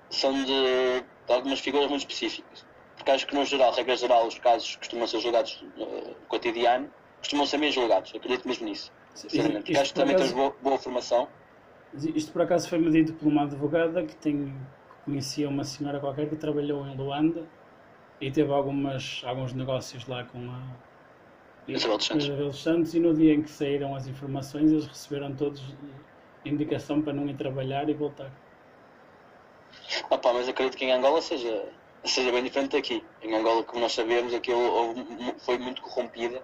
são 0.09 0.33
de, 0.33 0.45
de, 0.47 1.33
algumas 1.33 1.61
figuras 1.61 1.91
muito 1.91 2.03
específicas. 2.03 2.65
Porque 2.97 3.11
acho 3.11 3.27
que, 3.27 3.35
no 3.35 3.45
geral, 3.45 3.73
regra 3.73 3.97
geral, 3.97 4.27
os 4.27 4.39
casos 4.39 4.77
costumam 4.77 5.07
ser 5.07 5.21
julgados 5.21 5.63
uh, 5.77 6.15
cotidiano, 6.29 6.91
costumam 7.19 7.45
ser 7.45 7.59
bem 7.59 7.71
julgados. 7.71 8.15
Acredito 8.15 8.49
mesmo 8.49 8.67
nisso. 8.67 8.91
Sinceramente. 9.15 9.65
Porque 9.65 9.77
acho 9.77 9.93
que 9.93 10.01
também 10.01 10.15
acaso, 10.15 10.35
temos 10.35 10.53
boa, 10.53 10.63
boa 10.63 10.79
formação. 10.79 11.29
Isto, 12.15 12.33
por 12.33 12.43
acaso, 12.43 12.67
foi 12.67 12.79
medido 12.79 13.13
por 13.13 13.29
uma 13.29 13.43
advogada 13.43 14.03
que 14.05 14.17
tem 14.17 14.55
conhecia 15.09 15.49
uma 15.49 15.65
senhora 15.65 15.99
qualquer 15.99 16.29
que 16.29 16.37
trabalhou 16.37 16.87
em 16.87 16.95
Luanda 16.95 17.47
e 18.21 18.31
teve 18.31 18.53
algumas, 18.53 19.23
alguns 19.25 19.55
negócios 19.55 20.07
lá 20.07 20.23
com 20.25 20.39
a 20.51 20.61
Isabel 21.67 21.97
dos 21.97 22.07
Santos. 22.07 22.25
Isabel 22.27 22.47
dos 22.49 22.63
Santos 22.63 22.95
e 22.95 23.01
no 23.01 23.15
dia 23.15 23.33
em 23.33 23.43
que 23.43 23.51
saíram 23.51 23.95
as 23.95 24.07
informações 24.07 24.71
eles 24.71 24.87
receberam 24.87 25.35
todos 25.35 25.63
indicação 26.45 27.01
para 27.01 27.15
não 27.15 27.27
ir 27.27 27.37
trabalhar 27.37 27.89
e 27.89 27.95
voltar. 27.95 28.31
Opa, 30.11 30.33
mas 30.35 30.49
acredito 30.49 30.77
que 30.77 30.85
em 30.85 30.93
Angola 30.93 31.23
seja, 31.23 31.69
seja 32.05 32.31
bem 32.31 32.43
diferente 32.43 32.73
daqui. 32.73 33.03
Em 33.23 33.35
Angola, 33.35 33.63
como 33.65 33.81
nós 33.81 33.93
sabemos, 33.93 34.35
aquilo 34.35 34.95
foi 35.39 35.59
muito 35.59 35.81
corrompida 35.81 36.43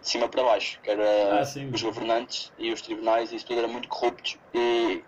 de 0.00 0.08
cima 0.08 0.28
para 0.28 0.42
baixo, 0.42 0.80
que 0.82 0.90
era 0.90 1.40
Ah, 1.40 1.42
os 1.42 1.82
governantes 1.82 2.52
e 2.58 2.72
os 2.72 2.80
tribunais, 2.80 3.32
e 3.32 3.36
isso 3.36 3.46
tudo 3.46 3.58
era 3.58 3.68
muito 3.68 3.88
corruptos. 3.88 4.38
E 4.54 5.02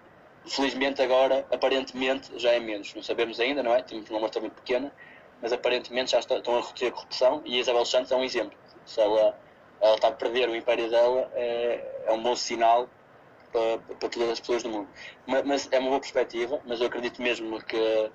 felizmente 0.46 1.00
agora, 1.02 1.46
aparentemente, 1.50 2.30
já 2.38 2.50
é 2.52 2.60
menos. 2.60 2.94
Não 2.94 3.02
sabemos 3.02 3.38
ainda, 3.40 3.62
não 3.62 3.74
é? 3.74 3.82
Temos 3.82 4.08
uma 4.10 4.18
amostra 4.18 4.40
muito 4.40 4.54
pequena, 4.54 4.92
mas 5.40 5.52
aparentemente 5.52 6.12
já 6.12 6.18
está- 6.18 6.36
estão 6.36 6.56
a 6.56 6.60
reduzir 6.60 6.86
a 6.86 6.92
corrupção 6.92 7.42
e 7.44 7.56
a 7.56 7.60
Isabel 7.60 7.84
Santos 7.84 8.10
é 8.12 8.16
um 8.16 8.24
exemplo. 8.24 8.56
Se 8.84 9.00
ela, 9.00 9.38
ela 9.80 9.94
está 9.94 10.08
a 10.08 10.12
perder 10.12 10.48
o 10.48 10.56
império 10.56 10.90
dela, 10.90 11.30
é, 11.34 12.04
é 12.06 12.12
um 12.12 12.22
bom 12.22 12.34
sinal 12.36 12.88
para, 13.52 13.78
para 13.98 14.08
todas 14.08 14.30
as 14.30 14.40
pessoas 14.40 14.62
do 14.62 14.68
mundo. 14.70 14.88
Ma- 15.26 15.42
Mas, 15.44 15.68
é 15.72 15.78
uma 15.78 15.88
boa 15.90 16.00
perspectiva, 16.00 16.60
mas 16.64 16.80
eu 16.80 16.86
acredito 16.86 17.20
mesmo 17.22 17.62
que 17.64 18.10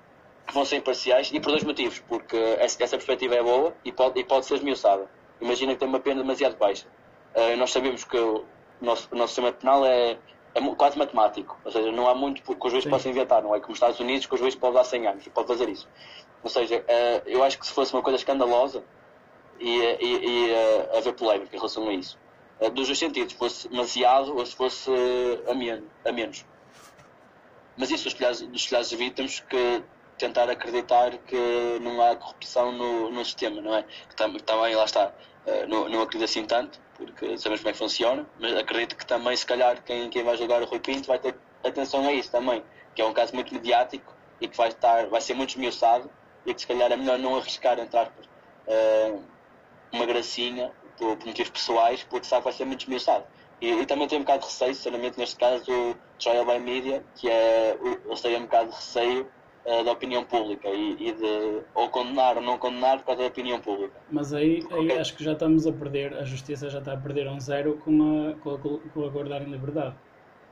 vão 0.53 0.65
ser 0.65 0.77
imparciais 0.77 1.29
e 1.31 1.39
por 1.39 1.51
dois 1.51 1.63
motivos. 1.63 1.99
Porque 1.99 2.37
essa, 2.59 2.83
essa 2.83 2.97
perspectiva 2.97 3.35
é 3.35 3.43
boa 3.43 3.75
e 3.83 3.91
pode, 3.91 4.19
e 4.19 4.23
pode 4.23 4.45
ser 4.45 4.55
esmiuçada. 4.55 5.09
Imagina 5.41 5.73
que 5.73 5.79
tem 5.79 5.87
uma 5.87 5.99
pena 5.99 6.21
demasiado 6.21 6.57
baixa. 6.57 6.87
Eh, 7.35 7.55
nós 7.55 7.71
sabemos 7.71 8.03
que 8.03 8.17
o 8.17 8.45
nosso, 8.81 9.07
o 9.11 9.15
nosso 9.15 9.33
sistema 9.33 9.51
penal 9.51 9.85
é, 9.85 10.17
é 10.57 10.75
quase 10.75 10.97
matemático. 10.97 11.57
Ou 11.63 11.71
seja, 11.71 11.91
não 11.91 12.07
há 12.09 12.15
muito 12.15 12.41
que 12.41 12.67
o 12.67 12.69
juiz 12.69 12.83
Sim. 12.83 12.89
possa 12.89 13.09
inventar. 13.09 13.41
Não 13.43 13.55
é 13.55 13.59
como 13.59 13.71
os 13.73 13.77
Estados 13.77 13.99
Unidos 13.99 14.25
que 14.25 14.35
o 14.35 14.37
juiz 14.37 14.55
pode 14.55 14.75
dar 14.75 14.83
100 14.83 15.07
anos 15.07 15.27
e 15.27 15.29
pode 15.29 15.47
fazer 15.47 15.69
isso. 15.69 15.87
Ou 16.43 16.49
seja, 16.49 16.83
eh, 16.87 17.21
eu 17.25 17.43
acho 17.43 17.59
que 17.59 17.65
se 17.65 17.73
fosse 17.73 17.93
uma 17.93 18.01
coisa 18.01 18.17
escandalosa, 18.17 18.83
ia, 19.59 20.03
ia, 20.03 20.25
ia 20.25 20.97
haver 20.97 21.13
polémica 21.13 21.55
em 21.55 21.59
relação 21.59 21.87
a 21.87 21.93
isso. 21.93 22.17
Eh, 22.59 22.69
dos 22.69 22.87
dois 22.87 22.97
sentidos, 22.97 23.33
se 23.33 23.39
fosse 23.39 23.69
demasiado 23.69 24.35
ou 24.35 24.45
se 24.45 24.55
fosse 24.55 24.91
eh, 24.91 25.51
a, 25.51 25.53
men 25.53 25.83
a 26.05 26.11
menos. 26.11 26.45
Mas 27.77 27.91
isso, 27.91 28.07
os 28.07 28.13
telhados, 28.13 28.41
dos 28.41 28.65
telhados 28.65 28.89
de 28.89 28.95
vidro, 28.95 29.15
temos 29.15 29.39
que 29.41 29.83
tentar 30.17 30.49
acreditar 30.49 31.17
que 31.19 31.35
não 31.81 32.01
há 32.01 32.15
corrupção 32.15 32.71
no, 32.71 33.09
no 33.11 33.23
sistema, 33.25 33.61
não 33.61 33.75
é? 33.75 33.83
Que 33.83 34.15
tam- 34.15 34.33
que 34.33 34.43
também, 34.43 34.75
lá 34.75 34.85
está, 34.85 35.13
eh, 35.45 35.65
não, 35.67 35.87
não 35.89 36.01
acredito 36.01 36.25
assim 36.29 36.45
tanto, 36.45 36.79
porque 36.95 37.37
sabemos 37.37 37.61
como 37.61 37.69
é 37.69 37.73
que 37.73 37.77
funciona, 37.79 38.27
mas 38.39 38.55
acredito 38.57 38.95
que 38.95 39.05
também, 39.05 39.35
se 39.35 39.45
calhar, 39.45 39.83
quem, 39.83 40.09
quem 40.09 40.23
vai 40.23 40.35
jogar 40.37 40.61
o 40.61 40.65
Rui 40.65 40.79
Pinto 40.79 41.07
vai 41.07 41.19
ter 41.19 41.35
atenção 41.63 42.05
a 42.07 42.11
isso 42.13 42.31
também, 42.31 42.63
que 42.95 43.01
é 43.01 43.05
um 43.05 43.13
caso 43.13 43.33
muito 43.35 43.53
mediático 43.53 44.15
e 44.41 44.47
que 44.47 44.57
vai, 44.57 44.69
estar, 44.69 45.07
vai 45.07 45.21
ser 45.21 45.33
muito 45.35 45.51
esmiuçado 45.51 46.09
e 46.45 46.53
que, 46.53 46.61
se 46.61 46.67
calhar, 46.67 46.91
é 46.91 46.95
melhor 46.97 47.19
não 47.19 47.35
arriscar, 47.37 47.79
entre 47.79 47.97
aspas, 47.99 48.25
eh, 48.67 49.13
uma 49.93 50.05
gracinha 50.05 50.71
por, 50.97 51.17
por 51.17 51.27
motivos 51.27 51.51
pessoais, 51.51 52.03
porque 52.03 52.25
sabe 52.27 52.41
que 52.41 52.45
vai 52.45 52.53
ser 52.53 52.65
muito 52.65 52.81
esmiuçado. 52.81 53.25
E, 53.61 53.71
e 53.71 53.85
também 53.85 54.07
tenho 54.07 54.21
um 54.21 54.23
bocado 54.23 54.41
de 54.41 54.47
receio, 54.47 54.75
sinceramente, 54.75 55.17
neste 55.17 55.35
caso, 55.35 55.63
o 55.71 55.95
trial 56.19 56.45
by 56.45 56.59
media, 56.59 57.03
que 57.15 57.29
é, 57.29 57.77
eles 58.05 58.21
têm 58.21 58.37
um 58.37 58.43
bocado 58.43 58.69
de 58.69 58.75
receio 58.75 59.31
eh, 59.67 59.83
da 59.83 59.91
opinião 59.91 60.23
pública 60.33 60.67
e, 60.69 60.85
e 61.07 61.11
de 61.21 61.31
ou 61.73 61.89
condenar 61.89 62.33
ou 62.37 62.43
não 62.43 62.57
condenar 62.57 62.97
por 62.99 63.05
causa 63.07 63.21
da 63.23 63.27
opinião 63.27 63.59
pública. 63.67 63.99
Mas 64.09 64.33
aí, 64.33 64.59
aí 64.71 64.91
acho 64.93 65.15
que 65.15 65.23
já 65.23 65.33
estamos 65.33 65.67
a 65.67 65.73
perder, 65.73 66.13
a 66.13 66.23
justiça 66.23 66.69
já 66.69 66.79
está 66.79 66.93
a 66.93 66.97
perder 66.97 67.27
um 67.29 67.39
zero 67.39 67.77
com 67.77 67.91
a, 68.29 68.33
com 68.35 68.49
a, 68.55 68.59
com 68.93 69.03
a 69.05 69.09
guardar 69.09 69.41
em 69.41 69.51
liberdade. 69.51 69.97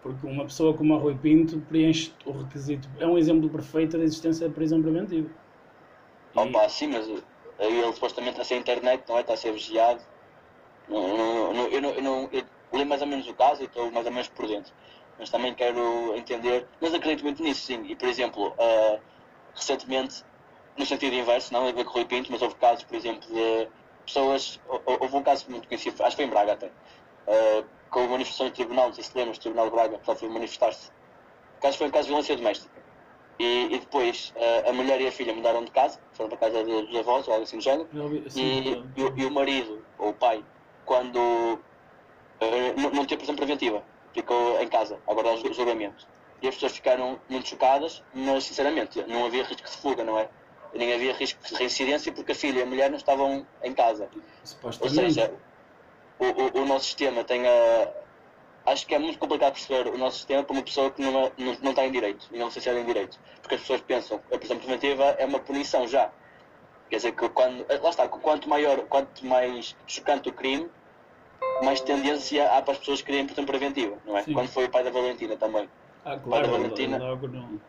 Porque 0.01 0.25
uma 0.27 0.45
pessoa 0.45 0.75
como 0.77 0.93
a 0.95 0.99
Rui 0.99 1.17
Pinto 1.17 1.61
preenche 1.61 2.15
o 2.25 2.31
requisito, 2.31 2.89
é 2.99 3.07
um 3.07 3.17
exemplo 3.17 3.49
perfeito 3.49 3.97
da 3.97 4.03
existência 4.03 4.47
de 4.47 4.53
prisão 4.53 4.81
preventiva. 4.81 5.29
E- 6.35 6.39
Opa, 6.39 6.67
sim, 6.69 6.87
mas 6.87 7.07
uh, 7.07 7.23
ele 7.59 7.93
supostamente 7.93 8.33
está 8.33 8.43
sem 8.43 8.59
internet, 8.59 9.03
não 9.07 9.17
é? 9.17 9.21
Está 9.21 9.33
a 9.33 9.37
ser 9.37 9.51
vigiado. 9.53 10.03
Não, 10.87 11.17
não, 11.17 11.53
não, 11.53 11.67
eu, 11.69 11.81
não, 11.81 11.91
eu, 11.91 12.03
não, 12.03 12.29
eu 12.31 12.43
li 12.73 12.85
mais 12.85 13.01
ou 13.01 13.07
menos 13.07 13.27
o 13.27 13.35
caso 13.35 13.61
e 13.63 13.65
estou 13.65 13.91
mais 13.91 14.05
ou 14.05 14.11
menos 14.13 14.29
por 14.29 14.47
dentro. 14.47 14.73
Mas 15.17 15.29
também 15.29 15.53
quero 15.53 16.15
entender, 16.17 16.67
mas 16.81 16.93
acredito 16.93 17.23
muito 17.23 17.41
nisso, 17.41 17.61
sim. 17.65 17.83
E, 17.85 17.95
por 17.95 18.07
exemplo, 18.09 18.49
uh, 18.53 18.99
recentemente, 19.55 20.23
no 20.77 20.85
sentido 20.85 21.15
inverso, 21.15 21.53
não 21.53 21.67
a 21.67 21.71
ver 21.71 21.85
com 21.85 21.91
o 21.91 21.93
Rui 21.93 22.05
Pinto, 22.05 22.31
mas 22.31 22.41
houve 22.41 22.55
casos, 22.55 22.83
por 22.83 22.95
exemplo, 22.95 23.27
de 23.27 23.69
pessoas. 24.05 24.59
hou- 24.65 24.83
Houve 24.99 25.15
um 25.15 25.23
caso 25.23 25.49
muito 25.49 25.67
conhecido, 25.67 26.01
acho 26.03 26.11
que 26.15 26.23
foi 26.23 26.25
em 26.25 26.29
Braga 26.29 26.53
até, 26.53 26.67
uh, 26.67 27.65
com 27.89 28.01
uma 28.01 28.09
manifestação 28.09 28.47
no 28.47 28.51
tribunal, 28.53 28.87
não 28.87 28.93
sei 28.93 29.03
se 29.05 29.17
lembras, 29.17 29.37
o 29.37 29.39
Tribunal 29.41 29.65
de 29.67 29.71
Braga, 29.71 30.01
só 30.03 30.15
foi 30.15 30.27
manifestar-se. 30.29 30.89
O 31.57 31.61
caso 31.61 31.77
foi 31.77 31.87
um 31.87 31.91
caso 31.91 32.03
de 32.03 32.09
violência 32.09 32.35
doméstica. 32.35 32.83
E, 33.39 33.65
e 33.73 33.79
depois 33.79 34.33
uh, 34.35 34.69
a 34.69 34.73
mulher 34.73 34.99
e 35.01 35.07
a 35.07 35.11
filha 35.11 35.33
mudaram 35.33 35.63
de 35.63 35.71
casa, 35.71 35.99
foram 36.13 36.29
para 36.29 36.47
a 36.47 36.51
casa 36.51 36.63
de- 36.63 36.87
dos 36.87 36.95
avós 36.97 37.25
ou 37.27 37.33
algo 37.33 37.43
assim 37.45 37.57
do 37.57 37.63
género. 37.63 37.89
E, 38.41 38.69
e, 38.97 39.03
o- 39.03 39.17
e 39.17 39.25
o 39.25 39.31
marido, 39.31 39.85
ou 39.97 40.09
o 40.09 40.13
pai, 40.13 40.43
quando 40.83 41.63
eh, 42.39 42.73
não, 42.77 42.91
não 42.91 43.05
teve 43.05 43.17
prisão 43.17 43.35
preventiva, 43.35 43.83
ficou 44.15 44.61
em 44.61 44.67
casa, 44.67 44.99
a 45.05 45.11
aguardar 45.11 45.33
o 45.35 45.53
julgamento. 45.53 46.07
E 46.41 46.47
as 46.47 46.55
pessoas 46.55 46.73
ficaram 46.73 47.19
muito 47.29 47.47
chocadas, 47.49 48.03
mas 48.13 48.43
sinceramente 48.45 49.03
não 49.07 49.25
havia 49.25 49.43
risco 49.43 49.67
de 49.69 49.77
fuga, 49.77 50.03
não 50.03 50.17
é? 50.17 50.29
Nem 50.73 50.93
havia 50.93 51.13
risco 51.13 51.41
de 51.47 51.55
reincidência 51.55 52.11
porque 52.11 52.31
a 52.31 52.35
filha 52.35 52.59
e 52.59 52.63
a 52.63 52.65
mulher 52.65 52.89
não 52.89 52.97
estavam 52.97 53.45
em 53.63 53.73
casa. 53.73 54.09
Ou 54.81 54.89
seja, 54.89 55.33
o, 56.19 56.25
o, 56.59 56.61
o 56.63 56.65
nosso 56.65 56.85
sistema 56.85 57.23
tem 57.23 57.47
a. 57.47 57.93
Acho 58.65 58.87
que 58.87 58.95
é 58.95 58.99
muito 58.99 59.19
complicado 59.19 59.53
perceber 59.53 59.87
o 59.89 59.97
nosso 59.97 60.17
sistema 60.17 60.43
para 60.43 60.53
uma 60.53 60.63
pessoa 60.63 60.89
que 60.89 61.01
não, 61.01 61.25
é- 61.25 61.31
não, 61.37 61.55
não 61.61 61.69
está 61.71 61.85
em 61.85 61.91
direito 61.91 62.27
e 62.31 62.37
não 62.39 62.49
se 62.49 62.57
licenciada 62.57 62.79
em 62.79 62.85
direito. 62.85 63.19
Porque 63.41 63.55
as 63.55 63.61
pessoas 63.61 63.81
pensam 63.81 64.19
que 64.19 64.35
a 64.35 64.39
prisão 64.39 64.57
preventiva 64.57 65.03
é 65.19 65.25
uma 65.25 65.39
punição 65.39 65.87
já. 65.87 66.11
Quer 66.89 66.97
dizer 66.97 67.11
que 67.13 67.29
quando. 67.29 67.65
Lá 67.81 67.89
está, 67.89 68.07
quanto 68.07 68.49
maior, 68.49 68.79
quanto 68.87 69.25
mais 69.25 69.75
chocante 69.87 70.29
o 70.29 70.33
crime, 70.33 70.69
mais 71.63 71.81
tendência 71.81 72.51
há 72.51 72.61
para 72.61 72.73
as 72.73 72.79
pessoas 72.79 73.01
quererem 73.01 73.25
prisão 73.25 73.45
preventiva, 73.45 73.97
não 74.05 74.17
é? 74.17 74.23
Sim. 74.23 74.33
Quando 74.33 74.47
foi 74.49 74.65
o 74.65 74.69
pai 74.69 74.83
da 74.83 74.89
Valentina 74.91 75.35
também. 75.37 75.69
Ah, 76.03 76.17
claro, 76.17 76.47
Olha, 76.47 76.57
Valentina. 76.57 76.97
logo 76.97 77.27
não. 77.27 77.59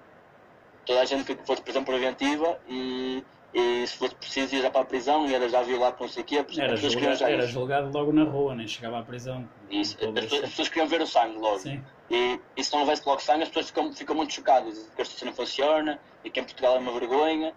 Toda 0.85 1.01
a 1.01 1.05
gente 1.05 1.25
que 1.25 1.47
fosse 1.47 1.63
prisão 1.63 1.83
preventiva 1.83 2.61
e, 2.69 3.25
e 3.53 3.87
se 3.87 3.97
fosse 3.97 4.15
preciso 4.15 4.55
ir 4.55 4.63
já 4.63 4.71
para 4.71 4.83
a 4.83 4.85
prisão 4.85 5.27
e 5.27 5.35
era 5.35 5.49
já 5.49 5.63
violado 5.63 5.97
não 5.99 6.09
sei 6.09 6.23
o 6.23 6.27
quê, 6.27 6.39
as 6.39 6.59
Era, 6.59 6.77
julgado, 6.77 7.17
já 7.17 7.29
era 7.29 7.47
julgado 7.47 7.91
logo 7.93 8.13
na 8.13 8.23
rua, 8.25 8.55
nem 8.55 8.69
chegava 8.69 9.01
à 9.01 9.03
prisão. 9.03 9.49
Isso. 9.69 9.97
As, 9.97 10.13
pessoas, 10.13 10.45
as 10.45 10.51
pessoas 10.51 10.69
queriam 10.69 10.87
ver 10.87 11.01
o 11.01 11.07
sangue 11.07 11.39
logo. 11.39 11.59
Sim, 11.59 11.83
E, 12.09 12.39
e 12.57 12.63
se 12.63 12.73
não 12.73 12.81
houvesse 12.81 13.03
logo 13.05 13.21
sangue, 13.21 13.43
as 13.43 13.49
pessoas 13.49 13.67
ficam, 13.69 13.93
ficam 13.93 14.15
muito 14.15 14.33
chocadas. 14.33 14.79
Que 14.95 15.01
a 15.03 15.05
justiça 15.05 15.25
não 15.25 15.33
funciona 15.33 16.01
e 16.23 16.31
que 16.31 16.39
em 16.39 16.45
Portugal 16.45 16.77
é 16.77 16.79
uma 16.79 16.93
vergonha. 16.93 17.53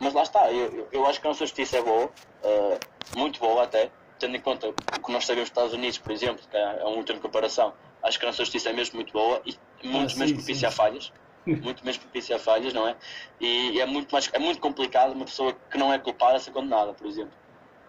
Mas 0.00 0.14
lá 0.14 0.22
está, 0.22 0.52
eu, 0.52 0.72
eu- 0.72 0.88
eu 0.92 1.06
acho 1.06 1.20
que 1.20 1.26
a 1.26 1.30
nossa 1.30 1.44
justiça 1.44 1.78
é 1.78 1.82
boa, 1.82 2.08
eh, 2.44 2.78
muito 3.16 3.40
boa 3.40 3.64
até, 3.64 3.90
tendo 4.18 4.36
em 4.36 4.40
conta 4.40 4.68
o 4.68 4.72
que 4.72 5.12
nós 5.12 5.24
sabemos 5.24 5.50
dos 5.50 5.58
Estados 5.58 5.72
Unidos, 5.72 5.98
por 5.98 6.12
exemplo, 6.12 6.42
que 6.50 6.56
é, 6.56 6.84
um 6.86 7.02
de 7.02 7.14
comparação. 7.14 7.72
Acho 8.02 8.18
que 8.18 8.24
a 8.24 8.28
nossa 8.28 8.44
justiça 8.44 8.70
é 8.70 8.72
mesmo 8.72 8.96
muito 8.96 9.12
boa 9.12 9.40
e 9.44 9.56
muito 9.86 10.12
sim, 10.12 10.18
menos 10.18 10.30
sim. 10.30 10.36
propícia 10.36 10.68
a 10.68 10.70
falhas. 10.70 11.12
Muito 11.46 11.82
menos 11.82 11.96
propícia 11.96 12.36
a 12.36 12.38
falhas, 12.38 12.74
não 12.74 12.86
é? 12.86 12.94
E 13.40 13.80
é 13.80 13.86
muito, 13.86 14.12
mais, 14.12 14.28
é 14.32 14.38
muito 14.38 14.60
complicado 14.60 15.12
uma 15.12 15.24
pessoa 15.24 15.56
que 15.70 15.78
não 15.78 15.92
é 15.92 15.98
culpada 15.98 16.38
ser 16.38 16.50
condenada, 16.50 16.92
por 16.92 17.06
exemplo. 17.06 17.32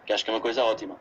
Que 0.06 0.14
acho 0.14 0.24
que 0.24 0.32
é 0.32 0.34
uma 0.34 0.40
coisa 0.40 0.64
ótima. 0.64 0.96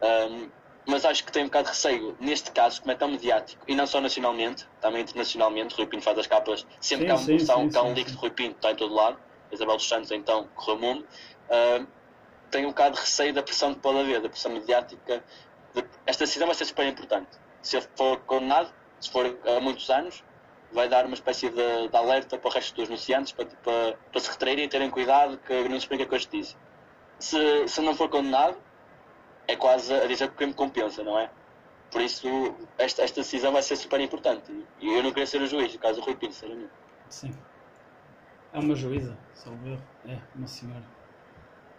Ahm, 0.00 0.48
mas 0.86 1.04
acho 1.04 1.24
que 1.24 1.32
tem 1.32 1.42
um 1.42 1.46
bocado 1.46 1.64
de 1.64 1.70
receio, 1.72 2.16
neste 2.18 2.50
caso, 2.50 2.80
como 2.80 2.92
é 2.92 2.94
tão 2.94 3.08
mediático, 3.08 3.62
e 3.68 3.74
não 3.74 3.86
só 3.86 4.00
nacionalmente, 4.00 4.66
também 4.80 5.02
internacionalmente. 5.02 5.74
Rui 5.74 5.86
Pinto 5.86 6.02
faz 6.02 6.18
as 6.18 6.26
capas, 6.26 6.66
sempre 6.80 7.04
Sim, 7.04 7.04
que 7.04 7.10
há 7.10 7.14
um, 7.14 7.18
sim, 7.18 7.34
um, 7.34 7.70
sim, 7.70 7.78
um 7.78 7.92
leak 7.92 8.10
de 8.10 8.16
Rui 8.16 8.30
Pinto, 8.30 8.56
está 8.56 8.70
em 8.70 8.76
todo 8.76 8.94
lado. 8.94 9.18
Isabel 9.50 9.76
dos 9.76 9.88
Santos, 9.88 10.10
então, 10.10 10.48
correu 10.54 10.76
o 10.76 10.80
mundo. 10.80 11.06
Tenho 12.50 12.66
um 12.66 12.70
bocado 12.70 12.94
de 12.96 13.00
receio 13.00 13.32
da 13.32 13.42
pressão 13.42 13.74
que 13.74 13.80
pode 13.80 13.98
haver, 14.00 14.20
da 14.20 14.28
pressão 14.28 14.52
mediática. 14.52 15.22
de- 15.74 15.84
Esta 16.06 16.24
decisão 16.24 16.46
vai 16.46 16.54
ser 16.54 16.64
super 16.64 16.86
importante. 16.86 17.28
Se 17.62 17.76
ele 17.76 17.86
for 17.96 18.18
condenado, 18.20 18.72
se 19.00 19.10
for 19.10 19.38
há 19.46 19.60
muitos 19.60 19.88
anos, 19.90 20.24
vai 20.72 20.88
dar 20.88 21.04
uma 21.06 21.14
espécie 21.14 21.48
de, 21.50 21.88
de 21.88 21.96
alerta 21.96 22.36
para 22.38 22.48
o 22.48 22.52
resto 22.52 22.74
dos 22.76 22.88
anunciantes 22.88 23.32
para, 23.32 23.46
para, 23.46 23.96
para 24.12 24.20
se 24.20 24.30
retraírem 24.30 24.64
e 24.64 24.68
terem 24.68 24.90
cuidado 24.90 25.38
que 25.38 25.52
não 25.64 25.70
se 25.70 25.78
explica 25.78 26.06
com 26.06 26.14
a 26.14 26.18
justiça. 26.18 26.56
Se, 27.18 27.68
se 27.68 27.80
não 27.80 27.94
for 27.94 28.08
condenado, 28.08 28.56
é 29.46 29.56
quase 29.56 29.92
a 29.92 30.06
dizer 30.06 30.28
que 30.28 30.34
o 30.34 30.36
crime 30.36 30.54
compensa, 30.54 31.02
não 31.02 31.18
é? 31.18 31.30
Por 31.90 32.02
isso, 32.02 32.26
esta, 32.76 33.02
esta 33.02 33.20
decisão 33.22 33.50
vai 33.52 33.62
ser 33.62 33.76
super 33.76 33.98
importante. 34.00 34.52
E 34.78 34.86
eu 34.94 35.02
não 35.02 35.10
queria 35.10 35.26
ser 35.26 35.40
o 35.40 35.46
juiz, 35.46 35.72
no 35.72 35.78
caso 35.80 36.00
do 36.00 36.04
Rui 36.04 36.16
Pinto, 36.16 36.34
sinceramente. 36.34 36.70
sim. 37.08 37.34
É 38.52 38.58
uma 38.58 38.74
juíza, 38.74 39.16
salvo. 39.34 39.78
É, 40.06 40.18
uma 40.34 40.46
senhora. 40.46 40.82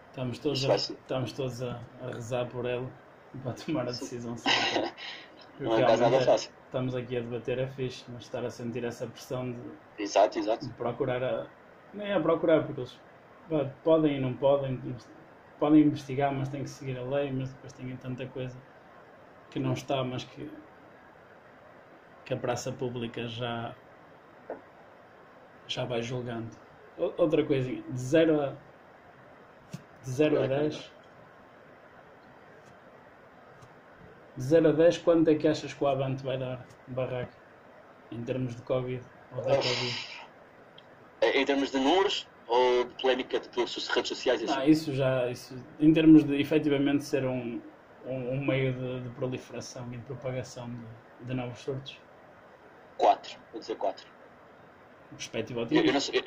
Estamos 0.09 0.39
todos, 0.39 0.69
a, 0.69 0.75
estamos 0.75 1.31
todos 1.33 1.61
a, 1.61 1.79
a 2.01 2.07
rezar 2.07 2.47
por 2.47 2.65
ela 2.65 2.89
para 3.43 3.53
tomar 3.53 3.81
a 3.81 3.85
decisão 3.85 4.35
certa. 4.35 4.93
Não 5.59 5.77
é 5.77 5.81
nada 5.81 6.21
fácil. 6.21 6.51
Estamos 6.65 6.95
aqui 6.95 7.17
a 7.17 7.21
debater 7.21 7.59
é 7.59 7.67
fixe, 7.67 8.05
mas 8.09 8.23
estar 8.23 8.45
a 8.45 8.49
sentir 8.49 8.83
essa 8.85 9.05
pressão 9.07 9.51
de, 9.51 9.59
Exato, 9.97 10.39
exato. 10.39 10.67
de 10.67 10.73
procurar 10.73 11.23
a. 11.23 11.47
Nem 11.93 12.13
a 12.13 12.19
procurar, 12.19 12.63
porque 12.63 12.81
eles 12.81 12.99
podem 13.83 14.17
e 14.17 14.19
não 14.19 14.33
podem. 14.33 14.79
Podem 15.59 15.81
investigar, 15.81 16.33
mas 16.33 16.47
têm 16.47 16.63
que 16.63 16.69
seguir 16.69 16.97
a 16.97 17.03
lei, 17.03 17.31
mas 17.31 17.51
depois 17.51 17.73
têm 17.73 17.95
tanta 17.97 18.25
coisa 18.27 18.57
que 19.49 19.59
não 19.59 19.73
está, 19.73 20.03
mas 20.03 20.23
que, 20.23 20.49
que 22.23 22.33
a 22.33 22.37
praça 22.37 22.71
pública 22.71 23.27
já, 23.27 23.75
já 25.67 25.83
vai 25.83 26.01
julgando. 26.01 26.49
Outra 26.97 27.43
coisinha, 27.43 27.81
de 27.81 27.99
0 27.99 28.41
a, 28.41 28.53
De 30.03 30.11
0 30.11 30.43
a 30.43 30.47
10. 30.47 30.91
De 34.37 34.43
0 34.43 34.69
a 34.69 34.71
10, 34.71 34.97
quanto 34.99 35.29
é 35.29 35.35
que 35.35 35.47
achas 35.47 35.73
que 35.73 35.83
o 35.83 35.87
Avante 35.87 36.23
vai 36.23 36.37
dar 36.37 36.65
barraca? 36.87 37.37
Em 38.11 38.23
termos 38.23 38.55
de 38.55 38.61
Covid 38.63 39.03
ou 39.35 39.43
da 39.43 39.55
Covid? 39.55 40.19
Em 41.21 41.45
termos 41.45 41.71
de 41.71 41.79
números 41.79 42.27
ou 42.47 42.85
de 42.85 42.93
polémica 42.95 43.39
de 43.39 43.49
redes 43.49 44.07
sociais? 44.07 44.43
Assim? 44.43 44.69
isso 44.69 44.93
já, 44.93 45.29
isso, 45.29 45.55
em 45.79 45.93
termos 45.93 46.23
de 46.23 46.39
efetivamente 46.39 47.03
ser 47.03 47.25
um, 47.25 47.61
um, 48.05 48.33
um 48.33 48.45
meio 48.45 48.73
de, 48.73 49.01
de 49.01 49.09
proliferação 49.09 49.87
e 49.93 49.97
de 49.97 50.03
propagação 50.03 50.69
de, 50.69 51.27
de 51.27 51.33
novos 51.33 51.59
surtos, 51.59 51.99
4, 52.97 53.37
vou 53.51 53.59
dizer 53.59 53.75
4. 53.75 54.07
perspectiva 55.11 55.61
Eu, 55.61 55.63
eu, 55.65 55.69
não 55.69 55.97
otimista. 55.97 56.15
eu, 56.15 56.23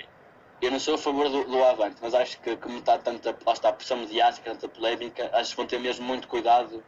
eu 0.66 0.70
não 0.70 0.78
sou 0.80 0.94
a 0.94 0.98
favor 0.98 1.28
do, 1.28 1.44
do 1.44 1.64
Avante, 1.64 1.96
mas 2.00 2.14
acho 2.14 2.40
que 2.40 2.56
como 2.56 2.78
está 2.78 2.96
tanta 2.98 3.36
lá 3.44 3.52
está, 3.52 3.68
a 3.70 3.72
pressão 3.72 3.96
mediática, 3.98 4.50
tanta 4.52 4.68
polémica, 4.68 5.30
acho 5.34 5.50
que 5.50 5.56
vão 5.56 5.66
ter 5.66 5.78
mesmo 5.80 6.04
muito 6.06 6.28
cuidado 6.28 6.82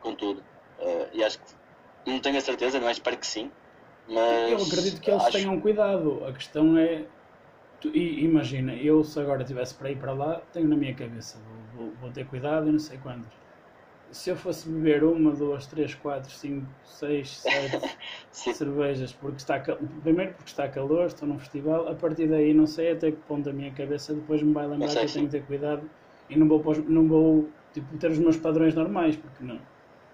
com 0.00 0.14
tudo. 0.14 0.42
Eh, 0.78 1.08
e 1.14 1.24
acho 1.24 1.38
que 1.38 2.10
não 2.10 2.20
tenho 2.20 2.36
a 2.36 2.40
certeza, 2.40 2.78
não 2.78 2.88
é? 2.88 2.92
Espero 2.92 3.16
que 3.16 3.26
sim. 3.26 3.50
Mas 4.06 4.50
Eu 4.50 4.58
acredito 4.62 5.00
que 5.00 5.10
eles 5.10 5.22
acho- 5.22 5.32
tenham 5.38 5.60
cuidado. 5.60 6.24
A 6.24 6.32
questão 6.32 6.76
é. 6.76 7.06
tu- 7.80 7.94
imagina, 7.96 8.74
eu 8.74 9.02
se 9.04 9.18
agora 9.20 9.44
tivesse 9.44 9.74
para 9.74 9.90
ir 9.90 9.98
para 9.98 10.12
lá, 10.12 10.40
tenho 10.52 10.68
na 10.68 10.76
minha 10.76 10.94
cabeça, 10.94 11.38
vou, 11.38 11.62
vou- 11.72 11.94
vou 11.96 12.12
ter 12.12 12.26
cuidado 12.26 12.68
e 12.68 12.72
não 12.72 12.78
sei 12.78 12.98
quantos. 12.98 13.43
Se 14.14 14.30
eu 14.30 14.36
fosse 14.36 14.68
beber 14.68 15.02
uma, 15.02 15.32
duas, 15.32 15.66
três, 15.66 15.94
quatro, 15.94 16.30
cinco, 16.30 16.66
seis, 16.84 17.42
sete 18.30 18.54
cervejas, 18.56 19.12
porque 19.12 19.38
está 19.38 19.60
primeiro 20.02 20.32
porque 20.34 20.50
está 20.50 20.68
calor, 20.68 21.06
estou 21.06 21.28
num 21.28 21.38
festival, 21.38 21.88
a 21.88 21.94
partir 21.94 22.28
daí 22.28 22.54
não 22.54 22.66
sei 22.66 22.92
até 22.92 23.10
que 23.10 23.16
ponto 23.22 23.50
a 23.50 23.52
minha 23.52 23.72
cabeça 23.72 24.14
depois 24.14 24.40
me 24.40 24.52
vai 24.52 24.68
lembrar 24.68 24.88
que 24.88 24.98
eu 24.98 25.12
tenho 25.12 25.26
que 25.26 25.32
ter 25.32 25.44
cuidado 25.44 25.90
e 26.30 26.38
não 26.38 26.46
vou, 26.46 26.62
não 26.88 27.08
vou 27.08 27.48
tipo, 27.72 27.98
ter 27.98 28.12
os 28.12 28.18
meus 28.18 28.36
padrões 28.36 28.72
normais, 28.74 29.16
porque 29.16 29.42
não, 29.42 29.58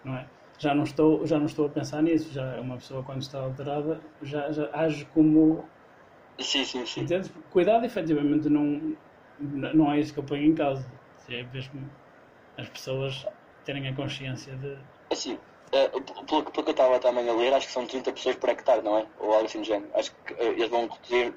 não 0.03 0.17
é? 0.17 0.27
Já 0.59 0.75
não, 0.75 0.85
estou, 0.85 1.27
já 1.27 1.39
não 1.39 1.47
estou 1.47 1.67
a 1.67 1.69
pensar 1.69 2.03
nisso, 2.03 2.33
já 2.33 2.57
é 2.57 2.61
uma 2.61 2.77
pessoa 2.77 3.03
quando 3.03 3.21
está 3.21 3.39
alterada 3.39 4.01
já, 4.23 4.51
já 4.51 4.71
age 4.73 5.05
como 5.13 5.63
Sim, 6.39 6.65
sim, 6.65 6.87
sim. 6.87 7.03
Entendes? 7.03 7.31
Cuidado, 7.51 7.85
efetivamente, 7.85 8.49
não, 8.49 8.97
não 9.39 9.93
é 9.93 10.01
isso 10.01 10.13
que 10.13 10.19
eu 10.19 10.25
ponho 10.25 10.45
em 10.45 10.55
causa. 10.55 10.87
É 11.29 11.43
mesmo 11.45 11.89
as 12.57 12.69
pessoas 12.69 13.27
terem 13.65 13.89
a 13.89 13.95
consciência 13.95 14.57
de. 14.57 14.79
Assim, 15.11 15.39
eh, 15.73 15.89
pelo, 15.89 16.25
pelo 16.27 16.45
que 16.53 16.61
eu 16.61 16.71
estava 16.71 16.99
também 16.99 17.29
a 17.29 17.33
ler, 17.33 17.53
acho 17.55 17.67
que 17.67 17.73
são 17.73 17.87
30 17.87 18.13
pessoas 18.13 18.37
por 18.37 18.49
hectare, 18.51 18.83
não 18.83 18.99
é? 18.99 19.07
Ou 19.19 19.33
algo 19.33 19.47
assim 19.47 19.61
do 19.61 19.65
género. 19.67 19.91
Acho 19.95 20.13
que 20.25 20.35
eh, 20.35 20.49
eles 20.49 20.69
vão 20.69 20.87
reduzir 20.89 21.35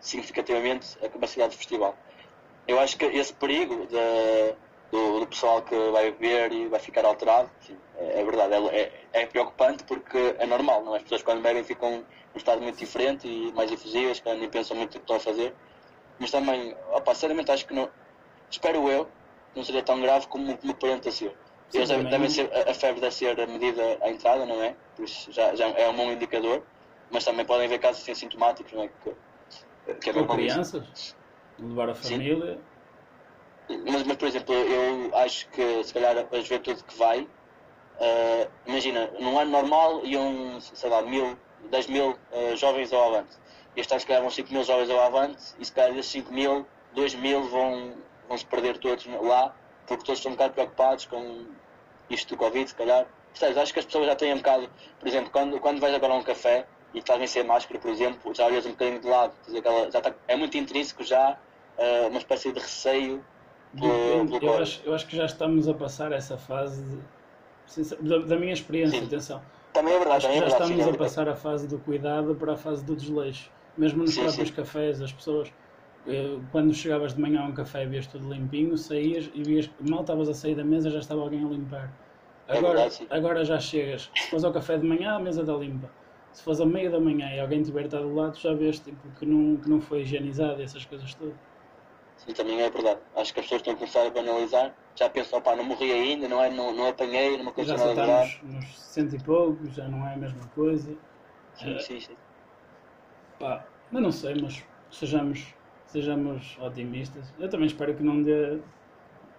significativamente 0.00 0.96
a 1.04 1.08
capacidade 1.08 1.54
do 1.54 1.58
festival. 1.58 1.96
Eu 2.66 2.78
acho 2.78 2.96
que 2.98 3.04
esse 3.06 3.32
perigo 3.34 3.86
da- 3.86 4.56
do, 4.90 5.20
do 5.20 5.26
pessoal 5.26 5.62
que 5.62 5.74
vai 5.90 6.12
beber 6.12 6.52
e 6.52 6.68
vai 6.68 6.80
ficar 6.80 7.04
alterado, 7.04 7.50
sim, 7.60 7.78
é, 7.96 8.20
é 8.20 8.24
verdade, 8.24 8.54
é, 8.54 8.80
é- 8.80 9.08
é 9.22 9.26
preocupante 9.26 9.84
porque 9.84 10.34
é 10.38 10.46
normal, 10.46 10.84
não 10.84 10.94
é? 10.94 10.98
As 10.98 11.02
pessoas 11.02 11.22
quando 11.22 11.42
bebem 11.42 11.64
ficam 11.64 11.90
num 11.98 12.36
estado 12.36 12.62
muito 12.62 12.78
diferente 12.78 13.26
e 13.28 13.52
mais 13.52 13.70
efusivas, 13.72 14.22
nem 14.24 14.48
pensam 14.50 14.76
muito 14.76 14.94
no 14.94 15.00
que 15.00 15.04
estão 15.12 15.16
a 15.16 15.20
fazer. 15.20 15.54
Mas 16.18 16.30
também, 16.30 16.74
opa, 16.92 17.14
sinceramente 17.14 17.50
acho 17.50 17.66
que 17.66 17.74
não, 17.74 17.90
espero 18.50 18.88
eu, 18.90 19.10
não 19.54 19.62
seria 19.64 19.82
tão 19.82 20.00
grave 20.00 20.26
como, 20.28 20.56
como 20.58 20.72
aparenta 20.72 21.10
ser. 21.10 21.36
Eles 21.74 21.88
devem, 21.88 22.28
ser, 22.30 22.50
a- 22.52 22.74
febre 22.74 23.00
deve 23.00 23.14
ser 23.14 23.38
a 23.40 23.46
medida 23.46 23.98
à 24.02 24.08
entrada, 24.10 24.46
não 24.46 24.62
é? 24.62 24.74
Por 24.96 25.04
isso 25.04 25.30
já, 25.32 25.54
já 25.54 25.68
é 25.68 25.88
um 25.88 25.96
bom 25.96 26.10
indicador, 26.10 26.62
mas 27.10 27.24
também 27.24 27.44
podem 27.44 27.66
haver 27.66 27.78
casos 27.78 28.02
assim 28.02 28.12
assintomáticos, 28.12 28.72
não 28.72 28.84
é? 28.84 28.88
Que, 28.88 29.94
que 29.94 30.10
é 30.10 30.12
Ou 30.12 30.20
normal 30.20 30.40
isso. 30.40 30.54
crianças, 30.54 31.16
levar 31.58 31.90
a 31.90 31.94
família. 31.94 32.58
Mas, 33.86 34.02
mas, 34.04 34.16
por 34.16 34.28
exemplo, 34.28 34.54
eu 34.54 35.14
acho 35.16 35.46
que 35.50 35.84
se 35.84 35.92
calhar 35.92 36.16
a 36.32 36.40
juventude 36.40 36.82
que 36.84 36.96
vai, 36.96 37.28
eh, 38.00 38.48
imagina, 38.66 39.10
num 39.20 39.38
ano 39.38 39.50
normal 39.50 40.06
iam, 40.06 40.58
sei 40.60 40.88
lá, 40.88 41.02
mil, 41.02 41.38
10 41.70 41.86
mil 41.86 42.16
eh, 42.32 42.56
jovens 42.56 42.92
ao 42.94 43.14
avante. 43.14 43.36
Este 43.76 43.92
ano 43.92 44.00
se 44.00 44.06
calhar 44.06 44.22
vão 44.22 44.30
5 44.30 44.50
mil 44.52 44.64
jovens 44.64 44.88
ao 44.90 45.00
avante 45.00 45.42
e 45.58 45.64
se 45.64 45.72
calhar 45.72 45.92
desses 45.94 46.10
5 46.12 46.32
mil, 46.32 46.66
2 46.94 47.14
mil 47.14 47.42
vão, 47.50 47.94
vão 48.26 48.38
se 48.38 48.46
perder 48.46 48.78
todos 48.78 49.04
lá, 49.06 49.54
porque 49.88 50.04
todos 50.04 50.18
estão 50.18 50.32
um 50.32 50.34
bocado 50.34 50.54
preocupados 50.54 51.06
com 51.06 51.56
isto 52.10 52.28
do 52.30 52.36
Covid, 52.36 52.68
se 52.68 52.74
calhar. 52.74 53.08
Percebes? 53.32 53.56
Acho 53.58 53.72
que 53.72 53.78
as 53.80 53.84
pessoas 53.86 54.06
já 54.06 54.16
têm 54.16 54.32
um 54.34 54.38
bocado, 54.38 54.70
por 54.98 55.08
exemplo, 55.08 55.30
quando, 55.30 55.60
quando 55.60 55.80
vais 55.80 55.94
agora 55.94 56.14
a 56.14 56.16
um 56.16 56.22
café 56.22 56.66
e 56.94 56.98
estás 56.98 57.30
sem 57.30 57.44
máscara, 57.44 57.78
por 57.80 57.90
exemplo, 57.90 58.34
já 58.34 58.46
olhas 58.46 58.66
um 58.66 58.70
bocadinho 58.70 59.00
de 59.00 59.06
lado, 59.08 59.34
aquela, 59.56 59.90
já 59.90 59.98
está, 59.98 60.14
é 60.26 60.36
muito 60.36 60.56
intrínseco 60.56 61.04
já, 61.04 61.38
eh, 61.76 62.06
uma 62.08 62.18
espécie 62.18 62.52
de 62.52 62.58
receio 62.58 63.24
pelo- 63.78 64.38
eu, 64.42 64.54
acho, 64.56 64.82
eu 64.84 64.94
acho 64.94 65.06
que 65.06 65.16
já 65.16 65.24
estamos 65.26 65.68
a 65.68 65.74
passar 65.74 66.12
essa 66.12 66.38
fase 66.38 66.82
de- 66.82 68.08
da, 68.08 68.18
da 68.18 68.36
minha 68.38 68.52
experiência, 68.52 68.98
Sim. 68.98 69.06
atenção. 69.06 69.44
Também 69.72 69.94
é 69.94 69.98
verdade, 69.98 70.16
Acho 70.16 70.26
que 70.26 70.32
também 70.32 70.38
é 70.38 70.50
já 70.50 70.56
verdade. 70.56 70.68
sim, 70.68 70.74
estamos 70.74 70.80
é 70.80 70.82
a 70.82 70.90
verdade. 70.90 71.10
passar 71.10 71.28
a 71.28 71.36
fase 71.36 71.68
do 71.68 71.78
cuidado 71.78 72.34
para 72.36 72.52
a 72.54 72.56
fase 72.56 72.84
do 72.84 72.96
desleixo. 72.96 73.52
Mesmo 73.76 74.02
nos 74.04 74.14
Sim, 74.14 74.22
próprios 74.22 74.48
sim. 74.48 74.56
cafés, 74.56 75.00
as 75.00 75.12
pessoas, 75.12 75.52
quando 76.50 76.74
chegavas 76.74 77.14
de 77.14 77.20
manhã 77.20 77.42
a 77.42 77.46
um 77.48 77.54
café 77.54 77.84
e 77.84 77.88
vias 77.88 78.06
tudo 78.06 78.32
limpinho, 78.32 78.76
saías 78.76 79.30
e 79.34 79.42
vias 79.42 79.66
que 79.66 79.82
mal 79.90 80.00
estavas 80.02 80.28
a 80.28 80.34
sair 80.34 80.54
da 80.54 80.64
mesa 80.64 80.90
já 80.90 80.98
estava 80.98 81.20
alguém 81.20 81.44
a 81.44 81.48
limpar. 81.48 81.92
É 82.46 82.58
Agora, 82.58 82.90
sim. 82.90 83.06
agora 83.10 83.44
já 83.44 83.58
chegas, 83.60 84.10
se 84.14 84.30
fores 84.30 84.44
ao 84.44 84.52
café 84.52 84.78
de 84.78 84.86
manhã, 84.86 85.12
a 85.16 85.20
mesa 85.20 85.42
está 85.42 85.52
limpa. 85.54 85.90
Se 86.32 86.42
fores 86.42 86.60
ao 86.60 86.66
meio 86.66 86.90
da 86.90 87.00
manhã 87.00 87.34
e 87.34 87.40
alguém 87.40 87.62
tiver 87.62 87.84
estado 87.86 88.08
do 88.08 88.14
lado, 88.14 88.38
já 88.38 88.54
vês 88.54 88.80
tipo, 88.80 89.12
que, 89.18 89.26
não, 89.26 89.56
que 89.60 89.68
não 89.68 89.80
foi 89.80 90.02
higienizado 90.02 90.60
e 90.60 90.64
essas 90.64 90.84
coisas 90.84 91.12
todas. 91.14 91.36
Sim, 92.16 92.32
também 92.34 92.60
é 92.60 92.70
verdade. 92.70 93.00
Acho 93.14 93.32
que 93.32 93.40
as 93.40 93.46
pessoas 93.46 93.60
estão 93.60 93.74
a 93.74 93.76
começar 93.76 94.06
a 94.06 94.10
banalizar. 94.10 94.74
Já 94.98 95.08
pensam, 95.08 95.40
pá, 95.40 95.54
não 95.54 95.64
morri 95.64 95.92
ainda, 95.92 96.28
não, 96.28 96.42
é, 96.42 96.50
não, 96.50 96.72
não 96.72 96.88
apanhei, 96.88 97.36
não 97.38 97.44
me 97.44 97.64
Já 97.64 97.76
nada 97.76 97.94
grave. 97.94 98.32
estamos 98.32 98.42
nos 98.42 98.92
cento 98.92 99.14
e 99.16 99.22
poucos, 99.22 99.74
já 99.74 99.88
não 99.88 100.06
é 100.06 100.14
a 100.14 100.16
mesma 100.16 100.48
coisa. 100.48 100.96
Sim, 101.54 101.78
sim, 101.80 102.00
sim. 102.00 102.16
Pá, 103.38 103.66
mas 103.90 104.02
não 104.02 104.12
sei, 104.12 104.34
mas 104.40 104.62
sejamos, 104.90 105.54
sejamos 105.88 106.58
otimistas. 106.58 107.34
Eu 107.38 107.50
também 107.50 107.66
espero 107.68 107.96
que 107.96 108.04
não 108.04 108.22
dê. 108.22 108.62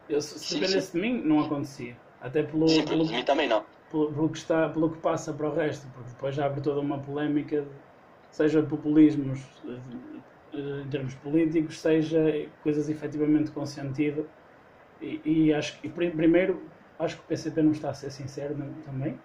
Eu, 0.07 0.21
se 0.21 0.39
Sim, 0.41 0.59
dependesse 0.59 0.93
de 0.93 0.99
mim, 1.01 1.21
não 1.23 1.41
acontecia. 1.41 1.97
Até 2.19 2.43
pelo, 2.43 2.67
Sim, 2.67 2.85
pelo, 2.85 3.05
de 3.07 3.13
mim 3.13 3.25
também 3.25 3.49
não. 3.49 3.65
pelo, 3.89 4.13
pelo 4.13 4.31
que 4.31 4.37
está, 4.39 4.69
pelo 4.69 4.91
que 4.91 4.99
passa 4.99 5.33
para 5.33 5.49
o 5.49 5.55
resto, 5.55 5.89
porque 5.91 6.11
depois 6.11 6.37
abre 6.39 6.61
toda 6.61 6.79
uma 6.81 7.01
polémica, 7.01 7.63
de- 7.63 7.81
seja 8.29 8.63
populismos 8.63 9.63
eh, 10.53 10.57
eh, 10.57 10.83
em 10.85 10.89
termos 10.89 11.15
políticos, 11.15 11.81
seja 11.81 12.21
coisas 12.61 12.89
efetivamente 12.89 13.51
com 13.51 13.65
sentido. 13.65 14.29
E, 14.99 15.47
e 15.49 15.53
acho 15.53 15.79
que, 15.81 15.89
pri- 15.89 16.11
primeiro, 16.11 16.71
acho 16.99 17.17
que 17.17 17.23
o 17.23 17.27
PCP 17.27 17.61
não 17.63 17.71
está 17.71 17.89
a 17.91 17.93
ser 17.93 18.11
sincero 18.11 18.55
também. 18.83 19.21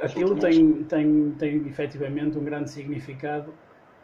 Aquilo 0.00 0.38
tem, 0.38 0.84
tem, 0.84 1.32
tem 1.36 1.66
efetivamente 1.68 2.38
um 2.38 2.44
grande 2.44 2.70
significado 2.70 3.58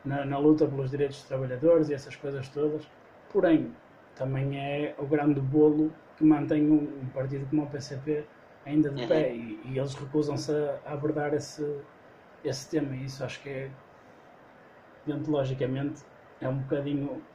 na, 0.04 0.24
na 0.24 0.38
luta 0.38 0.68
pelos 0.68 0.90
direitos 0.90 1.18
dos 1.18 1.26
trabalhadores 1.28 1.88
e 1.88 1.94
essas 1.94 2.16
coisas 2.16 2.48
todas. 2.48 2.90
Porém, 3.28 3.80
também 4.14 4.58
é 4.58 4.94
o 4.98 5.06
grande 5.06 5.40
bolo 5.40 6.00
que 6.16 6.24
mantém 6.24 6.70
um, 6.70 7.02
um 7.02 7.10
partido 7.10 7.48
como 7.48 7.64
o 7.64 7.70
PCP 7.70 8.30
ainda 8.64 8.90
de 8.92 9.00
Uhum. 9.00 9.06
pé 9.06 9.34
e, 9.34 9.62
e 9.72 9.78
eles 9.78 9.94
recusam-se 9.94 10.52
a, 10.52 10.80
a 10.84 10.92
abordar 10.94 11.34
esse, 11.34 11.62
esse 12.42 12.70
tema. 12.70 12.96
E 12.96 13.04
isso 13.06 13.24
acho 13.24 13.42
que 13.42 13.48
é, 13.50 13.76
deontologicamente, 15.04 16.04
é 16.40 16.48
um 16.48 16.60
bocadinho. 16.60 17.26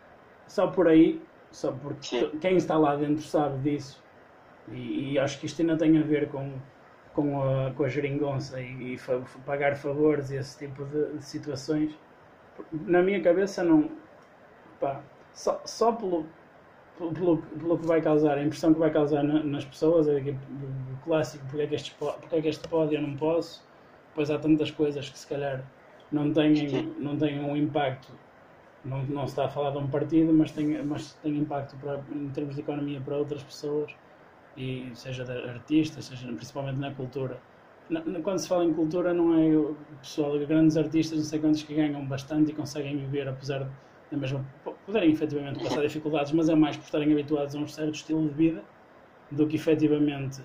Só 0.48 0.68
por 0.72 0.88
aí, 0.88 1.30
só 1.52 1.74
porque 1.74 2.08
Sim. 2.10 2.32
quem 2.42 2.58
está 2.58 2.78
lá 2.78 2.96
dentro 2.96 3.24
sabe 3.26 3.62
disso. 3.72 4.06
E, 4.68 5.14
e 5.14 5.20
acho 5.20 5.40
que 5.40 5.46
isto 5.48 5.62
ainda 5.62 5.78
tem 5.78 5.98
a 6.00 6.04
ver 6.04 6.30
com, 6.30 6.62
com, 7.14 7.42
a, 7.44 7.74
com 7.74 7.84
a 7.86 7.90
geringonça 7.90 8.62
e, 8.62 8.96
e 8.96 8.98
fa- 8.98 9.22
pagar 9.46 9.76
favores 9.78 10.32
e 10.32 10.38
esse 10.38 10.58
tipo 10.58 10.86
de, 10.86 11.18
de 11.20 11.26
situações. 11.26 12.00
Na 12.72 13.02
minha 13.02 13.22
cabeça, 13.22 13.64
não. 13.64 13.90
Pá, 14.80 15.04
só, 15.34 15.62
só 15.66 15.92
pelo, 15.94 16.26
pelo, 16.98 17.38
pelo, 17.44 17.80
que 17.80 17.88
vai 17.88 18.02
causar, 18.02 18.38
a 18.38 18.44
impressão 18.44 18.74
que 18.74 18.80
vai 18.80 18.92
causar 18.92 19.24
na- 19.24 19.44
nas 19.44 19.66
pessoas, 19.66 20.08
é 20.08 20.18
aquele- 20.18 20.38
o, 20.94 20.98
clássico: 21.04 21.46
porque 21.48 21.62
é, 21.64 21.68
que 21.68 21.76
este, 21.76 21.92
po- 21.96 22.14
porque 22.20 22.36
é 22.36 22.42
que 22.42 22.48
este 22.50 22.68
pode 22.70 22.94
e 22.94 22.98
eu 22.98 23.02
não 23.02 23.16
posso. 23.18 23.64
Pois 24.14 24.30
há 24.32 24.40
tantas 24.40 24.72
coisas 24.72 25.10
que 25.10 25.20
se 25.20 25.28
calhar 25.28 25.66
não 26.12 26.32
têm, 26.34 26.94
não 27.00 27.18
têm 27.18 27.40
um 27.42 27.56
impacto. 27.58 28.20
Não, 28.84 29.04
não 29.06 29.28
se 29.28 29.34
está 29.34 29.46
a 29.46 29.50
falar 29.50 29.72
de 29.72 29.80
um 29.80 29.90
partido, 29.90 30.34
mas 30.34 30.52
tem, 30.52 30.84
mas 30.84 31.14
tem 31.16 31.38
impacto 31.38 31.78
para, 31.78 32.04
em 32.12 32.30
termos 32.32 32.56
de 32.56 32.62
economia 32.62 33.02
para 33.02 33.18
outras 33.18 33.44
pessoas, 33.44 33.92
e 34.56 34.96
seja 34.96 35.26
de 35.26 35.32
artistas, 35.32 36.06
seja 36.06 36.28
principalmente 36.34 36.80
na 36.80 36.94
cultura. 36.94 37.42
Quando 38.24 38.40
se 38.40 38.48
fala 38.48 38.66
em 38.66 38.74
cultura, 38.74 39.14
não 39.14 39.38
é 39.38 39.56
o 39.56 39.76
pessoal, 40.02 40.38
grandes 40.40 40.76
artistas, 40.76 41.20
não 41.20 41.26
sei 41.26 41.40
quantos 41.40 41.62
que 41.64 41.76
ganham 41.76 42.06
bastante 42.08 42.52
e 42.52 42.56
conseguem 42.56 42.98
viver, 42.98 43.28
apesar 43.28 43.64
de 43.64 43.72
da 44.12 44.18
mesma, 44.18 44.46
poderem 44.86 45.12
efetivamente 45.12 45.64
passar 45.64 45.82
dificuldades, 45.86 46.32
mas 46.32 46.50
é 46.50 46.56
mais 46.56 46.78
por 46.78 46.84
estarem 46.84 47.12
habituados 47.12 47.56
a 47.56 47.60
um 47.60 47.68
certo 47.68 47.96
estilo 47.96 48.28
de 48.30 48.36
vida 48.36 48.64
do 49.32 49.48
que 49.48 49.56
efetivamente 49.56 50.42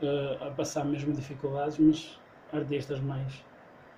eh, 0.00 0.38
a 0.40 0.50
passar 0.50 0.84
mesmo 0.84 1.12
dificuldades, 1.12 1.78
mas 1.78 2.18
artistas 2.52 3.00
mais 3.00 3.32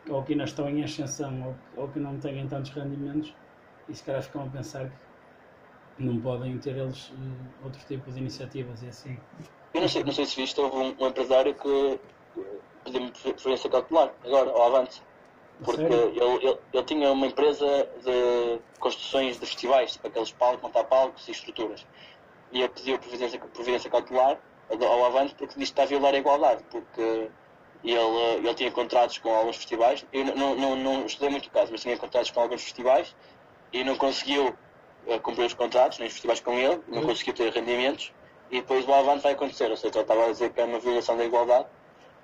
ou 0.09 0.23
que 0.25 0.33
ainda 0.33 0.45
estão 0.45 0.68
em 0.68 0.83
ascensão 0.83 1.43
ou, 1.75 1.83
ou 1.83 1.89
que 1.89 2.01
não 2.01 2.18
têm 2.18 2.47
tantos 2.49 2.71
rendimentos 2.71 3.33
e 3.89 3.95
se 3.95 4.03
calhar 4.03 4.23
ficam 4.23 4.45
a 4.45 4.49
pensar 4.49 4.91
que 5.97 6.03
não 6.03 6.18
podem 6.21 6.59
ter 6.59 6.77
eles 6.77 7.11
uh, 7.11 7.64
outro 7.64 7.81
tipo 7.87 8.11
de 8.11 8.18
iniciativas 8.18 8.83
e 8.83 8.89
assim. 8.89 9.16
Eu 9.75 9.83
não 9.83 9.89
sei, 9.89 10.03
não 10.03 10.12
sei 10.12 10.27
se 10.27 10.37
viste, 10.37 10.61
houve 10.61 10.77
um, 10.77 11.05
um 11.05 11.09
empresário 11.09 11.55
que 11.55 12.01
pediu-me 12.85 13.11
preferência 13.11 13.70
cautelar, 13.70 14.12
agora, 14.24 14.51
ao 14.51 14.62
avante. 14.62 15.03
Porque 15.62 15.83
ele, 15.83 16.18
ele, 16.18 16.59
ele, 16.72 16.83
tinha 16.85 17.12
uma 17.12 17.26
empresa 17.26 17.66
de 18.03 18.61
construções 18.78 19.39
de 19.39 19.47
festivais, 19.47 19.93
tipo 19.93 20.09
aqueles 20.09 20.33
palcos, 20.33 20.62
montar 20.62 20.85
palcos 20.85 21.28
e 21.28 21.33
estruturas. 21.33 21.87
E 22.51 22.61
ele 22.61 22.68
pediu 22.70 22.99
providência, 22.99 23.39
providência 23.39 23.91
cautelar 23.91 24.39
ao 24.70 25.05
avante 25.05 25.35
porque 25.35 25.59
disse 25.59 25.72
que 25.72 25.81
está 25.81 25.83
a 25.83 25.87
violar 25.87 26.14
a 26.14 26.18
igualdade, 26.18 26.62
porque 26.70 27.31
ele, 27.83 27.99
ele 28.39 28.55
tinha 28.55 28.70
contratos 28.70 29.18
com 29.18 29.35
alguns 29.35 29.57
festivais. 29.57 30.05
Eu 30.12 30.24
não, 30.37 30.55
não, 30.55 30.76
não 30.76 31.07
estudei 31.07 31.31
muito 31.31 31.47
o 31.47 31.51
caso, 31.51 31.72
mas 31.72 31.81
tinha 31.81 31.97
contratos 31.97 32.31
com 32.31 32.41
alguns 32.41 32.62
festivais 32.62 33.14
e 33.72 33.83
não 33.85 33.97
conseguiu 33.97 34.55
uh, 35.07 35.20
cumprir 35.20 35.47
os 35.47 35.55
contratos, 35.55 35.99
nem 35.99 36.09
os 36.09 36.12
festivais 36.12 36.41
com 36.41 36.53
ele, 36.55 36.81
não 36.89 37.01
uhum. 37.01 37.07
conseguiu 37.07 37.35
ter 37.35 37.53
rendimentos. 37.53 38.12
E 38.51 38.61
depois 38.61 38.87
o 38.87 38.93
avante 38.93 39.22
vai 39.22 39.33
acontecer, 39.33 39.70
ou 39.70 39.76
seja, 39.76 39.95
ele 39.95 40.03
estava 40.03 40.26
a 40.26 40.31
dizer 40.31 40.51
que 40.51 40.61
é 40.61 40.64
uma 40.64 40.81
violação 40.81 41.16
da 41.16 41.24
igualdade. 41.24 41.66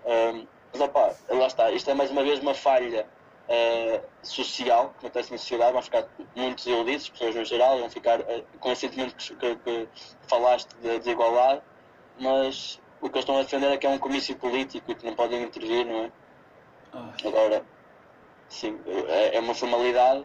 Um, 0.07 0.47
mas 0.73 0.81
opa, 0.81 1.15
lá 1.29 1.47
está, 1.47 1.71
isto 1.71 1.91
é 1.91 1.95
mais 1.95 2.11
uma 2.11 2.23
vez 2.23 2.39
uma 2.41 2.55
falha 2.55 3.07
uh, 3.49 4.03
social 4.23 4.91
que 4.99 5.07
acontece 5.07 5.33
na 5.33 5.39
sociedade, 5.39 5.73
vão 5.73 5.83
ficar 5.83 6.07
muito 6.35 6.57
desiludidos, 6.57 7.05
as 7.05 7.09
pessoas 7.11 7.35
no 7.35 7.45
geral, 7.45 7.79
vão 7.79 7.91
ficar 7.91 8.21
uh, 8.21 8.45
com 8.61 8.73
esse 8.73 8.83
sentimento 8.83 9.17
que, 9.17 9.35
que, 9.35 9.57
que 9.87 9.89
falaste 10.29 10.75
de 10.77 10.99
desigualdade, 10.99 11.63
mas 12.19 12.81
o 13.01 13.09
que 13.09 13.17
eles 13.17 13.23
estão 13.23 13.39
a 13.39 13.43
defender 13.43 13.73
é 13.73 13.77
que 13.77 13.87
é 13.87 13.91
um 13.91 13.99
comício 13.99 14.37
político 14.37 14.91
e 14.91 14.95
que 14.95 15.05
não 15.05 15.15
podem 15.15 15.43
intervir, 15.43 15.85
não 15.85 16.05
é? 16.05 16.13
Oh. 16.95 17.29
Agora, 17.29 17.65
sim, 18.49 18.79
é, 19.09 19.37
é 19.37 19.41
uma 19.41 19.55
formalidade 19.55 20.25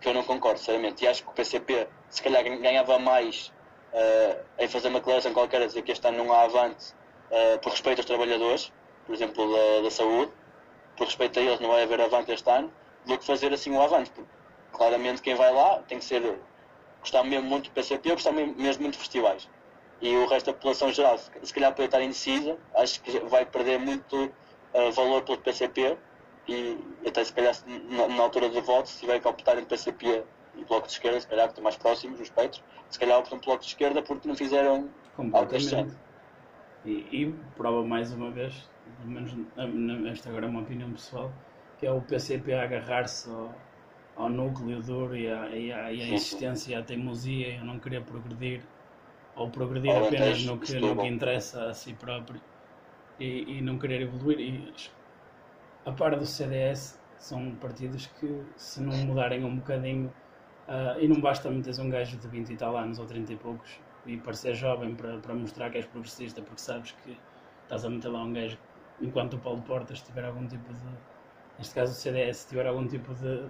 que 0.00 0.08
eu 0.08 0.14
não 0.14 0.22
concordo, 0.22 0.58
sinceramente. 0.58 1.04
E 1.04 1.08
acho 1.08 1.22
que 1.22 1.30
o 1.30 1.32
PCP, 1.32 1.88
se 2.08 2.22
calhar, 2.22 2.42
ganhava 2.42 2.98
mais 2.98 3.52
uh, 3.92 4.40
em 4.58 4.68
fazer 4.68 4.88
uma 4.88 4.98
declaração 4.98 5.32
qualquer 5.32 5.62
a 5.62 5.66
dizer 5.66 5.82
que 5.82 5.92
este 5.92 6.06
ano 6.06 6.24
não 6.24 6.32
há 6.32 6.42
avante 6.42 6.92
uh, 7.30 7.58
por 7.60 7.70
respeito 7.70 7.98
aos 7.98 8.06
trabalhadores, 8.06 8.72
por 9.06 9.14
exemplo, 9.14 9.52
da, 9.52 9.82
da 9.82 9.90
saúde, 9.90 10.32
por 10.96 11.06
respeito 11.06 11.38
a 11.38 11.42
eles 11.42 11.60
não 11.60 11.70
vai 11.70 11.82
haver 11.82 12.00
avante 12.00 12.30
este 12.32 12.48
ano, 12.50 12.72
do 13.06 13.16
que 13.18 13.24
fazer 13.24 13.52
assim 13.52 13.70
um 13.70 13.80
avante. 13.80 14.10
Porque, 14.10 14.30
claramente 14.72 15.22
quem 15.22 15.34
vai 15.34 15.52
lá 15.52 15.82
tem 15.88 15.98
que 15.98 16.04
ser 16.04 16.38
gostar 17.00 17.24
mesmo 17.24 17.48
muito 17.48 17.70
do 17.70 17.72
PCP 17.72 18.10
ou 18.10 18.16
gostar 18.16 18.32
mesmo, 18.32 18.54
mesmo 18.56 18.82
muito 18.82 18.94
de 18.94 19.00
festivais. 19.00 19.48
E 20.00 20.16
o 20.16 20.26
resto 20.26 20.46
da 20.46 20.52
população 20.52 20.90
geral, 20.90 21.18
se 21.18 21.52
calhar 21.52 21.74
pode 21.74 21.86
estar 21.86 22.00
indecisa, 22.00 22.56
acho 22.74 23.02
que 23.02 23.18
vai 23.20 23.44
perder 23.44 23.78
muito 23.78 24.16
uh, 24.74 24.92
valor 24.92 25.22
pelo 25.22 25.38
PCP 25.38 25.98
e 26.48 26.78
até 27.06 27.22
se 27.22 27.32
calhar 27.32 27.54
na, 27.66 28.08
na 28.08 28.22
altura 28.22 28.48
do 28.48 28.62
voto, 28.62 28.88
se 28.88 29.00
tiver 29.00 29.20
que 29.20 29.28
optar 29.28 29.52
entre 29.52 29.66
PCP 29.66 30.24
e 30.56 30.64
Bloco 30.64 30.86
de 30.86 30.94
Esquerda, 30.94 31.20
se 31.20 31.26
calhar 31.26 31.46
que 31.46 31.52
estão 31.52 31.64
mais 31.64 31.76
próximos, 31.76 32.18
os 32.18 32.30
peitos, 32.30 32.62
se 32.88 32.98
calhar 32.98 33.18
optam 33.18 33.38
pelo 33.38 33.52
Bloco 33.52 33.62
de 33.62 33.68
Esquerda 33.68 34.02
porque 34.02 34.26
não 34.26 34.34
fizeram 34.34 34.88
algo 35.34 35.50
e, 36.84 37.06
e 37.12 37.34
prova 37.56 37.84
mais 37.84 38.12
uma 38.12 38.30
vez 38.30 38.68
pelo 38.98 39.10
menos 39.10 39.34
esta 40.08 40.28
agora 40.28 40.46
é 40.46 40.48
uma 40.48 40.60
opinião 40.60 40.90
pessoal, 40.92 41.32
que 41.78 41.86
é 41.86 41.92
o 41.92 42.00
PCP 42.00 42.52
a 42.54 42.64
agarrar-se 42.64 43.30
ao, 43.30 43.54
ao, 44.16 44.28
núcleo 44.28 44.82
duro 44.82 45.16
e 45.16 45.30
à, 45.30 45.48
e, 45.48 45.72
à, 45.72 45.92
e 45.92 46.02
à 46.02 46.08
insistência 46.08 46.72
e 46.72 46.74
à 46.74 46.82
teimosia. 46.82 47.48
E 47.48 47.56
a 47.56 47.64
não 47.64 47.78
querer 47.78 48.02
progredir, 48.02 48.62
ou 49.36 49.50
progredir 49.50 49.94
apenas 49.96 50.44
no 50.44 50.58
que, 50.58 50.78
no 50.78 50.96
que 50.96 51.06
interessa 51.06 51.70
a 51.70 51.74
si 51.74 51.94
próprio 51.94 52.40
e, 53.18 53.58
e 53.58 53.60
não 53.60 53.78
querer 53.78 54.02
evoluir. 54.02 54.40
E, 54.40 54.74
a 55.86 55.92
par 55.92 56.14
do 56.16 56.26
CDS, 56.26 57.00
são 57.18 57.54
partidos 57.56 58.06
que, 58.06 58.42
se 58.56 58.82
não 58.82 58.96
mudarem 58.98 59.44
um 59.44 59.56
bocadinho, 59.56 60.12
uh, 60.68 61.00
e 61.00 61.08
não 61.08 61.20
basta 61.20 61.50
meter 61.50 61.78
um 61.80 61.88
gajo 61.88 62.16
de 62.16 62.28
20 62.28 62.50
e 62.50 62.56
tal 62.56 62.76
anos 62.76 62.98
ou 62.98 63.06
30 63.06 63.32
e 63.32 63.36
poucos 63.36 63.80
e 64.06 64.16
parecer 64.16 64.54
jovem 64.54 64.94
para, 64.94 65.18
para 65.18 65.34
mostrar 65.34 65.70
que 65.70 65.78
és 65.78 65.86
progressista, 65.86 66.40
porque 66.40 66.60
sabes 66.60 66.92
que 66.92 67.16
estás 67.62 67.84
a 67.84 67.90
meter 67.90 68.08
lá 68.08 68.24
um 68.24 68.32
gajo 68.32 68.58
enquanto 69.00 69.34
o 69.34 69.38
Paulo 69.38 69.62
Portas 69.62 70.00
tiver 70.02 70.24
algum 70.24 70.46
tipo 70.46 70.72
de, 70.72 70.90
neste 71.58 71.74
caso 71.74 71.92
o 71.92 71.94
CDS, 71.94 72.46
tiver 72.48 72.66
algum 72.66 72.86
tipo 72.86 73.14
de, 73.14 73.44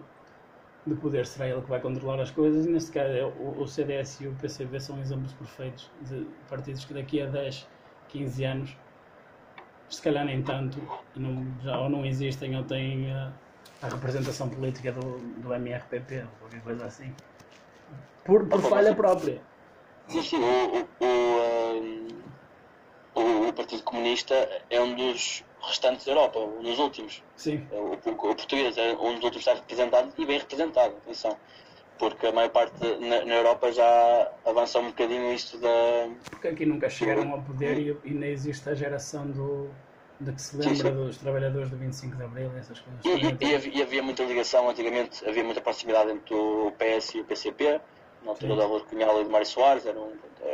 de 0.87 0.95
poder, 0.95 1.27
será 1.27 1.49
ele 1.49 1.61
que 1.61 1.69
vai 1.69 1.81
controlar 1.81 2.21
as 2.21 2.31
coisas. 2.31 2.67
E 2.67 2.71
neste 2.71 2.93
caso, 2.93 3.13
é 3.13 3.25
o, 3.25 3.61
o 3.61 3.67
CDS 3.67 4.21
e 4.21 4.29
o 4.29 4.35
PCB 4.35 4.81
são 4.81 4.99
exemplos 5.01 5.33
perfeitos 5.33 5.91
de 6.03 6.27
partidos 6.49 6.85
que 6.85 6.95
daqui 6.95 7.23
a 7.23 7.27
10, 7.27 7.67
15 8.09 8.45
anos, 8.45 8.77
se 9.89 10.01
calhar 10.03 10.25
nem 10.25 10.43
tanto, 10.43 10.81
não, 11.17 11.47
já 11.63 11.79
ou 11.81 11.89
não 11.89 12.05
existem 12.07 12.57
ou 12.57 12.65
têm 12.65 13.13
a, 13.13 13.33
a 13.83 13.89
representação 13.89 14.49
política 14.49 14.93
do, 14.93 15.19
do 15.41 15.53
MRPP 15.55 16.23
ou 16.23 16.29
qualquer 16.41 16.61
coisa 16.63 16.87
assim. 16.87 17.13
Por, 18.25 18.47
por 18.47 18.61
falha 18.63 18.95
própria. 18.95 19.41
Sim, 20.07 20.23
sim, 20.23 20.37
o, 20.39 21.05
o, 21.05 22.30
o, 23.21 23.49
o, 23.49 23.53
Partido 23.53 23.83
Comunista 23.83 24.35
é 24.69 24.81
um 24.81 24.95
dos 24.95 25.45
restantes 25.63 26.05
da 26.07 26.13
Europa, 26.13 26.39
um 26.39 26.63
dos 26.63 26.79
últimos. 26.79 27.23
Sim. 27.37 27.67
É, 27.71 27.77
o, 27.77 27.93
o, 27.93 28.11
o 28.11 28.35
português 28.35 28.77
é 28.77 28.93
um 28.93 29.15
dos 29.15 29.25
últimos 29.25 29.37
a 29.49 29.53
estar 29.53 29.55
representado 29.55 30.13
e 30.17 30.27
bem 30.27 30.39
representado, 30.39 30.95
atenção. 30.97 31.37
Porque 31.99 32.27
a 32.27 32.33
maior 32.33 32.49
parte 32.49 32.81
na, 32.99 33.25
na, 33.27 33.35
Europa 33.35 33.71
já 33.73 34.33
avançou 34.47 34.81
um 34.81 34.87
bocadinho 34.87 35.33
isto 35.35 35.59
da. 35.59 36.09
Porque 36.31 36.49
aqui 36.49 36.65
nunca 36.65 36.89
chegaram 36.89 37.31
ao 37.31 37.43
poder 37.43 37.79
e, 37.79 37.97
e 38.05 38.15
nem 38.15 38.31
existe 38.31 38.71
a 38.71 38.75
geração 38.75 39.27
do, 39.27 39.69
de 40.21 40.33
que 40.33 40.43
se 40.43 40.57
lembra 40.57 40.75
sim, 40.75 40.83
sim. 40.83 40.95
dos 40.95 41.17
trabalhadores 41.17 41.71
do 41.71 41.77
25 41.77 42.17
de 42.17 42.23
Abril, 42.23 42.51
essas 42.59 42.81
coisas. 42.81 43.05
E, 43.05 43.45
e, 43.45 43.55
havia, 43.55 43.71
e, 43.75 43.83
havia, 43.83 44.03
muita 44.03 44.23
ligação, 44.25 44.69
antigamente 44.69 45.27
havia 45.27 45.43
muita 45.43 45.61
proximidade 45.61 46.11
entre 46.11 46.35
o 46.35 46.73
PS 46.73 47.15
e 47.15 47.21
o 47.21 47.25
PCP, 47.25 47.81
na 48.23 48.31
altura 48.31 48.57
da 48.57 48.65
Álvaro 48.65 48.85
Cunhal 48.85 49.21
e 49.21 49.25
do 49.25 49.31
Mário 49.31 49.47
Soares, 49.47 49.87
era, 49.87 49.99
um, 49.99 50.13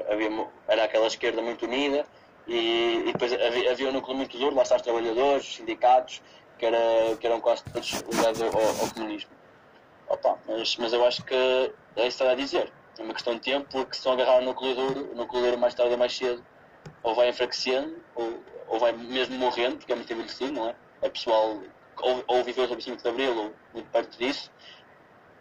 havia, 0.08 0.48
era 0.68 0.84
aquela 0.84 1.08
esquerda 1.08 1.42
muito 1.42 1.66
unida, 1.66 2.06
e, 2.46 3.02
e 3.06 3.12
depois 3.12 3.32
havia, 3.32 3.72
havia 3.72 3.88
um 3.88 3.92
núcleo 3.92 4.16
muito 4.16 4.38
duro, 4.38 4.54
lá 4.54 4.62
está 4.62 4.76
os 4.76 4.82
trabalhadores, 4.82 5.48
os 5.48 5.56
sindicatos, 5.56 6.22
que, 6.58 6.66
era, 6.66 7.16
que 7.16 7.26
eram 7.26 7.40
quase 7.40 7.64
todos 7.64 7.90
ligados 8.10 8.42
ao, 8.42 8.48
ao 8.48 8.90
comunismo. 8.94 9.30
Opa, 10.08 10.38
mas, 10.46 10.76
mas 10.76 10.92
eu 10.92 11.04
acho 11.04 11.24
que 11.24 11.34
é 11.34 12.06
isso 12.06 12.18
que 12.18 12.22
está 12.24 12.30
a 12.30 12.34
dizer. 12.34 12.72
É 12.98 13.02
uma 13.02 13.12
questão 13.12 13.34
de 13.34 13.40
tempo, 13.40 13.66
porque 13.70 13.96
se 13.96 14.08
a 14.08 14.12
agarrar 14.12 14.40
no 14.40 14.46
núcleo 14.46 14.74
duro, 14.74 15.12
o 15.12 15.14
núcleo 15.14 15.42
duro 15.42 15.58
mais 15.58 15.74
tarde 15.74 15.92
ou 15.92 15.98
mais 15.98 16.16
cedo, 16.16 16.44
ou 17.02 17.14
vai 17.14 17.28
enfraquecendo, 17.28 17.96
ou, 18.14 18.40
ou 18.68 18.78
vai 18.78 18.92
mesmo 18.92 19.36
morrendo, 19.36 19.76
porque 19.78 19.92
é 19.92 19.96
muito 19.96 20.12
envelhecido, 20.12 20.52
não 20.52 20.68
é? 20.68 20.76
É 21.02 21.08
pessoal, 21.08 21.60
ou, 21.98 22.24
ou 22.26 22.44
viveu 22.44 22.66
sob 22.68 22.82
5 22.82 23.02
de 23.02 23.08
Abril, 23.08 23.36
ou 23.36 23.54
muito 23.74 23.90
perto 23.90 24.16
disso, 24.16 24.50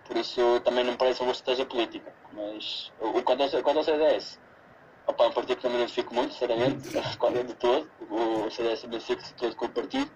por 0.06 0.18
isso 0.18 0.60
também 0.62 0.84
não 0.84 0.96
parece 0.98 1.22
uma 1.22 1.32
estratégia 1.32 1.66
política. 1.66 2.14
Mas 2.34 2.92
o, 3.00 3.22
quanto 3.24 3.44
ao 3.44 3.84
CDS, 3.84 4.40
Opa, 5.08 5.26
é 5.26 5.28
um 5.28 5.32
partido 5.32 5.58
que 5.58 5.64
não 5.64 5.72
me 5.72 5.78
identifico 5.78 6.14
muito, 6.14 6.34
sinceramente, 6.34 6.90
quando 7.20 7.38
é 7.40 7.44
de 7.44 7.54
todo, 7.56 7.90
o 8.10 8.50
CDS 8.50 8.84
identifica-se 8.84 9.34
todo 9.36 9.56
com 9.56 9.66
o 9.66 9.70
partido. 9.70 10.10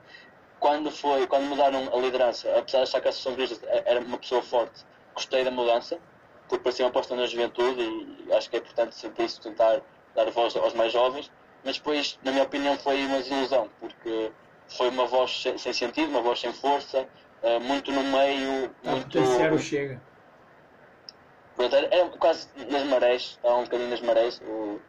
Quando 0.60 0.92
foi, 0.92 1.26
quando 1.28 1.46
mudaram 1.46 1.90
a 1.94 1.98
liderança, 1.98 2.50
apesar 2.58 2.80
de 2.80 2.84
achar 2.84 3.02
que 3.02 3.08
a 3.08 3.10
Associação 3.10 3.36
Vista 3.36 3.66
era 3.86 4.00
uma 4.00 4.18
pessoa 4.18 4.42
forte, 4.42 4.84
gostei 5.14 5.44
da 5.44 5.52
mudança, 5.52 6.00
porque 6.48 6.64
parecia 6.64 6.86
uma 6.86 6.90
aposta 6.90 7.16
na 7.16 7.26
juventude 7.28 7.82
e 7.82 8.34
acho 8.34 8.50
que 8.50 8.58
é 8.58 8.60
importante 8.60 8.96
sempre 8.96 9.26
isso, 9.26 9.40
tentar 9.42 9.82
dar 10.16 10.30
voz 10.32 10.56
aos 10.56 10.74
mais 10.74 10.92
jovens, 10.92 11.32
mas 11.64 11.78
depois, 11.78 12.20
na 12.24 12.32
minha 12.32 12.44
opinião, 12.44 12.78
foi 12.78 13.06
uma 13.06 13.20
desilusão, 13.20 13.70
porque 13.80 14.32
foi 14.68 14.90
uma 14.90 15.06
voz 15.06 15.42
sem, 15.42 15.74
sentido, 15.74 16.10
uma 16.10 16.22
voz 16.22 16.40
sem 16.40 16.52
força, 16.52 17.08
eh, 17.44 17.60
muito 17.60 17.92
no 17.92 18.04
meio, 18.04 18.72
a 18.86 18.92
muito... 18.92 19.06
potenciar 19.06 19.54
o 19.54 19.60
Chega. 19.60 20.02
Pronto, 21.60 21.76
era, 21.76 21.94
era, 21.94 22.10
quase 22.12 22.48
nas 22.72 22.86
marés, 22.86 23.22
estava 23.22 23.58
um 23.58 23.64
bocadinho 23.66 23.90
nas 23.90 24.00
marés. 24.00 24.42
O, 24.48 24.80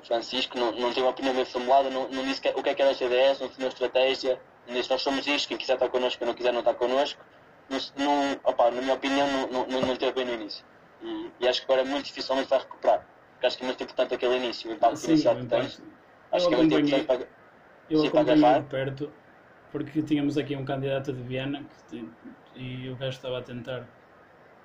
o 0.00 0.04
Francisco 0.04 0.58
não, 0.58 0.72
não 0.72 0.92
tinha 0.92 1.04
uma 1.04 1.12
opinião 1.12 1.32
bem 1.32 1.44
formulada, 1.44 1.88
não, 1.90 2.08
não 2.08 2.24
disse 2.24 2.40
que, 2.40 2.48
o 2.48 2.60
que 2.60 2.70
é 2.70 2.74
que 2.74 2.82
era 2.82 2.90
a 2.90 2.94
CDS, 2.94 3.38
não 3.38 3.48
tinha 3.48 3.68
estratégia, 3.68 4.40
não 4.66 4.74
disse 4.74 4.90
nós 4.90 5.00
somos 5.00 5.24
isto, 5.28 5.46
quem 5.46 5.56
quiser 5.56 5.74
estar 5.74 5.88
connosco, 5.90 6.18
quem 6.18 6.26
não 6.26 6.34
quiser 6.34 6.52
não 6.52 6.58
está 6.58 6.74
connosco. 6.74 7.24
Não, 7.70 7.78
não, 7.96 8.32
opa, 8.42 8.72
na 8.72 8.82
minha 8.82 8.94
opinião, 8.94 9.28
não, 9.46 9.64
não, 9.64 9.80
não 9.80 9.96
teve 9.96 10.10
bem 10.10 10.24
no 10.24 10.34
início. 10.34 10.64
E, 11.02 11.30
e, 11.38 11.46
acho 11.46 11.64
que 11.64 11.72
agora 11.72 11.88
muito 11.88 12.06
dificilmente 12.06 12.48
vai 12.48 12.58
recuperar. 12.58 13.06
Porque 13.34 13.46
acho 13.46 13.56
que 13.58 13.62
é 13.62 13.66
muito 13.66 13.84
importante 13.84 14.14
aquele 14.14 14.36
início, 14.38 14.70
o 14.72 14.74
impacto 14.74 15.04
inicial 15.04 15.36
que 15.36 15.46
tem. 15.46 15.60
Acho 16.32 16.48
que 16.48 16.54
é 16.54 16.56
muito 16.56 16.78
importante 16.78 17.06
para, 17.06 17.28
eu 17.88 18.10
para 18.10 18.62
perto, 18.62 19.12
porque 19.70 20.02
tínhamos 20.02 20.36
aqui 20.36 20.56
um 20.56 20.64
candidato 20.64 21.12
de 21.12 21.22
Viana 21.22 21.64
que, 21.88 22.08
e 22.56 22.90
o 22.90 22.96
gajo 22.96 23.16
estava 23.16 23.38
a 23.38 23.42
tentar 23.42 23.86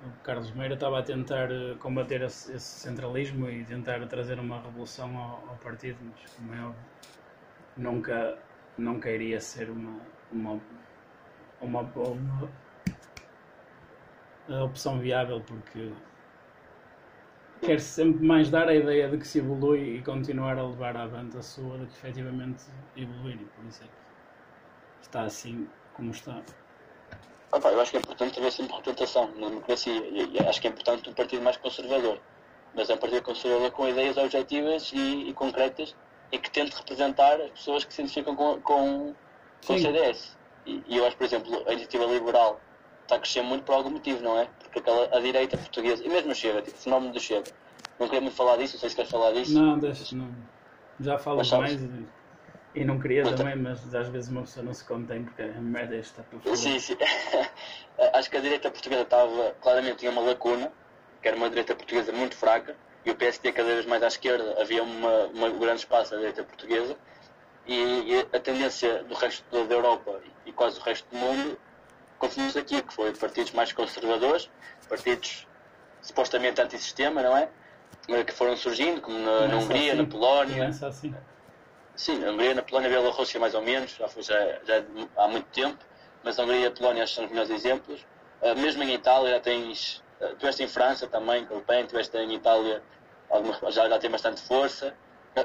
o 0.04 0.22
Carlos 0.22 0.50
Meira 0.52 0.74
estava 0.74 1.00
a 1.00 1.02
tentar 1.02 1.50
eh, 1.50 1.74
combater 1.80 2.22
esse, 2.22 2.52
esse, 2.52 2.80
centralismo 2.80 3.48
e 3.50 3.64
tentar 3.64 4.06
trazer 4.06 4.38
uma 4.38 4.60
revolução 4.60 5.16
ao, 5.16 5.48
ao, 5.48 5.56
partido, 5.56 5.98
mas 6.02 6.32
como 6.34 6.54
é 6.54 6.60
óbvio, 6.64 6.84
nunca, 7.76 8.38
nunca 8.76 9.10
iria 9.10 9.40
ser 9.40 9.70
uma, 9.70 10.00
uma, 10.30 10.60
uma, 11.60 11.80
uma, 11.80 12.50
opção 14.64 14.98
viável 15.00 15.40
porque 15.40 15.92
quer 17.60 17.80
-se 17.80 17.88
sempre 17.88 18.24
mais 18.24 18.50
dar 18.50 18.68
a 18.68 18.74
ideia 18.74 19.08
de 19.08 19.18
que 19.18 19.26
se 19.26 19.38
evolui 19.40 19.96
e 19.96 20.02
continuar 20.02 20.58
a 20.58 20.62
levar 20.66 20.96
avante 20.96 21.36
a 21.36 21.42
sua 21.42 21.76
do 21.78 21.86
que 21.86 21.92
efetivamente 21.94 22.64
evoluir 22.96 23.40
e 23.40 23.44
por 23.46 23.64
isso 23.66 23.82
é 23.82 23.86
que 23.86 23.92
está 25.02 25.22
assim 25.24 25.68
como 25.94 26.12
está. 26.12 26.40
Ah, 27.50 27.60
pá, 27.60 27.70
eu 27.70 27.80
acho 27.80 27.90
que 27.90 27.96
é 27.96 28.00
importante 28.00 28.38
haver 28.38 28.52
sempre 28.52 28.76
representação 28.76 29.30
na 29.36 29.48
democracia 29.48 29.92
e, 29.92 30.38
acho 30.46 30.60
que 30.60 30.66
é 30.66 30.70
importante 30.70 31.08
um 31.08 31.14
partido 31.14 31.42
mais 31.42 31.56
conservador. 31.56 32.20
mas 32.74 32.90
é 32.90 32.94
um 32.94 32.98
partido 32.98 33.22
conservador 33.22 33.70
com 33.70 33.88
ideias 33.88 34.16
objetivas 34.16 34.92
e, 34.92 35.30
e 35.30 35.32
concretas 35.32 35.96
e 36.30 36.38
que 36.38 36.50
tente 36.50 36.76
representar 36.76 37.40
as 37.40 37.50
pessoas 37.50 37.84
que 37.84 37.94
se 37.94 38.02
identificam 38.02 38.36
com, 38.36 38.60
com, 38.60 39.14
com 39.66 39.74
o 39.74 39.78
CDS. 39.78 40.36
E, 40.66 40.82
e, 40.86 40.96
eu 40.98 41.06
acho, 41.06 41.16
por 41.16 41.24
exemplo, 41.24 41.64
a 41.66 41.72
iniciativa 41.72 42.04
liberal 42.04 42.60
está 43.02 43.16
a 43.16 43.18
crescer 43.18 43.42
muito 43.42 43.64
por 43.64 43.74
algum 43.74 43.90
motivo, 43.90 44.22
não 44.22 44.38
é? 44.38 44.46
Porque 44.60 44.80
aquela, 44.80 45.16
a 45.16 45.20
direita 45.20 45.56
portuguesa, 45.56 46.04
e 46.04 46.08
mesmo 46.08 46.32
o 46.32 46.34
Chega, 46.34 46.60
tipo, 46.60 46.76
o 46.76 46.80
fenómeno 46.80 47.12
do 47.14 47.20
Chega, 47.20 47.50
não 47.98 48.06
queria 48.06 48.20
muito 48.20 48.36
falar 48.36 48.58
disso, 48.58 48.74
não 48.74 48.80
sei 48.80 48.90
se 48.90 48.96
queres 48.96 49.10
falar 49.10 49.32
disso. 49.32 49.58
Não, 49.58 49.78
deixa, 49.78 50.14
não. 50.14 50.30
Já 51.00 51.18
falo 51.18 51.42
mais 51.58 51.82
e, 51.82 52.06
e 52.78 52.84
não 52.84 52.98
queria 52.98 53.24
também, 53.34 53.56
mas 53.56 53.94
às 53.94 54.08
vezes 54.08 54.30
uma 54.30 54.42
pessoa 54.42 54.64
não 54.64 54.72
se 54.72 54.84
contém 54.84 55.24
porque 55.24 55.42
a 55.42 55.60
merda 55.60 55.94
é 55.96 55.98
esta 55.98 56.22
para 56.22 56.38
falar. 56.38 56.56
Sim, 56.56 56.78
sim. 56.78 56.96
acho 58.14 58.30
que 58.30 58.36
a 58.36 58.40
direita 58.40 58.70
portuguesa 58.70 59.02
estava, 59.02 59.54
claramente 59.60 59.96
tinha 59.98 60.10
uma 60.10 60.22
lacuna, 60.22 60.72
que 61.20 61.28
era 61.28 61.36
uma 61.36 61.48
direita 61.48 61.74
portuguesa 61.74 62.12
muito 62.12 62.36
fraca, 62.36 62.76
e 63.04 63.10
o 63.10 63.14
PSD 63.14 63.52
cada 63.52 63.68
vez 63.68 63.86
mais 63.86 64.02
à 64.02 64.06
esquerda 64.06 64.60
havia 64.60 64.82
uma, 64.82 65.26
uma 65.26 65.50
grande 65.50 65.80
espaço 65.80 66.14
à 66.14 66.18
direita 66.18 66.44
portuguesa, 66.44 66.96
e, 67.66 67.74
e 67.74 68.20
a 68.32 68.40
tendência 68.40 69.04
do 69.04 69.14
resto 69.14 69.44
da 69.50 69.74
Europa 69.74 70.20
e 70.46 70.52
quase 70.52 70.80
o 70.80 70.82
resto 70.82 71.06
do 71.10 71.18
mundo 71.18 71.58
continua 72.18 72.50
aqui, 72.58 72.82
que 72.82 72.92
foi 72.92 73.12
partidos 73.14 73.52
mais 73.52 73.72
conservadores, 73.72 74.50
partidos 74.88 75.46
supostamente 76.00 76.60
anti-sistema, 76.60 77.22
não 77.22 77.36
é? 77.36 77.48
Que 78.24 78.32
foram 78.32 78.56
surgindo, 78.56 79.00
como 79.00 79.18
na, 79.18 79.48
na 79.48 79.56
Hungria, 79.58 79.92
assim. 79.92 80.02
na 80.02 80.08
Polónia. 80.08 80.68
Assim. 80.68 81.14
Sim, 81.98 82.20
na 82.20 82.30
Hungria, 82.30 82.54
na 82.54 82.62
Polónia, 82.62 82.88
na 82.88 82.94
Bielorrússia 82.94 83.40
mais 83.40 83.56
ou 83.56 83.60
menos, 83.60 83.96
já, 83.96 84.06
foi, 84.06 84.22
já, 84.22 84.38
já 84.64 84.84
há 85.16 85.26
muito 85.26 85.46
tempo, 85.46 85.84
mas 86.22 86.38
a 86.38 86.44
Hungria 86.44 86.60
e 86.60 86.66
a 86.66 86.70
Polónia 86.70 87.04
são 87.08 87.24
os 87.24 87.30
melhores 87.30 87.50
exemplos. 87.50 88.06
Uh, 88.40 88.56
mesmo 88.56 88.84
em 88.84 88.94
Itália 88.94 89.32
já 89.32 89.40
tens, 89.40 89.96
uh, 90.20 90.28
tu 90.28 90.34
estiveste 90.34 90.62
em 90.62 90.68
França 90.68 91.08
também, 91.08 91.44
com 91.44 91.56
o 91.56 91.60
PEN, 91.60 91.80
estiveste 91.80 92.16
em 92.16 92.34
Itália, 92.34 92.80
já, 93.70 93.88
já 93.88 93.98
tem 93.98 94.08
bastante 94.08 94.40
força. 94.42 94.94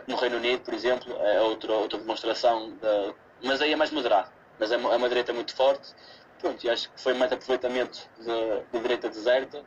No 0.08 0.16
Reino 0.16 0.38
Unido, 0.38 0.62
por 0.62 0.76
exemplo, 0.76 1.12
é 1.22 1.41
outra, 1.41 1.74
outra 1.74 1.97
demonstração, 1.97 2.70
de, 2.70 3.16
mas 3.43 3.60
aí 3.60 3.74
é 3.74 3.76
mais 3.76 3.89
moderado, 3.89 4.30
mas 4.60 4.72
é, 4.72 4.76
é 4.76 4.78
uma 4.78 5.10
direita 5.10 5.34
muito 5.34 5.56
forte. 5.56 5.91
Pronto, 6.38 6.64
e 6.64 6.70
acho 6.70 6.88
que 6.91 7.01
foi 7.01 7.16
mais 7.16 7.32
aproveitamento 7.32 8.08
de, 8.20 8.26
de 8.72 8.80
direita 8.80 9.10
deserta 9.10 9.64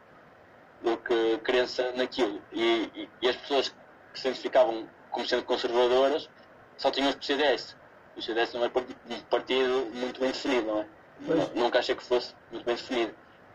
do 0.82 0.96
que 0.98 1.38
crença 1.38 1.90
naquilo. 1.96 2.40
E, 2.52 2.90
e, 2.94 3.08
e, 3.22 3.28
as 3.28 3.34
pessoas 3.34 3.74
que 4.12 4.20
se 4.20 4.28
identificavam 4.28 4.88
como 5.10 5.26
sendo 5.26 5.42
conservadoras 5.42 6.30
só 6.76 6.90
tinham 6.90 7.10
o 7.10 7.22
CDS. 7.22 7.76
O 8.16 8.22
CDS 8.22 8.54
não 8.54 8.64
é 8.64 8.68
um 8.68 9.20
partido 9.30 9.90
muito 9.94 10.20
bem 10.20 10.30
definido, 10.30 10.66
não 10.66 10.80
é? 10.80 10.86
Pois. 11.26 11.54
Nunca 11.54 11.78
achei 11.78 11.94
que 11.94 12.02
fosse 12.02 12.34
muito 12.50 12.64
bem 12.64 12.74
definido. 12.74 13.14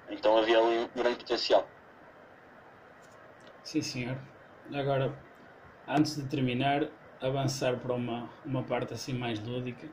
Então 0.10 0.38
havia 0.38 0.60
ali 0.60 0.80
um 0.80 1.02
grande 1.02 1.18
potencial. 1.20 1.68
Sim, 3.64 3.82
senhor. 3.82 4.18
Agora, 4.74 5.18
antes 5.88 6.16
de 6.16 6.24
terminar, 6.28 6.88
avançar 7.22 7.78
para 7.78 7.94
uma, 7.94 8.30
uma 8.46 8.64
parte 8.64 8.94
assim 8.94 9.14
mais 9.14 9.40
lúdica, 9.40 9.88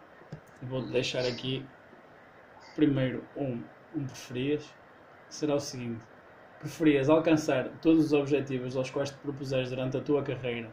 vou-te 0.62 0.91
deixar 0.91 1.24
aqui 1.24 1.64
primeiro 2.74 3.24
um, 3.37 3.62
um 3.95 4.07
preferias, 4.07 4.72
será 5.29 5.55
o 5.55 5.61
seguinte. 5.61 6.05
Preferias 6.59 7.09
alcançar 7.09 7.68
todos 7.81 8.07
os 8.07 8.12
objetivos 8.12 8.76
aos 8.76 8.91
quais 8.91 9.11
te 9.11 9.16
propuseres 9.18 9.70
durante 9.70 9.97
a 9.97 10.01
tua 10.01 10.22
carreira, 10.22 10.72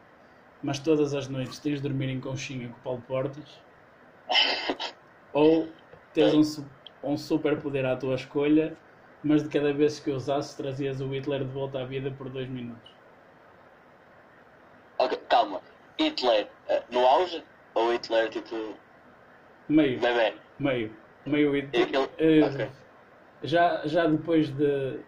mas 0.63 0.79
todas 0.79 1.13
as 1.13 1.27
noites 1.27 1.59
tens 1.59 1.81
de 1.81 1.87
dormir 1.87 2.09
em 2.09 2.19
conchinha 2.19 2.69
com 2.69 2.75
o 2.75 2.81
Paulo 2.81 3.03
Portas? 3.07 3.61
Ou 5.33 5.67
teres 6.13 6.57
um, 6.57 6.65
um 7.03 7.17
super 7.17 7.59
poder 7.61 7.85
à 7.85 7.95
tua 7.95 8.15
escolha, 8.15 8.75
mas 9.23 9.43
de 9.43 9.49
cada 9.49 9.73
vez 9.73 9.99
que 9.99 10.11
usasses 10.11 10.55
trazias 10.55 11.01
o 11.01 11.07
Hitler 11.07 11.43
de 11.43 11.51
volta 11.51 11.81
à 11.81 11.85
vida 11.85 12.11
por 12.11 12.29
dois 12.29 12.49
minutos? 12.49 12.91
Ok, 14.97 15.17
calma. 15.29 15.61
Hitler 15.99 16.47
uh, 16.69 16.93
no 16.93 17.05
auge 17.05 17.43
ou 17.73 17.91
Hitler 17.91 18.29
tipo. 18.29 18.75
Meio. 19.67 19.99
Bebê? 19.99 20.33
Meio. 20.59 20.95
Meio 21.25 21.55
Hitler. 21.55 22.09
Uh, 22.19 22.53
okay. 22.53 22.69
já, 23.43 23.85
já 23.85 24.05
depois 24.05 24.49
de 24.49 24.99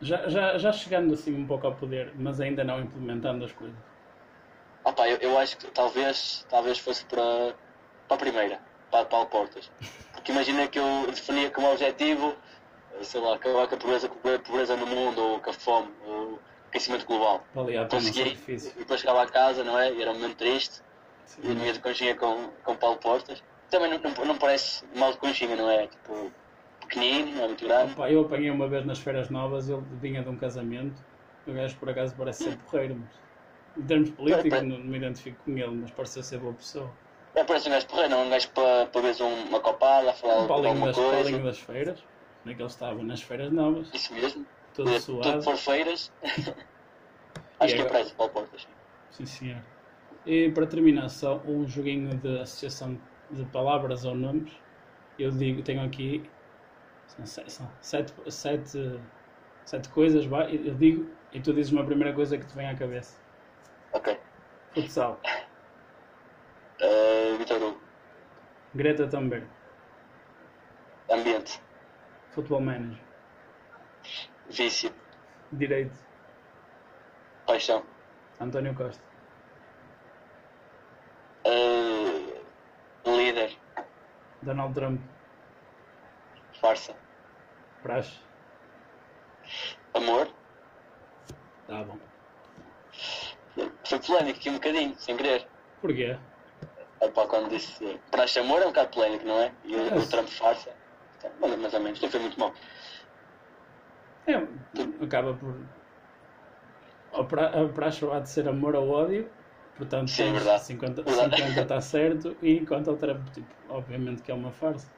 já, 0.00 0.28
já, 0.28 0.58
já 0.58 0.72
chegando 0.72 1.12
assim 1.12 1.34
um 1.34 1.46
pouco 1.46 1.66
ao 1.66 1.74
poder, 1.74 2.12
mas 2.16 2.40
ainda 2.40 2.64
não 2.64 2.80
implementando 2.80 3.44
as 3.44 3.52
coisas. 3.52 3.89
Opa, 4.84 5.08
eu, 5.08 5.18
eu 5.18 5.38
acho 5.38 5.56
que 5.58 5.66
talvez, 5.68 6.44
talvez 6.48 6.78
fosse 6.78 7.04
para, 7.04 7.54
para 8.08 8.16
a 8.16 8.18
primeira, 8.18 8.60
para 8.90 9.04
Paulo 9.04 9.26
Portas. 9.26 9.70
Porque 10.12 10.32
imagina 10.32 10.66
que 10.68 10.78
eu 10.78 11.06
definia 11.06 11.50
como 11.50 11.70
objetivo, 11.70 12.34
sei 13.02 13.20
lá, 13.20 13.34
acabar 13.34 13.68
com 13.68 13.74
a 13.74 13.78
pobreza, 13.78 14.08
com 14.08 14.28
a 14.28 14.38
pobreza 14.38 14.76
no 14.76 14.86
mundo, 14.86 15.20
ou 15.20 15.40
com 15.40 15.50
a 15.50 15.52
fome, 15.52 15.90
ou 16.04 16.38
aquecimento 16.68 17.06
global. 17.06 17.44
Valia 17.54 17.86
Consegui, 17.86 18.38
e 18.48 18.78
depois 18.78 19.00
chegava 19.00 19.22
a 19.22 19.26
casa, 19.26 19.64
não 19.64 19.78
é? 19.78 19.92
E 19.92 20.02
era 20.02 20.10
um 20.10 20.14
momento 20.14 20.36
triste, 20.36 20.82
Sim. 21.24 21.42
e 21.42 21.46
dormia 21.48 21.72
de 21.72 21.80
conchinha 21.80 22.16
com, 22.16 22.48
com 22.64 22.76
Paulo 22.76 22.98
Portas. 22.98 23.42
Também 23.70 23.90
não, 23.90 23.98
não, 23.98 24.24
não 24.24 24.38
parece 24.38 24.84
mal 24.96 25.12
de 25.12 25.18
conchinha, 25.18 25.54
não 25.56 25.70
é? 25.70 25.86
Tipo, 25.86 26.32
pequenino, 26.80 27.32
não 27.36 27.44
é 27.44 27.46
muito 27.48 27.64
grande. 27.64 27.92
Opa, 27.92 28.10
eu 28.10 28.22
apanhei 28.22 28.50
uma 28.50 28.68
vez 28.68 28.84
nas 28.84 28.98
feiras 28.98 29.30
novas, 29.30 29.68
ele 29.68 29.82
vinha 30.00 30.22
de 30.22 30.28
um 30.28 30.36
casamento. 30.36 31.00
O 31.46 31.52
gajo 31.52 31.76
por 31.78 31.88
acaso 31.88 32.14
parece 32.16 32.44
ser 32.44 32.58
porreiro, 32.58 32.96
mas 32.96 33.29
em 33.76 33.82
termos 33.82 34.10
políticos 34.10 34.52
é, 34.52 34.62
não, 34.62 34.78
não, 34.78 34.84
me 34.84 34.96
identifico 34.96 35.38
com 35.44 35.52
ele, 35.52 35.70
mas 35.70 35.90
parece 35.90 36.22
ser 36.22 36.38
boa 36.38 36.54
pessoa. 36.54 36.90
É, 37.34 37.44
parece 37.44 37.68
um 37.68 37.72
gajo 37.72 37.86
porreiro, 37.86 38.10
não 38.10 38.26
um 38.26 38.30
gajo 38.30 38.48
para, 38.50 38.86
para 38.86 39.00
ver 39.00 39.22
uma 39.22 39.60
copada, 39.60 40.12
falar 40.12 40.40
um 40.40 40.46
Paulinho 40.46 40.84
das, 40.84 40.96
coisa. 40.96 41.12
Paulinho 41.12 41.44
das 41.44 41.58
feiras, 41.58 42.04
onde 42.42 42.52
é 42.52 42.56
que 42.56 42.62
ele 42.62 42.68
estava? 42.68 43.02
Nas 43.02 43.22
feiras 43.22 43.52
novas. 43.52 43.90
Isso 43.94 44.14
mesmo. 44.14 44.46
Todo 44.74 44.90
é, 44.90 45.00
suado. 45.00 45.32
Tudo 45.32 45.44
por 45.44 45.56
feiras. 45.56 46.12
Acho 47.60 47.74
que 47.74 47.82
é 47.82 47.84
para 47.84 48.04
Paulo 48.06 48.32
Portas. 48.32 48.66
Sim, 49.10 49.26
senhor. 49.26 49.62
E 50.26 50.50
para 50.50 50.66
terminar, 50.66 51.08
só 51.08 51.40
um 51.46 51.66
joguinho 51.66 52.16
de 52.16 52.40
associação 52.40 52.98
de 53.30 53.44
palavras 53.46 54.04
ou 54.04 54.14
nomes. 54.14 54.52
Eu 55.18 55.30
digo, 55.30 55.62
tenho 55.62 55.84
aqui 55.84 56.28
são, 57.24 57.48
são 57.48 57.70
sete, 57.80 58.12
sete, 58.28 59.00
sete 59.64 59.88
coisas, 59.90 60.24
vai, 60.26 60.54
eu 60.54 60.74
digo, 60.74 61.10
e 61.32 61.40
tu 61.40 61.52
dizes 61.52 61.72
uma 61.72 61.84
primeira 61.84 62.12
coisa 62.14 62.38
que 62.38 62.46
te 62.46 62.54
vem 62.54 62.68
à 62.68 62.74
cabeça. 62.74 63.19
Ok. 63.92 64.18
Futsal. 64.74 65.18
Uh, 66.80 67.36
Vitor 67.38 67.58
Hugo. 67.58 67.80
Greta 68.74 69.08
Thunberg. 69.08 69.46
Ambiente. 71.10 71.60
Futebol 72.30 72.60
Manager. 72.60 73.02
Vício. 74.48 74.92
Direito. 75.52 75.96
Paixão. 77.46 77.84
António 78.40 78.74
Costa. 78.74 79.02
Uh, 81.44 83.10
líder. 83.16 83.56
Donald 84.42 84.74
Trump. 84.74 85.00
Farsa. 86.60 86.94
Praxe. 87.82 88.20
Amor. 89.94 90.28
Tá 91.66 91.82
bom. 91.84 91.98
Foi 93.84 93.98
polémico 93.98 94.38
aqui 94.38 94.50
um 94.50 94.54
bocadinho, 94.54 94.94
sem 94.98 95.16
querer. 95.16 95.46
Porquê? 95.80 96.16
Epá, 97.00 97.26
quando 97.26 97.48
disse 97.48 97.98
praxe 98.10 98.38
amor 98.38 98.60
é 98.60 98.66
um 98.66 98.68
bocado 98.68 98.90
polémico, 98.90 99.26
não 99.26 99.40
é? 99.40 99.52
E 99.64 99.74
o, 99.74 99.98
o 99.98 100.06
Trump 100.06 100.28
farsa. 100.28 100.70
Mas, 101.40 101.58
mais 101.58 101.74
ou 101.74 101.80
menos, 101.80 102.00
não 102.00 102.10
foi 102.10 102.20
muito 102.20 102.38
mal. 102.38 102.52
É, 104.26 105.04
acaba 105.04 105.34
por. 105.34 105.54
A, 107.12 107.24
pra, 107.24 107.46
a 107.48 107.68
praxe 107.68 108.04
há 108.06 108.20
de 108.20 108.28
ser 108.28 108.48
amor 108.48 108.74
ou 108.76 108.88
ódio, 108.90 109.28
portanto, 109.76 110.08
Sim, 110.08 110.28
é 110.28 110.32
verdade. 110.32 110.64
50 110.64 111.02
está 111.62 111.80
certo, 111.80 112.36
e 112.40 112.58
enquanto 112.58 112.90
o 112.90 112.96
Trump, 112.96 113.28
tipo, 113.30 113.54
obviamente 113.68 114.22
que 114.22 114.30
é 114.30 114.34
uma 114.34 114.52
farsa 114.52 114.88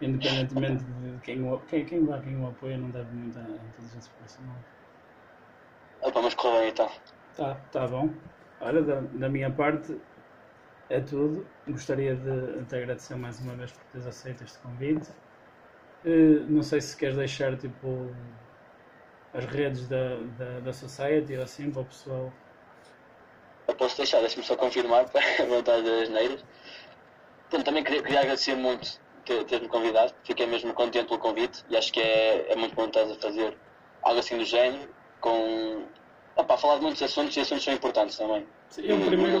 independentemente 0.00 0.84
de 0.84 1.20
quem 1.20 1.42
o, 1.42 1.58
quem, 1.60 1.84
quem, 1.84 2.06
quem 2.22 2.36
o 2.36 2.46
apoia, 2.46 2.76
não 2.76 2.90
deve 2.90 3.10
muita 3.14 3.40
inteligência 3.40 4.10
profissional. 4.18 4.56
Opa, 6.02 6.22
mas 6.22 6.34
correu 6.34 6.60
bem 6.60 6.70
então. 6.70 6.90
Tá, 7.36 7.54
tá 7.72 7.86
bom. 7.86 8.10
Olha, 8.60 8.82
da, 8.82 9.00
da, 9.00 9.28
minha 9.28 9.50
parte 9.50 10.00
é 10.88 11.00
tudo. 11.00 11.46
Gostaria 11.66 12.14
de 12.14 12.64
te 12.64 12.76
agradecer 12.76 13.16
mais 13.16 13.40
uma 13.40 13.54
vez 13.54 13.72
por 13.72 13.84
teres 13.86 14.06
aceito 14.06 14.44
este 14.44 14.58
convite. 14.58 15.10
Uh, 16.04 16.44
não 16.48 16.62
sei 16.62 16.80
se 16.80 16.96
queres 16.96 17.16
deixar 17.16 17.56
tipo 17.56 18.14
as 19.32 19.44
redes 19.46 19.88
da, 19.88 20.16
da, 20.38 20.60
da 20.60 20.72
Society 20.72 21.36
ou 21.36 21.42
assim 21.42 21.70
para 21.70 21.82
o 21.82 21.84
pessoal. 21.84 22.32
Eu 23.66 23.74
posso 23.74 23.96
deixar, 23.96 24.20
deixa-me 24.20 24.44
só 24.44 24.56
confirmar 24.56 25.08
para 25.10 25.20
a 25.42 25.46
vontade 25.46 25.82
das 25.82 26.08
neiras. 26.08 26.44
também 27.64 27.82
queria, 27.82 28.02
queria 28.02 28.20
agradecer 28.20 28.54
muito 28.54 29.02
ter-me 29.24 29.68
convidado. 29.68 30.14
Fiquei 30.24 30.46
mesmo 30.46 30.72
contente 30.74 31.08
pelo 31.08 31.18
convite 31.18 31.64
e 31.68 31.76
acho 31.76 31.92
que 31.92 32.00
é, 32.00 32.52
é 32.52 32.56
muito 32.56 32.74
bom 32.74 32.86
estás 32.86 33.10
a 33.10 33.14
fazer 33.16 33.56
algo 34.02 34.20
assim 34.20 34.38
do 34.38 34.44
género, 34.44 34.88
com. 35.20 35.86
Opa, 36.36 36.56
falar 36.56 36.76
de 36.76 36.82
muitos 36.82 37.02
assuntos 37.02 37.36
e 37.36 37.40
assuntos 37.40 37.64
são 37.64 37.74
importantes 37.74 38.16
também. 38.16 38.46
Eu 38.78 38.96
primeiro 39.06 39.38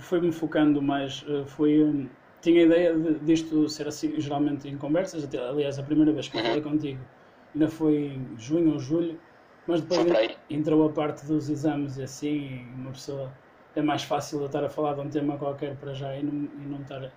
fui-me 0.00 0.32
focando 0.32 0.80
mais, 0.80 1.24
eh, 1.28 1.44
foi, 1.46 1.82
hum, 1.84 2.10
tinha 2.40 2.62
a 2.62 2.66
ideia 2.66 2.98
de, 2.98 3.18
disto 3.20 3.68
ser 3.68 3.86
assim, 3.88 4.18
geralmente 4.20 4.68
em 4.68 4.78
conversas, 4.78 5.24
até, 5.24 5.38
aliás 5.38 5.78
a 5.78 5.82
primeira 5.82 6.12
vez 6.12 6.28
que 6.28 6.36
uhum. 6.36 6.42
falei 6.44 6.62
contigo 6.62 7.06
ainda 7.54 7.68
foi 7.68 7.96
em 7.96 8.36
junho 8.38 8.72
ou 8.72 8.78
julho, 8.78 9.20
Mas 9.66 9.80
depois 9.82 10.06
entrou 10.48 10.84
a 10.88 10.92
parte 10.92 11.26
dos 11.26 11.48
exames 11.50 11.96
e 11.98 12.02
assim, 12.02 12.28
e 12.28 12.74
uma 12.74 12.92
pessoa 12.92 13.36
é 13.74 13.82
mais 13.82 14.02
fácil 14.04 14.40
eu 14.40 14.46
estar 14.46 14.64
a 14.64 14.70
falar 14.70 14.94
de 14.94 15.00
um 15.00 15.10
tema 15.10 15.38
qualquer 15.38 15.78
para 15.78 15.92
já 15.94 16.16
e 16.18 16.22
não, 16.22 16.34
e 16.34 16.66
não 16.66 16.82
estar. 16.82 17.12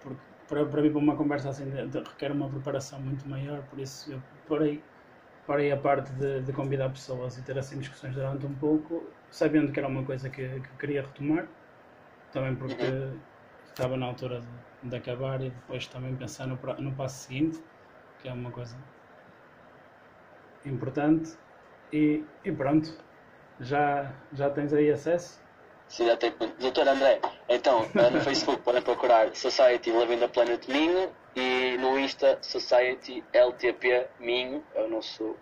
Porque 0.00 0.22
para, 0.46 0.66
para 0.66 0.82
mim, 0.82 0.90
para 0.90 0.98
uma 1.00 1.16
conversa 1.16 1.50
assim, 1.50 1.70
de- 1.70 1.88
de- 1.88 1.98
requer 2.02 2.32
uma 2.32 2.50
preparação 2.50 3.00
muito 3.00 3.28
maior, 3.28 3.66
por 3.66 3.78
isso 3.80 4.12
eu 4.12 4.22
parei, 4.46 4.84
parei 5.46 5.72
a 5.72 5.76
parte 5.76 6.10
de, 6.12 6.40
de 6.42 6.52
convidar 6.52 6.88
pessoas 6.90 7.36
e 7.36 7.42
ter 7.42 7.58
assim 7.58 7.78
discussões 7.78 8.14
durante 8.14 8.46
um 8.46 8.54
pouco, 8.54 9.02
sabendo 9.30 9.72
que 9.72 9.78
era 9.78 9.88
uma 9.88 10.04
coisa 10.04 10.28
que, 10.30 10.60
que 10.60 10.76
queria 10.78 11.02
retomar, 11.02 11.46
também 12.32 12.54
porque 12.54 12.84
estava 13.66 13.96
na 13.96 14.06
altura 14.06 14.40
de, 14.40 14.90
de 14.90 14.96
acabar 14.96 15.40
e 15.42 15.50
depois 15.50 15.86
também 15.86 16.14
pensar 16.16 16.46
no, 16.46 16.56
no 16.78 16.92
passo 16.92 17.26
seguinte, 17.26 17.60
que 18.20 18.28
é 18.28 18.32
uma 18.32 18.50
coisa 18.50 18.76
importante. 20.64 21.36
E, 21.92 22.24
e 22.44 22.52
pronto, 22.52 22.90
já, 23.60 24.10
já 24.32 24.48
tens 24.50 24.72
aí 24.72 24.90
acesso. 24.90 25.40
Sim, 25.88 26.06
já 26.06 26.16
tem. 26.16 26.32
Doutor 26.58 26.88
André, 26.88 27.20
então, 27.48 27.84
eh, 27.94 28.08
no 28.10 28.20
Facebook 28.20 28.62
podem 28.62 28.80
procurar 28.80 29.34
Society 29.34 29.90
Living 29.90 30.18
the 30.18 30.28
Planet 30.28 30.66
Minho 30.68 31.10
e 31.34 31.76
no 31.78 31.98
Insta 31.98 32.38
Society 32.42 33.24
LTP 33.32 34.06
Minho, 34.20 34.64
é 34.74 34.82
o 34.82 34.88
nosso 34.88 35.36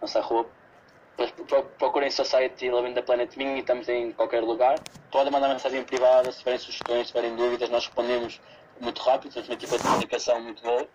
nossa 0.00 0.22
pro- 0.22 1.64
Procurem 1.78 2.10
Society 2.10 2.68
Living 2.68 2.94
the 2.94 3.02
Planet 3.02 3.34
Minho 3.36 3.56
e 3.56 3.60
estamos 3.60 3.88
em 3.88 4.12
qualquer 4.12 4.42
lugar. 4.42 4.80
Podem 5.10 5.32
mandar 5.32 5.48
mensagem 5.48 5.82
privada 5.84 6.30
se 6.32 6.38
tiverem 6.38 6.58
sugestões, 6.58 7.06
se 7.06 7.12
tiverem 7.12 7.36
dúvidas, 7.36 7.68
nós 7.70 7.86
respondemos 7.86 8.40
muito 8.80 9.00
rápido, 9.02 9.32
temos 9.32 9.48
uma 9.48 9.54
equipa 9.54 9.76
de 9.76 9.82
comunicação 9.84 10.40
muito 10.40 10.62
boa. 10.62 10.88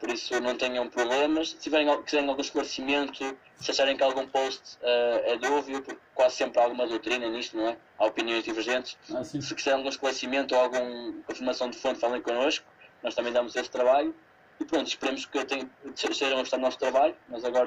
Por 0.00 0.10
isso 0.10 0.40
não 0.40 0.56
tenham 0.56 0.88
problemas. 0.88 1.50
Se 1.50 1.58
tiverem, 1.58 2.02
quiserem 2.02 2.28
algum 2.28 2.40
esclarecimento, 2.40 3.36
se 3.60 3.70
acharem 3.70 3.96
que 3.96 4.02
algum 4.02 4.26
post 4.26 4.78
eh, 4.82 5.22
é 5.32 5.36
dúvio, 5.36 5.82
porque 5.82 6.00
quase 6.14 6.36
sempre 6.36 6.58
há 6.58 6.64
alguma 6.64 6.86
doutrina 6.86 7.28
nisto, 7.28 7.54
não 7.56 7.68
é? 7.68 7.76
Há 7.98 8.06
opiniões 8.06 8.42
divergentes. 8.42 8.96
Assim, 9.14 9.40
Se 9.42 9.54
quiserem 9.54 9.76
algum 9.78 9.90
esclarecimento 9.90 10.54
ou 10.54 10.60
alguma 10.62 11.12
confirmação 11.26 11.68
de 11.68 11.76
fonte, 11.78 12.00
falem 12.00 12.22
connosco. 12.22 12.64
Nós 13.02 13.14
também 13.14 13.32
damos 13.32 13.54
esse 13.56 13.70
trabalho. 13.70 14.14
E 14.58 14.64
pronto, 14.64 14.86
esperemos 14.86 15.24
que 15.24 15.44
tenham, 15.44 15.70
estejam 15.94 16.36
a 16.38 16.40
gostar 16.40 16.56
do 16.58 16.62
nosso 16.62 16.78
trabalho. 16.78 17.16
Nós 17.28 17.44
agora 17.44 17.66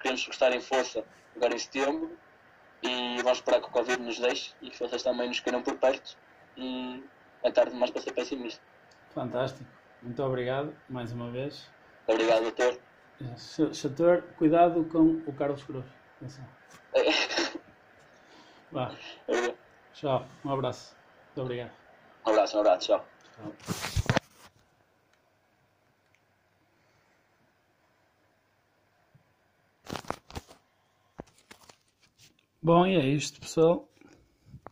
queremos 0.00 0.26
estar 0.28 0.52
em 0.52 0.60
força 0.60 1.04
agora 1.36 1.54
em 1.54 1.58
setembro. 1.58 2.16
E 2.82 3.16
vamos 3.22 3.38
esperar 3.38 3.60
que 3.60 3.68
o 3.68 3.70
Covid 3.70 4.02
nos 4.02 4.18
deixe 4.18 4.52
e 4.60 4.68
que 4.70 4.78
vocês 4.78 5.02
também 5.02 5.28
nos 5.28 5.38
queiram 5.38 5.62
por 5.62 5.76
perto. 5.76 6.16
E 6.56 7.02
é 7.42 7.50
tarde 7.50 7.72
demais 7.72 7.90
para 7.90 8.02
ser 8.02 8.12
pessimista. 8.12 8.60
fantástico. 9.14 9.68
Muito 10.02 10.20
obrigado 10.22 10.74
mais 10.88 11.12
uma 11.12 11.30
vez. 11.30 11.68
Obrigado, 12.08 12.42
doutor. 12.42 12.78
Chator, 13.72 14.22
cuidado 14.36 14.84
com 14.86 15.22
o 15.26 15.32
Carlos 15.32 15.62
Cruz. 15.62 15.84
Atenção. 16.16 16.44
Vá, 18.72 18.90
tchau. 19.92 20.26
Um 20.44 20.52
abraço. 20.52 20.96
Muito 21.26 21.42
obrigado. 21.42 21.70
Um 22.26 22.30
abraço, 22.30 22.56
um 22.56 22.60
abraço, 22.60 22.86
tchau. 22.88 23.06
Tchau. 23.36 24.01
Bom, 32.64 32.86
e 32.86 32.94
é 32.94 33.04
isto, 33.08 33.40
pessoal. 33.40 33.88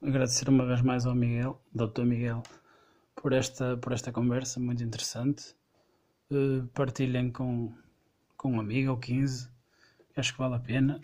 Agradecer 0.00 0.48
uma 0.48 0.64
vez 0.64 0.80
mais 0.80 1.06
ao 1.06 1.14
Miguel, 1.14 1.60
Dr. 1.74 2.04
Miguel, 2.04 2.40
por 3.16 3.32
esta, 3.32 3.76
por 3.78 3.92
esta 3.92 4.12
conversa 4.12 4.60
muito 4.60 4.84
interessante. 4.84 5.56
Eh, 6.30 6.62
partilhem 6.72 7.32
com, 7.32 7.74
com 8.36 8.52
um 8.52 8.60
amigo 8.60 8.92
ou 8.92 8.96
15, 8.96 9.48
que 10.14 10.20
acho 10.20 10.32
que 10.32 10.38
vale 10.38 10.54
a 10.54 10.60
pena. 10.60 11.00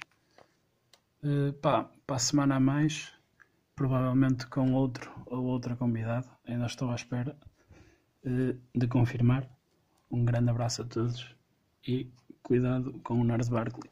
Eh, 1.24 1.50
pá, 1.60 1.90
para 2.06 2.16
a 2.16 2.18
semana 2.20 2.54
a 2.54 2.60
mais, 2.60 3.12
provavelmente 3.74 4.46
com 4.46 4.72
outro 4.72 5.10
ou 5.26 5.42
outra 5.42 5.74
convidada, 5.74 6.28
ainda 6.46 6.66
estou 6.66 6.92
à 6.92 6.94
espera 6.94 7.36
eh, 8.24 8.54
de 8.72 8.86
confirmar. 8.86 9.44
Um 10.08 10.24
grande 10.24 10.50
abraço 10.50 10.82
a 10.82 10.84
todos 10.84 11.34
e 11.84 12.08
cuidado 12.44 12.92
com 13.00 13.20
o 13.20 13.24
Nars 13.24 13.48
Barkley. 13.48 13.90